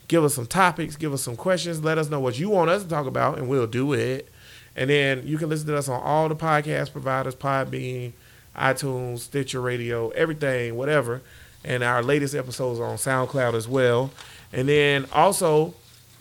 Give 0.07 0.23
us 0.23 0.33
some 0.33 0.47
topics, 0.47 0.95
give 0.95 1.13
us 1.13 1.21
some 1.21 1.35
questions, 1.35 1.83
let 1.83 1.97
us 1.97 2.09
know 2.09 2.21
what 2.21 2.39
you 2.39 2.49
want 2.49 2.69
us 2.69 2.81
to 2.83 2.89
talk 2.89 3.05
about, 3.07 3.37
and 3.37 3.49
we'll 3.49 3.67
do 3.67 3.91
it. 3.93 4.29
And 4.77 4.89
then 4.89 5.25
you 5.27 5.37
can 5.37 5.49
listen 5.49 5.67
to 5.67 5.77
us 5.77 5.89
on 5.89 6.01
all 6.01 6.29
the 6.29 6.35
podcast 6.35 6.91
providers, 6.91 7.35
Podbean, 7.35 8.13
iTunes, 8.55 9.19
Stitcher 9.19 9.59
Radio, 9.59 10.09
everything, 10.09 10.75
whatever. 10.75 11.21
And 11.65 11.83
our 11.83 12.01
latest 12.03 12.35
episodes 12.35 12.79
are 12.79 12.85
on 12.85 12.97
SoundCloud 12.97 13.55
as 13.55 13.67
well. 13.67 14.11
And 14.53 14.69
then 14.69 15.07
also, 15.11 15.73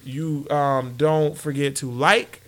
you 0.05 0.49
um, 0.51 0.95
don't 0.97 1.37
forget 1.37 1.77
to 1.77 1.91
like 1.91 2.41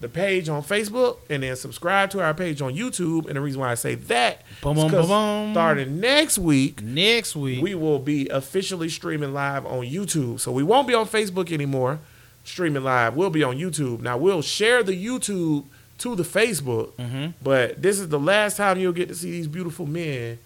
the 0.00 0.08
page 0.08 0.48
on 0.50 0.62
Facebook 0.62 1.16
and 1.30 1.42
then 1.42 1.56
subscribe 1.56 2.10
to 2.10 2.20
our 2.22 2.34
page 2.34 2.60
on 2.60 2.74
YouTube. 2.74 3.26
And 3.26 3.36
the 3.36 3.40
reason 3.40 3.60
why 3.60 3.70
I 3.70 3.74
say 3.74 3.94
that 3.94 4.42
boom, 4.62 4.76
boom. 4.76 5.52
starting 5.52 6.00
next 6.00 6.38
week, 6.38 6.82
Next 6.82 7.34
week. 7.34 7.62
we 7.62 7.74
will 7.74 7.98
be 7.98 8.28
officially 8.28 8.90
streaming 8.90 9.32
live 9.32 9.64
on 9.64 9.84
YouTube. 9.86 10.38
So 10.40 10.52
we 10.52 10.62
won't 10.62 10.86
be 10.86 10.92
on 10.94 11.06
Facebook 11.06 11.50
anymore, 11.50 11.98
streaming 12.46 12.84
live. 12.84 13.14
We'll 13.16 13.30
be 13.30 13.42
on 13.42 13.56
YouTube. 13.58 14.00
Now 14.00 14.16
we'll 14.16 14.42
share 14.42 14.82
the 14.82 14.92
YouTube 14.92 15.64
to 15.98 16.14
the 16.14 16.22
Facebook, 16.22 16.92
Mhm. 16.92 17.34
but 17.42 17.80
this 17.82 17.98
is 17.98 18.08
the 18.08 18.18
last 18.18 18.56
time 18.56 18.78
you'll 18.78 18.92
get 18.92 19.08
to 19.08 19.14
see 19.14 19.30
these 19.30 19.48
beautiful 19.48 19.86
men 19.86 20.38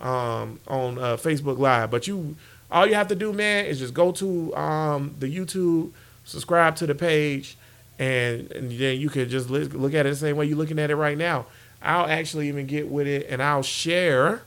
um, 0.00 0.58
on 0.66 0.98
uh, 0.98 1.16
Facebook 1.16 1.58
Live. 1.58 1.90
But 1.90 2.06
you, 2.08 2.36
all 2.70 2.86
you 2.86 2.94
have 2.94 3.08
to 3.08 3.14
do, 3.14 3.32
man, 3.32 3.66
is 3.66 3.78
just 3.78 3.94
go 3.94 4.10
to 4.12 4.54
um, 4.56 5.14
the 5.18 5.26
YouTube, 5.26 5.90
subscribe 6.24 6.74
to 6.76 6.86
the 6.86 6.94
page, 6.94 7.56
and, 7.98 8.50
and 8.52 8.70
then 8.78 9.00
you 9.00 9.08
can 9.10 9.28
just 9.28 9.50
look, 9.50 9.72
look 9.74 9.94
at 9.94 10.06
it 10.06 10.10
the 10.10 10.16
same 10.16 10.36
way 10.36 10.46
you're 10.46 10.56
looking 10.56 10.78
at 10.78 10.90
it 10.90 10.96
right 10.96 11.18
now. 11.18 11.46
I'll 11.82 12.06
actually 12.06 12.48
even 12.48 12.66
get 12.66 12.88
with 12.88 13.06
it, 13.08 13.26
and 13.28 13.42
I'll 13.42 13.62
share 13.64 14.42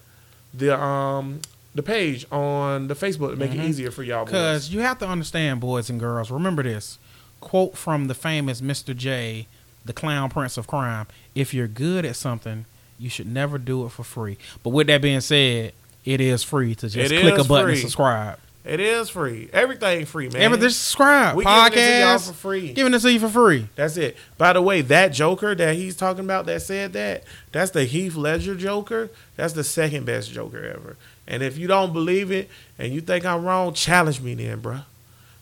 the 0.54 0.78
um 0.80 1.42
the 1.76 1.84
page 1.84 2.26
on 2.32 2.88
the 2.88 2.96
Facebook 2.96 3.32
to 3.32 3.36
make 3.36 3.52
it 3.52 3.58
mm-hmm. 3.58 3.68
easier 3.68 3.92
for 3.92 4.02
y'all. 4.02 4.26
Because 4.26 4.70
you 4.70 4.80
have 4.80 4.98
to 5.00 5.08
understand, 5.08 5.60
boys 5.60 5.90
and 5.90 6.00
girls. 6.00 6.32
Remember 6.32 6.64
this 6.64 6.98
quote 7.42 7.78
from 7.78 8.08
the 8.08 8.16
famous 8.16 8.62
Mr. 8.62 8.96
J, 8.96 9.48
the 9.84 9.94
clown 9.94 10.30
prince 10.30 10.58
of 10.58 10.66
crime. 10.66 11.06
If 11.36 11.54
you're 11.54 11.68
good 11.68 12.06
at 12.06 12.16
something, 12.16 12.66
you 12.98 13.10
should 13.10 13.28
never 13.28 13.58
do 13.58 13.86
it 13.86 13.90
for 13.90 14.04
free. 14.04 14.38
But 14.64 14.72
with 14.72 14.88
that 14.88 15.02
being 15.02 15.20
said, 15.20 15.74
it 16.06 16.22
is 16.22 16.44
free 16.44 16.76
to 16.76 16.90
just 16.90 17.12
It 17.12 17.22
click 17.22 17.38
a 17.38 17.44
button 17.44 17.66
free. 17.66 17.74
and 17.74 17.82
subscribe. 17.82 18.40
it 18.64 18.80
is 18.80 19.10
free. 19.10 19.50
Everything 19.52 20.06
free, 20.06 20.30
man. 20.30 20.42
Everything 20.42 20.70
subscribe. 20.70 21.36
we 21.36 21.44
giving 21.44 21.66
it 21.66 21.72
to 21.74 22.00
y'all 22.00 22.20
for 22.20 22.34
free. 22.34 22.74
Giving 22.74 22.94
it 22.94 23.00
to 23.00 23.12
you 23.12 23.20
for 23.20 23.30
free. 23.30 23.68
That's 23.76 23.98
it. 23.98 24.16
By 24.38 24.54
the 24.54 24.62
way, 24.62 24.82
that 24.82 25.10
Joker 25.10 25.54
that 25.56 25.76
he's 25.76 25.96
talking 25.96 26.24
about 26.24 26.46
that 26.46 26.62
said 26.62 26.94
that, 26.94 27.24
that's 27.52 27.72
the 27.72 27.84
Heath 27.86 28.16
Ledger 28.16 28.56
Joker. 28.56 29.10
That's 29.36 29.54
the 29.54 29.64
second 29.64 30.06
best 30.06 30.32
Joker 30.32 30.64
ever. 30.66 30.96
And 31.28 31.42
if 31.42 31.58
you 31.58 31.68
don't 31.68 31.94
believe 31.94 32.32
it 32.32 32.50
and 32.78 32.94
you 32.94 33.02
think 33.02 33.26
I'm 33.26 33.44
wrong, 33.46 33.74
challenge 33.74 34.22
me 34.22 34.36
then, 34.36 34.62
bruh. 34.62 34.84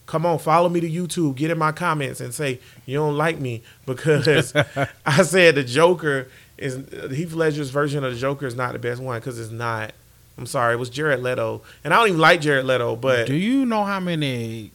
Come 0.06 0.26
on, 0.26 0.38
follow 0.38 0.70
me 0.70 0.82
to 0.82 0.90
YouTube. 0.90 1.36
Get 1.36 1.50
in 1.50 1.58
my 1.58 1.72
comments 1.72 2.20
and 2.20 2.34
say 2.34 2.60
you 2.86 2.98
don't 2.98 3.18
like 3.18 3.40
me 3.40 3.62
because 3.86 4.54
I 5.06 5.24
said 5.24 5.56
the 5.56 5.64
Joker 5.64 6.28
is 6.58 6.76
Heath 7.12 7.34
Ledger's 7.34 7.70
version 7.70 8.04
of 8.04 8.14
the 8.14 8.20
Joker 8.20 8.46
is 8.46 8.56
not 8.56 8.74
the 8.74 8.80
best 8.80 9.02
one 9.02 9.20
because 9.20 9.40
it's 9.40 9.52
not. 9.52 9.94
I'm 10.38 10.48
sorry, 10.48 10.74
it 10.74 10.78
was 10.78 10.90
Jared 10.90 11.22
Leto, 11.22 11.62
and 11.84 11.94
I 11.94 11.98
don't 11.98 12.08
even 12.08 12.20
like 12.20 12.42
Jared 12.42 12.66
Leto, 12.66 12.96
but 12.96 13.28
Do 13.28 13.36
you 13.36 13.68
know 13.68 13.84
how 13.84 14.00
many 14.00 14.72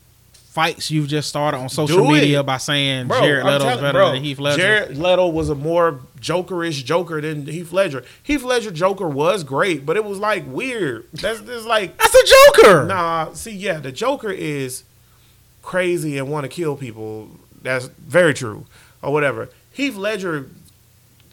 fights 0.59 0.91
you've 0.91 1.07
just 1.07 1.29
started 1.29 1.57
on 1.59 1.69
social 1.69 1.99
Do 1.99 2.05
it. 2.07 2.21
media 2.21 2.43
by 2.43 2.57
saying 2.57 3.07
Bro, 3.07 3.21
Jared 3.21 3.45
Leto's 3.45 3.63
telling- 3.63 3.81
better 3.81 3.99
bro, 3.99 4.13
than 4.13 4.25
Heath 4.25 4.41
Ledger? 4.41 4.57
Jared 4.61 4.97
Leto 4.99 5.29
was 5.29 5.49
a 5.51 5.55
more 5.55 6.01
Jokerish 6.21 6.85
Joker 6.85 7.21
than 7.21 7.47
Heath 7.47 7.73
Ledger. 7.73 8.03
Heath 8.25 8.43
Ledger 8.43 8.73
Joker 8.73 9.09
was 9.09 9.45
great, 9.45 9.87
but 9.87 9.97
it 9.97 10.05
was 10.05 10.19
like 10.19 10.43
weird. 10.49 11.05
That's 11.13 11.41
just 11.43 11.65
like 11.65 11.97
That's 11.97 12.13
a 12.13 12.27
Joker. 12.57 12.87
nah. 12.87 13.33
See, 13.35 13.53
yeah, 13.53 13.79
the 13.79 13.93
Joker 13.93 14.31
is 14.33 14.83
crazy 15.63 16.19
and 16.19 16.29
want 16.29 16.43
to 16.43 16.49
kill 16.49 16.75
people. 16.75 17.29
That's 17.63 17.87
very 17.87 18.35
true, 18.35 18.67
or 19.01 19.13
whatever. 19.13 19.51
Heath 19.73 19.95
Ledger 19.95 20.49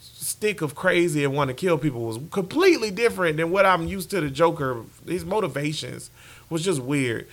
stick 0.02 0.62
of 0.62 0.76
crazy 0.76 1.24
and 1.24 1.34
want 1.34 1.48
to 1.48 1.54
kill 1.56 1.78
people 1.80 2.02
was 2.06 2.20
completely 2.32 2.92
different 2.92 3.38
than 3.38 3.50
what 3.50 3.66
I'm 3.66 3.88
used 3.88 4.12
to. 4.12 4.22
The 4.22 4.30
Joker, 4.30 4.82
his 5.08 5.26
motivations 5.26 6.12
was 6.50 6.64
just 6.64 6.80
weird. 6.82 7.26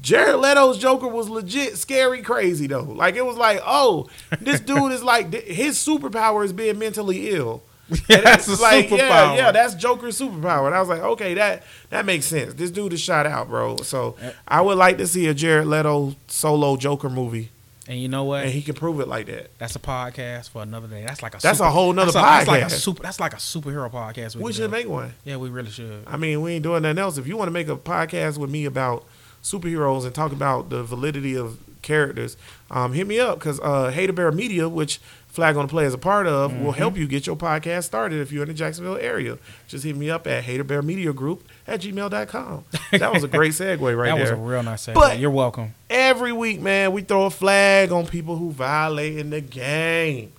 Jared 0.00 0.36
Leto's 0.40 0.78
Joker 0.78 1.06
was 1.06 1.28
legit 1.28 1.78
scary 1.78 2.22
crazy 2.22 2.66
though. 2.66 2.82
Like 2.82 3.14
it 3.14 3.24
was 3.24 3.36
like, 3.36 3.60
oh, 3.64 4.08
this 4.40 4.60
dude 4.68 4.90
is 4.92 5.02
like 5.04 5.32
his 5.32 5.76
superpower 5.78 6.44
is 6.44 6.52
being 6.52 6.78
mentally 6.78 7.30
ill. 7.30 7.62
And 7.88 8.22
That's 8.24 8.48
it's 8.48 8.58
a 8.58 8.62
like, 8.62 8.86
superpower. 8.86 8.98
Yeah, 8.98 9.34
yeah, 9.36 9.52
that's 9.52 9.74
Joker's 9.74 10.18
superpower. 10.18 10.66
And 10.66 10.74
I 10.74 10.80
was 10.80 10.88
like, 10.88 11.02
okay, 11.02 11.34
that 11.34 11.62
that 11.90 12.06
makes 12.06 12.24
sense. 12.24 12.54
This 12.54 12.70
dude 12.70 12.92
is 12.94 13.00
shot 13.00 13.26
out, 13.26 13.48
bro. 13.48 13.76
So 13.78 14.16
I 14.48 14.60
would 14.62 14.78
like 14.78 14.96
to 14.98 15.06
see 15.06 15.26
a 15.26 15.34
Jared 15.34 15.66
Leto 15.66 16.16
solo 16.26 16.76
Joker 16.76 17.10
movie, 17.10 17.50
And 17.86 18.00
you 18.00 18.08
know 18.08 18.24
what? 18.24 18.44
and 18.44 18.50
he 18.52 18.62
can 18.62 18.74
prove 18.74 18.98
it 19.00 19.08
like 19.08 19.26
that. 19.26 19.50
That's 19.58 19.76
a 19.76 19.78
podcast 19.78 20.48
for 20.50 20.62
another 20.62 20.88
day. 20.88 21.04
That's 21.06 21.22
like 21.22 21.34
a 21.34 21.38
That's 21.38 21.58
super- 21.58 21.68
a 21.68 21.70
whole 21.70 21.92
nother 21.92 22.12
that's 22.12 22.16
a- 22.16 22.28
That's 22.28 22.48
like 22.48 22.62
a 22.62 22.66
podcast. 22.66 22.70
super. 22.80 23.02
That's 23.02 23.20
like 23.20 23.34
a 23.34 23.36
superhero 23.36 23.90
podcast. 23.92 24.36
We 24.36 24.44
can 24.44 24.52
should 24.52 24.62
do. 24.62 24.68
make 24.76 24.88
one. 24.88 25.12
Yeah, 25.24 25.36
we 25.36 25.50
really 25.50 25.70
should. 25.70 26.02
I 26.06 26.16
mean, 26.16 26.40
we 26.40 26.52
ain't 26.54 26.62
doing 26.62 26.82
nothing 26.82 26.98
else. 26.98 27.18
If 27.18 27.26
you 27.28 27.36
want 27.36 27.48
to 27.48 27.52
make 27.52 27.68
a 27.68 27.76
podcast 27.76 28.38
with 28.38 28.50
me 28.50 28.64
about 28.64 29.04
superheroes 29.42 30.04
and 30.04 30.14
talk 30.14 30.32
about 30.32 30.70
the 30.70 30.82
validity 30.82 31.36
of 31.36 31.58
characters, 31.82 32.36
um, 32.70 32.92
hit 32.92 33.06
me 33.06 33.18
up 33.18 33.38
because 33.38 33.58
uh, 33.60 33.90
Hater 33.90 34.12
Bear 34.12 34.30
Media, 34.32 34.68
which 34.68 34.98
Flag 35.28 35.56
on 35.56 35.66
the 35.66 35.70
Play 35.70 35.84
is 35.86 35.94
a 35.94 35.98
part 35.98 36.26
of, 36.26 36.54
will 36.60 36.72
help 36.72 36.94
you 36.96 37.06
get 37.08 37.26
your 37.26 37.36
podcast 37.36 37.84
started 37.84 38.20
if 38.20 38.30
you're 38.30 38.42
in 38.42 38.48
the 38.48 38.54
Jacksonville 38.54 38.98
area. 38.98 39.38
Just 39.66 39.82
hit 39.82 39.96
me 39.96 40.10
up 40.10 40.26
at 40.26 40.44
Hater 40.44 40.62
Bear 40.62 40.82
Media 40.82 41.12
Group 41.14 41.42
at 41.66 41.80
gmail.com. 41.80 42.64
That 42.92 43.12
was 43.14 43.24
a 43.24 43.28
great 43.28 43.52
segue 43.52 43.80
right 43.96 44.14
there. 44.14 44.16
that 44.16 44.20
was 44.20 44.30
a 44.30 44.36
real 44.36 44.62
nice 44.62 44.86
segue. 44.86 44.94
But- 44.94 45.18
You're 45.18 45.30
welcome. 45.30 45.74
Every 45.88 46.32
week, 46.32 46.60
man, 46.60 46.92
we 46.92 47.00
throw 47.02 47.24
a 47.24 47.30
flag 47.30 47.90
on 47.92 48.06
people 48.06 48.36
who 48.36 48.50
violate 48.52 49.16
in 49.16 49.30
the 49.30 49.40
game. 49.40 50.32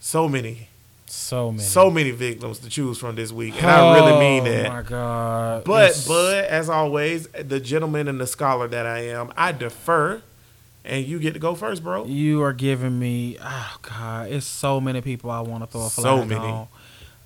So 0.00 0.26
many, 0.26 0.68
So 1.12 1.50
many. 1.50 1.62
so 1.64 1.90
many 1.90 2.10
victims 2.12 2.60
to 2.60 2.68
choose 2.68 2.98
from 2.98 3.16
this 3.16 3.32
week, 3.32 3.54
and 3.60 3.66
I 3.70 3.94
really 3.96 4.18
mean 4.20 4.42
Oh, 4.42 4.50
that. 4.52 4.68
my 4.68 4.82
god. 4.82 5.64
But 5.64 5.90
It's- 5.90 6.06
Bud, 6.06 6.44
as 6.44 6.70
always, 6.70 7.26
the 7.28 7.58
gentleman 7.58 8.06
and 8.06 8.20
the 8.20 8.26
scholar 8.28 8.68
that 8.68 8.86
I 8.86 9.06
am, 9.08 9.32
I 9.36 9.50
defer, 9.50 10.22
and 10.84 11.04
you 11.04 11.18
get 11.18 11.34
to 11.34 11.40
go 11.40 11.54
first, 11.56 11.82
bro. 11.82 12.04
you 12.06 12.42
are 12.42 12.52
giving 12.52 12.98
me. 12.98 13.36
Oh 13.42 13.76
god, 13.82 14.30
it's 14.30 14.46
so 14.46 14.80
many 14.80 15.00
people 15.00 15.30
I 15.32 15.40
want 15.40 15.64
to 15.64 15.66
throw 15.70 15.86
a 15.86 15.90
So 15.90 16.02
flag 16.18 16.28
many. 16.28 16.44
on. 16.46 16.68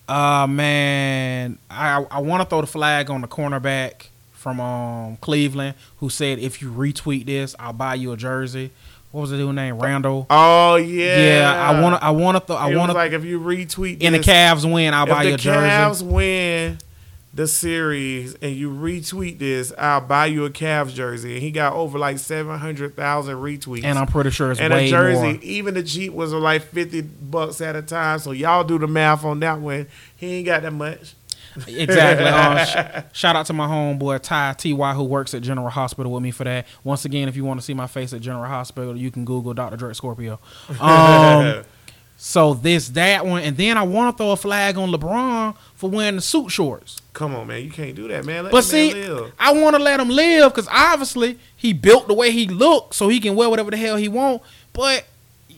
Uh 0.09 0.47
man, 0.47 1.59
I 1.71 2.05
I 2.11 2.21
want 2.21 2.43
to 2.43 2.49
throw 2.49 2.61
the 2.63 2.67
flag 2.67 3.11
on 3.11 3.21
the 3.21 3.29
cornerback 3.29 4.07
from 4.33 4.61
um 4.61 5.17
Cleveland 5.19 5.75
who 5.99 6.09
said 6.09 6.39
if 6.39 6.61
you 6.63 6.71
retweet 6.73 7.27
this, 7.27 7.55
I'll 7.59 7.73
buy 7.75 7.95
you 7.95 8.13
a 8.13 8.17
jersey. 8.17 8.71
What 9.15 9.21
was 9.21 9.31
the 9.31 9.37
dude 9.37 9.55
name? 9.55 9.79
Randall. 9.79 10.27
Oh 10.29 10.75
yeah, 10.75 11.39
Yeah, 11.39 11.71
I 11.71 11.81
want 11.81 11.95
to. 11.95 12.05
I 12.05 12.11
want 12.11 12.37
to. 12.37 12.45
Th- 12.45 12.59
I 12.59 12.75
want 12.75 12.91
to. 12.91 12.97
like 12.97 13.13
if 13.13 13.25
you 13.25 13.39
retweet 13.39 14.03
in 14.03 14.13
the 14.13 14.19
Cavs 14.19 14.69
win, 14.71 14.93
I'll 14.93 15.07
buy 15.07 15.23
you 15.23 15.35
a 15.35 15.37
jersey. 15.37 15.57
If 15.57 15.63
the 15.63 15.69
Cavs 15.69 16.03
win 16.03 16.79
the 17.33 17.47
series 17.47 18.35
and 18.43 18.57
you 18.57 18.71
retweet 18.73 19.39
this, 19.39 19.73
I'll 19.79 20.01
buy 20.01 20.27
you 20.27 20.45
a 20.47 20.51
Cavs 20.51 20.95
jersey. 20.95 21.35
And 21.35 21.43
he 21.43 21.53
got 21.53 21.75
over 21.75 21.97
like 21.97 22.19
seven 22.19 22.59
hundred 22.59 22.97
thousand 22.97 23.37
retweets. 23.37 23.85
and 23.85 24.01
I'm 24.01 24.09
pretty 24.09 24.31
sure 24.31 24.51
it's 24.51 24.59
and 24.59 24.73
a 24.75 24.89
jersey, 24.89 25.35
more. 25.35 25.43
even 25.43 25.75
the 25.75 25.85
cheap 25.85 26.13
was 26.13 26.33
like 26.33 26.63
fifty 26.63 27.03
bucks 27.03 27.61
at 27.61 27.77
a 27.77 27.83
time. 27.83 28.19
So 28.19 28.33
y'all 28.33 28.65
do 28.65 28.81
the 28.81 28.89
math 28.89 29.25
on 29.25 29.39
that 29.39 29.61
one. 29.61 29.87
He 30.17 30.39
ain't 30.39 30.47
got 30.47 30.63
that 30.63 30.73
much. 30.73 31.15
Exactly. 31.69 32.27
Uh, 32.35 32.65
sh- 32.65 33.05
shout 33.19 33.37
out 33.37 33.47
to 33.47 33.53
my 33.53 33.67
homeboy 33.67 34.21
Ty 34.21 34.55
Ty 34.55 34.95
who 34.95 35.05
works 35.05 35.35
at 35.35 35.43
General 35.43 35.69
Hospital 35.69 36.13
with 36.13 36.23
me 36.23 36.31
for 36.31 36.45
that. 36.45 36.67
Once 36.83 37.05
again, 37.05 37.29
if 37.29 37.37
you 37.37 37.45
want 37.45 37.61
to 37.61 37.65
see 37.65 37.75
my 37.75 37.87
face 37.87 38.13
at 38.13 38.21
General 38.21 38.47
Hospital, 38.47 38.97
you 38.97 39.11
can 39.11 39.25
Google 39.25 39.55
Dr. 39.55 39.77
Drake 39.77 39.95
Scorpio. 39.95 40.41
Um, 40.81 41.65
so 42.17 42.55
this 42.55 42.89
that 42.91 43.25
one, 43.27 43.43
and 43.43 43.57
then 43.57 43.77
I 43.79 43.83
want 43.83 44.17
to 44.17 44.23
throw 44.23 44.33
a 44.33 44.37
flag 44.37 44.77
on 44.79 44.91
LeBron 44.91 45.57
for 45.75 45.91
wearing 45.91 46.17
the 46.17 46.23
suit 46.23 46.51
shorts. 46.51 47.01
Come 47.13 47.35
on, 47.35 47.47
man, 47.47 47.63
you 47.63 47.71
can't 47.71 47.95
do 47.95 48.09
that, 48.09 48.25
man. 48.25 48.45
Let 48.45 48.53
But 48.53 48.63
see, 48.63 48.93
live. 48.93 49.33
I 49.39 49.53
want 49.53 49.77
to 49.77 49.83
let 49.83 50.01
him 50.01 50.09
live 50.09 50.53
because 50.53 50.69
obviously 50.71 51.39
he 51.55 51.73
built 51.73 52.09
the 52.09 52.15
way 52.15 52.31
he 52.33 52.49
looked, 52.49 52.95
so 52.95 53.09
he 53.09 53.21
can 53.21 53.37
wear 53.37 53.49
whatever 53.49 53.71
the 53.71 53.77
hell 53.77 53.97
he 53.97 54.09
want. 54.09 54.43
But 54.73 55.05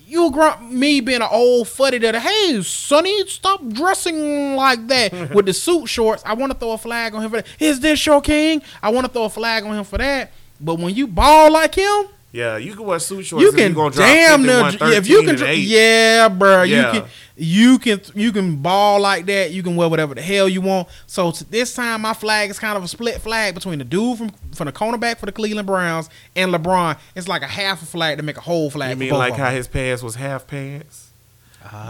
you 0.06 0.30
grunt 0.30 0.72
me 0.72 1.00
being 1.00 1.20
an 1.20 1.28
old 1.30 1.66
fuddy 1.66 1.98
that 1.98 2.14
hey 2.14 2.62
Sonny 2.62 3.26
stop 3.26 3.66
dressing 3.68 4.54
like 4.54 4.86
that 4.86 5.12
with 5.34 5.46
the 5.46 5.52
suit 5.52 5.88
shorts. 5.88 6.22
I 6.24 6.34
want 6.34 6.52
to 6.52 6.58
throw 6.58 6.72
a 6.72 6.78
flag 6.78 7.14
on 7.14 7.22
him 7.22 7.30
for 7.30 7.36
that. 7.38 7.46
Is 7.58 7.80
this 7.80 8.04
your 8.06 8.20
king? 8.20 8.62
I 8.82 8.90
want 8.90 9.06
to 9.06 9.12
throw 9.12 9.24
a 9.24 9.30
flag 9.30 9.64
on 9.64 9.76
him 9.76 9.84
for 9.84 9.98
that. 9.98 10.30
But 10.60 10.78
when 10.78 10.94
you 10.94 11.06
ball 11.06 11.52
like 11.52 11.74
him, 11.74 12.06
Yeah, 12.36 12.58
you 12.58 12.74
can 12.74 12.84
wear 12.84 12.98
suit 12.98 13.24
shorts. 13.24 13.42
you 13.42 13.50
can 13.52 13.74
you 13.74 13.90
damn 13.92 14.40
50, 14.40 14.46
near 14.46 14.62
113, 14.62 14.98
if 14.98 15.08
you 15.08 15.20
can 15.20 15.28
and 15.30 15.38
dr- 15.38 15.50
eight. 15.50 15.66
yeah, 15.66 16.28
bro. 16.28 16.62
Yeah. 16.64 16.92
You 16.92 17.00
can 17.00 17.10
you 17.38 17.78
can 17.78 18.00
you 18.14 18.32
can 18.32 18.56
ball 18.56 19.00
like 19.00 19.24
that. 19.26 19.52
You 19.52 19.62
can 19.62 19.74
wear 19.74 19.88
whatever 19.88 20.14
the 20.14 20.20
hell 20.20 20.46
you 20.46 20.60
want. 20.60 20.88
So 21.06 21.30
t- 21.30 21.46
this 21.48 21.74
time 21.74 22.02
my 22.02 22.12
flag 22.12 22.50
is 22.50 22.58
kind 22.58 22.76
of 22.76 22.84
a 22.84 22.88
split 22.88 23.22
flag 23.22 23.54
between 23.54 23.78
the 23.78 23.84
dude 23.86 24.18
from 24.18 24.28
from 24.54 24.66
the 24.66 24.72
cornerback 24.72 25.16
for 25.16 25.24
the 25.24 25.32
Cleveland 25.32 25.66
Browns 25.66 26.10
and 26.34 26.52
LeBron. 26.52 26.98
It's 27.14 27.26
like 27.26 27.40
a 27.40 27.46
half 27.46 27.82
a 27.82 27.86
flag 27.86 28.18
to 28.18 28.22
make 28.22 28.36
a 28.36 28.42
whole 28.42 28.70
flag. 28.70 28.90
You 28.90 28.96
mean 28.96 29.12
like 29.14 29.34
how 29.34 29.50
his 29.50 29.66
pants 29.66 30.02
was 30.02 30.16
half 30.16 30.46
pants? 30.46 31.05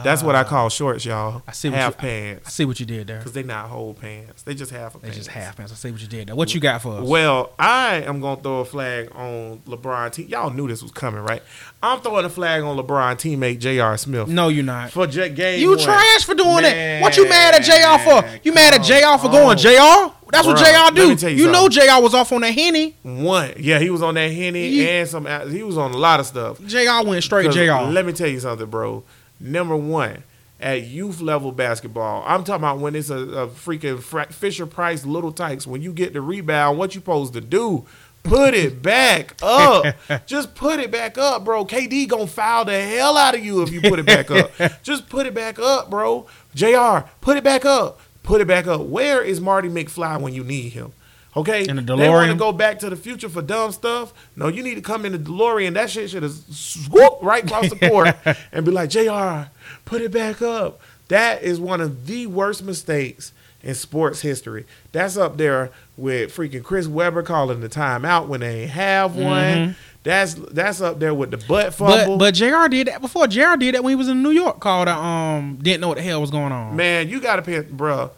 That's 0.05 0.22
what 0.22 0.35
I 0.35 0.45
call 0.45 0.68
shorts, 0.68 1.05
y'all. 1.05 1.43
I 1.47 1.53
see 1.53 1.68
what 1.68 1.79
half 1.79 1.93
you- 1.93 1.97
I 1.99 2.01
pants. 2.11 2.53
see 2.55 2.64
what 2.64 2.79
you 2.81 2.87
did 2.87 3.07
there. 3.07 3.18
Because 3.18 3.33
they 3.33 3.43
not 3.43 3.68
whole 3.68 3.95
pants. 3.95 4.43
They 4.43 4.55
just 4.55 4.70
half 4.70 4.95
a 4.95 4.99
They 4.99 5.03
pants. 5.09 5.16
just 5.18 5.29
half 5.31 5.57
pants. 5.57 5.72
I 5.72 5.74
see 5.77 5.91
what 5.91 6.01
you 6.01 6.07
did 6.09 6.29
there. 6.29 6.37
What 6.37 6.55
you 6.55 6.61
got 6.61 6.83
for 6.83 6.99
us? 6.99 7.09
Well, 7.09 7.53
I 7.59 7.97
am 8.07 8.20
gonna 8.20 8.41
throw 8.41 8.61
a 8.61 8.64
flag 8.64 9.11
on 9.14 9.61
LeBron. 9.66 10.12
Te- 10.12 10.24
Y'all 10.24 10.51
knew 10.51 10.68
this 10.68 10.83
was 10.83 10.93
coming, 10.93 11.20
right? 11.22 11.43
I'm 11.83 12.01
throwing 12.01 12.24
a 12.24 12.31
flag 12.31 12.62
on 12.62 12.77
LeBron 12.77 13.16
teammate 13.16 13.59
J.R. 13.59 13.97
Smith 13.97 14.29
no, 14.29 14.49
you're 14.49 14.64
not. 14.64 14.91
for 14.91 15.07
Jet 15.07 15.31
game. 15.35 15.61
You 15.61 15.70
one. 15.70 15.79
trash 15.79 16.24
for 16.24 16.35
doing. 16.35 16.62
Man, 16.62 17.03
What 17.03 17.16
you 17.16 17.29
mad 17.29 17.55
at 17.55 17.62
JR 17.64 18.03
for? 18.03 18.39
You 18.43 18.53
mad 18.53 18.74
at 18.74 18.83
JR 18.83 19.18
for 19.20 19.31
going. 19.31 19.57
JR? 19.59 20.12
That's 20.33 20.45
what 20.45 20.57
Bruh, 20.57 20.64
JR 20.64 21.01
let 21.01 21.18
do. 21.18 21.31
you 21.31 21.45
You 21.47 21.53
know 21.53 21.68
JR 21.68 22.03
was 22.03 22.12
off 22.12 22.33
on 22.33 22.41
that 22.41 22.51
henny. 22.51 22.97
One, 23.03 23.53
yeah, 23.59 23.79
he 23.79 23.91
was 23.91 24.03
on 24.03 24.14
that 24.14 24.29
henny 24.33 24.70
He- 24.70 24.89
and 24.89 25.09
some. 25.09 25.24
He 25.51 25.62
was 25.62 25.79
on 25.79 25.93
a 25.93 25.97
lot 25.97 26.18
of 26.18 26.27
stuff. 26.27 26.59
JR 26.66 27.05
went 27.07 27.22
straight 27.22 27.53
JR. 27.53 27.83
Let 27.93 28.05
me 28.05 28.12
tell 28.12 28.27
you 28.27 28.41
something, 28.41 28.66
bro. 28.66 29.05
Number 29.39 29.76
one, 29.76 30.24
at 30.61 30.82
youth 30.87 31.20
level 31.20 31.53
basketball, 31.53 32.24
I'm 32.26 32.45
talking 32.45 32.62
about 32.62 32.78
when 32.78 32.95
it's 32.95 33.11
a, 33.11 33.18
a 33.18 33.49
freaking 33.49 34.03
fra- 34.03 34.32
Fisher 34.32 34.66
Price 34.66 35.05
little 35.05 35.32
tykes. 35.32 35.66
When 35.66 35.82
you 35.82 35.93
get 35.93 36.12
the 36.14 36.20
rebound, 36.20 36.78
what 36.78 36.95
you 36.95 37.01
supposed 37.01 37.34
to 37.34 37.41
do? 37.41 37.87
Put 38.22 38.55
it 38.55 38.82
back 38.82 39.37
up. 39.43 39.95
Just 40.26 40.55
put 40.55 40.80
it 40.80 40.91
back 40.91 41.16
up, 41.16 41.45
bro. 41.45 41.64
KD 41.64 42.09
gonna 42.09 42.26
foul 42.26 42.64
the 42.64 42.80
hell 42.82 43.16
out 43.16 43.34
of 43.37 43.45
you 43.45 43.62
if 43.62 43.70
you 43.70 43.80
put 43.80 43.99
it 44.01 44.07
back 44.07 44.30
up. 44.30 44.51
Just 44.82 45.09
put 45.09 45.26
it 45.26 45.34
back 45.34 45.59
up, 45.61 45.91
bro. 45.91 46.26
Jr. 46.55 47.07
Put 47.20 47.37
it 47.37 47.45
back 47.45 47.64
up. 47.64 48.01
Put 48.24 48.41
it 48.41 48.49
back 48.49 48.66
up. 48.66 48.80
Where 48.80 49.22
is 49.22 49.41
Marty 49.41 49.68
McFly 49.68 50.20
when 50.20 50.34
you 50.34 50.43
need 50.43 50.70
him? 50.72 50.93
Okay, 51.37 51.66
In 51.68 51.76
the 51.76 51.82
they 51.97 52.09
want 52.09 52.30
to 52.30 52.37
go 52.37 52.51
back 52.51 52.78
to 52.78 52.89
the 52.89 52.97
future 52.97 53.28
for 53.28 53.43
dumb 53.43 53.70
stuff. 53.70 54.14
No, 54.37 54.49
you 54.49 54.62
need 54.62 54.76
to 54.76 54.80
come 54.80 55.05
in 55.05 55.12
the 55.12 55.18
DeLorean. 55.18 55.74
That 55.74 55.91
shit 55.91 56.09
should 56.09 56.22
have 56.22 56.32
swooped 56.32 57.22
right 57.22 57.45
across 57.45 57.68
the 57.68 57.76
court 57.91 58.16
and 58.53 58.64
be 58.64 58.70
like, 58.70 58.89
Jr. 58.89 59.51
Put 59.84 60.01
it 60.01 60.12
back 60.12 60.41
up. 60.41 60.80
That 61.09 61.43
is 61.43 61.61
one 61.61 61.82
of 61.82 62.07
the 62.07 62.26
worst 62.26 62.64
mistakes 62.64 63.32
in 63.62 63.74
sports 63.74 64.22
history. 64.22 64.64
That's 64.93 65.16
up 65.18 65.37
there 65.37 65.70
with 65.97 66.34
freaking 66.34 66.62
Chris 66.62 66.87
Webber 66.87 67.22
calling 67.22 67.61
the 67.61 67.68
timeout 67.68 68.28
when 68.28 68.41
they 68.41 68.66
have 68.66 69.14
one. 69.16 69.76
That's 70.05 70.34
that's 70.34 70.80
up 70.80 71.01
there 71.01 71.12
with 71.12 71.32
the 71.32 71.37
butt 71.37 71.74
fumble. 71.74 72.16
But 72.16 72.18
but 72.18 72.34
JR 72.34 72.68
did 72.68 72.87
that 72.87 73.01
before. 73.01 73.26
JR 73.26 73.57
did 73.57 73.74
that 73.74 73.82
when 73.82 73.91
he 73.91 73.97
was 73.97 74.09
in 74.09 74.22
New 74.22 74.30
York. 74.30 74.61
Called 74.61 74.87
uh, 74.87 74.97
um 74.97 75.59
didn't 75.61 75.80
know 75.80 75.89
what 75.89 75.97
the 75.97 76.03
hell 76.03 76.20
was 76.20 76.30
going 76.30 76.53
on. 76.53 76.76
Man, 76.76 77.09
you 77.09 77.20
got 77.20 77.37
to 77.37 77.43
pay, 77.43 77.62
bruh. 77.62 78.11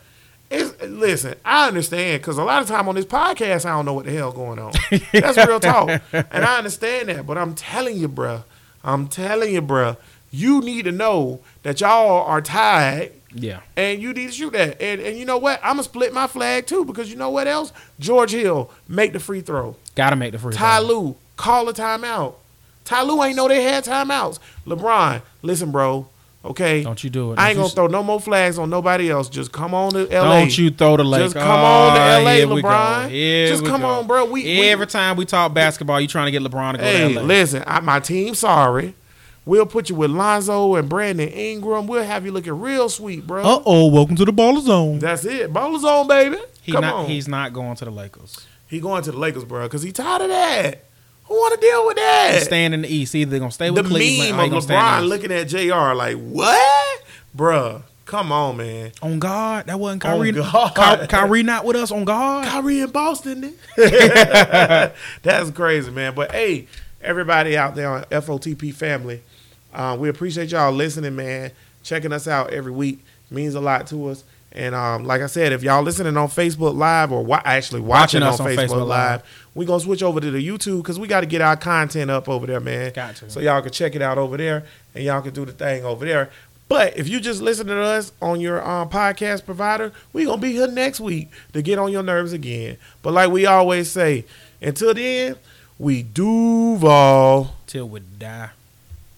It's, 0.51 0.83
listen, 0.83 1.35
I 1.45 1.69
understand 1.69 2.23
because 2.23 2.39
a 2.39 2.45
lot 2.45 2.63
of 2.63 2.69
time 2.69 2.89
on 2.89 2.95
this 2.95 3.05
podcast, 3.05 3.67
I 3.67 3.71
don't 3.71 3.85
know 3.85 3.93
what 3.93 4.07
the 4.07 4.13
hell 4.13 4.33
going 4.33 4.59
on. 4.59 4.73
That's 5.13 5.37
real 5.47 5.61
talk, 5.61 5.89
and 6.13 6.45
I 6.45 6.57
understand 6.57 7.11
that. 7.11 7.27
But 7.27 7.37
I'm 7.37 7.55
telling 7.55 7.99
you, 7.99 8.09
bruh, 8.09 8.45
I'm 8.83 9.09
telling 9.09 9.53
you, 9.53 9.61
bruh, 9.61 9.99
you 10.31 10.61
need 10.63 10.85
to 10.85 10.93
know 10.93 11.41
that 11.65 11.81
y'all 11.83 12.25
are 12.27 12.41
tied, 12.41 13.13
Yeah. 13.35 13.61
and 13.77 14.01
you 14.01 14.15
need 14.15 14.29
to 14.29 14.33
shoot 14.33 14.53
that. 14.55 14.81
And 14.81 15.03
and 15.03 15.19
you 15.19 15.27
know 15.27 15.37
what? 15.37 15.61
I'm 15.63 15.73
gonna 15.73 15.83
split 15.83 16.15
my 16.15 16.27
flag 16.27 16.67
too 16.67 16.85
because 16.87 17.11
you 17.11 17.17
know 17.17 17.29
what 17.31 17.47
else? 17.47 17.71
George 18.01 18.31
Hill 18.31 18.71
make 18.89 19.13
the 19.13 19.21
free 19.21 19.43
throw. 19.43 19.77
Gotta 19.97 20.17
make 20.17 20.33
the 20.33 20.39
free 20.39 20.55
Ty 20.55 20.79
throw. 20.79 20.89
Lue 20.89 21.17
call 21.37 21.69
a 21.69 21.75
timeout. 21.75 22.35
Ty 22.85 23.03
Lue 23.03 23.23
ain't 23.23 23.37
know 23.37 23.49
they 23.49 23.63
had 23.65 23.85
timeouts. 23.85 24.39
LeBron, 24.67 25.21
listen, 25.43 25.71
bro. 25.71 26.09
Okay, 26.45 26.85
Don't 26.85 27.03
you 27.03 27.11
do 27.11 27.33
it. 27.33 27.39
I 27.39 27.49
ain't 27.51 27.57
gonna 27.59 27.69
throw 27.69 27.89
no 27.89 28.03
more 28.03 28.21
flags 28.21 28.59
on 28.59 28.71
nobody 28.71 29.11
else. 29.11 29.29
Just 29.29 29.51
come 29.51 29.75
on 29.75 29.91
to 29.93 30.05
LA. 30.05 30.39
Don't 30.39 30.57
you 30.57 30.71
throw 30.71 30.97
the 30.97 31.03
Lakers. 31.05 31.33
Just 31.33 31.45
come 31.45 31.61
on 31.61 31.95
to 31.97 32.01
Oh, 32.01 32.23
LA, 32.23 32.33
here 32.35 32.49
we 32.49 32.63
go. 32.63 32.69
LeBron. 32.69 33.09
Here 33.11 33.49
Just 33.49 33.63
we 33.65 33.69
come 33.69 33.81
go. 33.81 33.89
on, 33.89 34.07
bro. 34.07 34.25
We, 34.25 34.45
we 34.45 34.69
Every 34.69 34.87
time 34.87 35.17
we 35.17 35.25
talk 35.25 35.53
basketball, 35.53 36.01
you 36.01 36.07
trying 36.07 36.27
to 36.27 36.31
get 36.31 36.43
LeBron 36.43 36.73
to 36.73 36.79
go 36.79 36.85
hey, 36.85 37.13
to 37.15 37.21
LA. 37.21 37.27
listen. 37.27 37.65
I, 37.67 37.81
my 37.81 37.99
team, 37.99 38.35
sorry. 38.37 38.95
We'll 39.45 39.67
put 39.67 39.89
you 39.91 39.97
with 39.97 40.11
Lonzo 40.11 40.77
and 40.77 40.89
Brandon 40.89 41.29
Ingram. 41.29 41.87
We'll 41.89 42.05
have 42.05 42.25
you 42.25 42.31
looking 42.33 42.59
real 42.61 42.89
sweet, 42.89 43.27
bro. 43.27 43.43
Uh 43.43 43.63
oh, 43.67 43.87
welcome 43.89 44.15
to 44.17 44.25
the 44.25 44.33
baller 44.33 44.61
zone. 44.63 45.01
That's 45.01 45.25
it. 45.25 45.53
Bowler's 45.53 45.83
zone, 45.83 46.07
baby. 46.07 46.37
He 46.63 46.71
come 46.73 46.83
not 46.83 46.95
on. 46.95 47.07
he's 47.07 47.27
not 47.27 47.53
going 47.53 47.75
to 47.77 47.85
the 47.87 47.91
Lakers. 47.91 48.47
he 48.69 48.79
going 48.79 49.03
to 49.05 49.11
the 49.11 49.19
Lakers, 49.19 49.45
bro, 49.45 49.65
because 49.65 49.83
he 49.83 49.91
tired 49.91 50.23
of 50.23 50.29
that. 50.29 50.85
Who 51.29 51.35
want 51.35 51.61
to 51.61 51.67
deal 51.67 51.87
with 51.87 51.97
that? 51.97 52.31
He's 52.35 52.45
staying 52.45 52.73
in 52.73 52.83
the 52.83 52.89
East. 52.89 53.15
Either 53.15 53.31
they're 53.31 53.41
gonna 53.41 53.53
stay 53.53 53.67
the 53.69 53.75
with 53.75 53.87
Cleveland 53.87 54.31
meme 54.31 54.41
or 54.41 54.45
of 54.45 54.51
gonna 54.51 54.63
stay 54.63 54.75
in 54.75 54.81
the 54.81 54.87
LeBron 54.87 55.09
looking 55.09 55.33
at 55.33 55.45
Jr. 55.49 55.95
like 55.95 56.17
what, 56.17 57.03
bruh? 57.37 57.83
Come 58.07 58.33
on, 58.33 58.57
man. 58.57 58.93
On 59.03 59.19
God, 59.19 59.67
that 59.67 59.79
wasn't 59.79 60.01
Kyrie. 60.01 60.31
On 60.31 60.51
God. 60.75 61.01
Ky- 61.01 61.07
Kyrie 61.09 61.43
not 61.43 61.67
with 61.67 61.77
us 61.77 61.93
on 61.93 62.07
God. 62.07 62.47
Kyrie 62.47 62.81
in 62.81 62.91
Boston. 62.91 63.53
That's 63.77 65.51
crazy, 65.51 65.91
man. 65.91 66.15
But 66.15 66.33
hey, 66.33 66.69
everybody 67.03 67.57
out 67.57 67.75
there 67.75 67.91
on 67.91 68.05
FOTP 68.05 68.73
family, 68.73 69.23
uh, 69.75 69.97
we 70.01 70.09
appreciate 70.09 70.51
y'all 70.51 70.73
listening, 70.73 71.17
man. 71.17 71.53
Checking 71.83 72.13
us 72.13 72.27
out 72.27 72.51
every 72.51 72.73
week 72.73 73.05
means 73.31 73.55
a 73.55 73.61
lot 73.61 73.87
to 73.89 74.09
us. 74.09 74.25
And 74.53 74.75
um, 74.75 75.05
like 75.05 75.21
I 75.21 75.27
said, 75.27 75.53
if 75.53 75.63
y'all 75.63 75.83
listening 75.83 76.17
on 76.17 76.29
Facebook 76.29 76.75
Live 76.75 77.13
or 77.13 77.23
wa- 77.23 77.43
actually 77.45 77.83
watching, 77.83 78.23
Watching 78.23 78.23
us 78.23 78.41
on, 78.41 78.47
on 78.49 78.57
Facebook, 78.57 78.69
Facebook 78.69 78.87
Live. 78.89 79.23
We 79.59 79.67
gonna 79.67 79.81
switch 79.81 80.05
over 80.05 80.21
to 80.21 80.31
the 80.31 80.47
YouTube 80.47 80.83
because 80.83 81.01
we 81.01 81.09
got 81.09 81.23
to 81.23 81.27
get 81.27 81.41
our 81.41 81.57
content 81.57 82.13
up 82.13 82.29
over 82.29 82.47
there, 82.47 82.61
man. 82.61 82.93
Got 82.93 83.17
to. 83.17 83.29
So 83.29 83.41
y'all 83.41 83.61
can 83.61 83.73
check 83.73 83.97
it 83.97 84.01
out 84.01 84.17
over 84.17 84.37
there, 84.37 84.65
and 84.95 85.03
y'all 85.03 85.21
can 85.21 85.35
do 85.35 85.45
the 85.45 85.51
thing 85.51 85.85
over 85.85 86.05
there. 86.05 86.31
But 86.69 86.97
if 86.97 87.09
you 87.09 87.19
just 87.19 87.43
listen 87.43 87.67
to 87.67 87.77
us 87.77 88.13
on 88.23 88.41
your 88.41 88.65
um, 88.65 88.89
podcast 88.89 89.45
provider, 89.45 89.91
we 90.13 90.27
gonna 90.27 90.41
be 90.41 90.53
here 90.53 90.69
next 90.69 91.01
week 91.01 91.31
to 91.55 91.61
get 91.61 91.77
on 91.77 91.91
your 91.91 92.05
nerves 92.05 92.33
again. 92.33 92.77
But 93.03 93.15
like 93.15 93.33
we 93.33 93.47
always 93.47 93.91
say, 93.91 94.27
until 94.63 94.95
then, 94.95 95.35
we 95.77 96.05
do 96.05 96.77
Duval. 96.79 97.57
Till 97.67 97.89
we 97.89 98.01
die. 98.01 98.51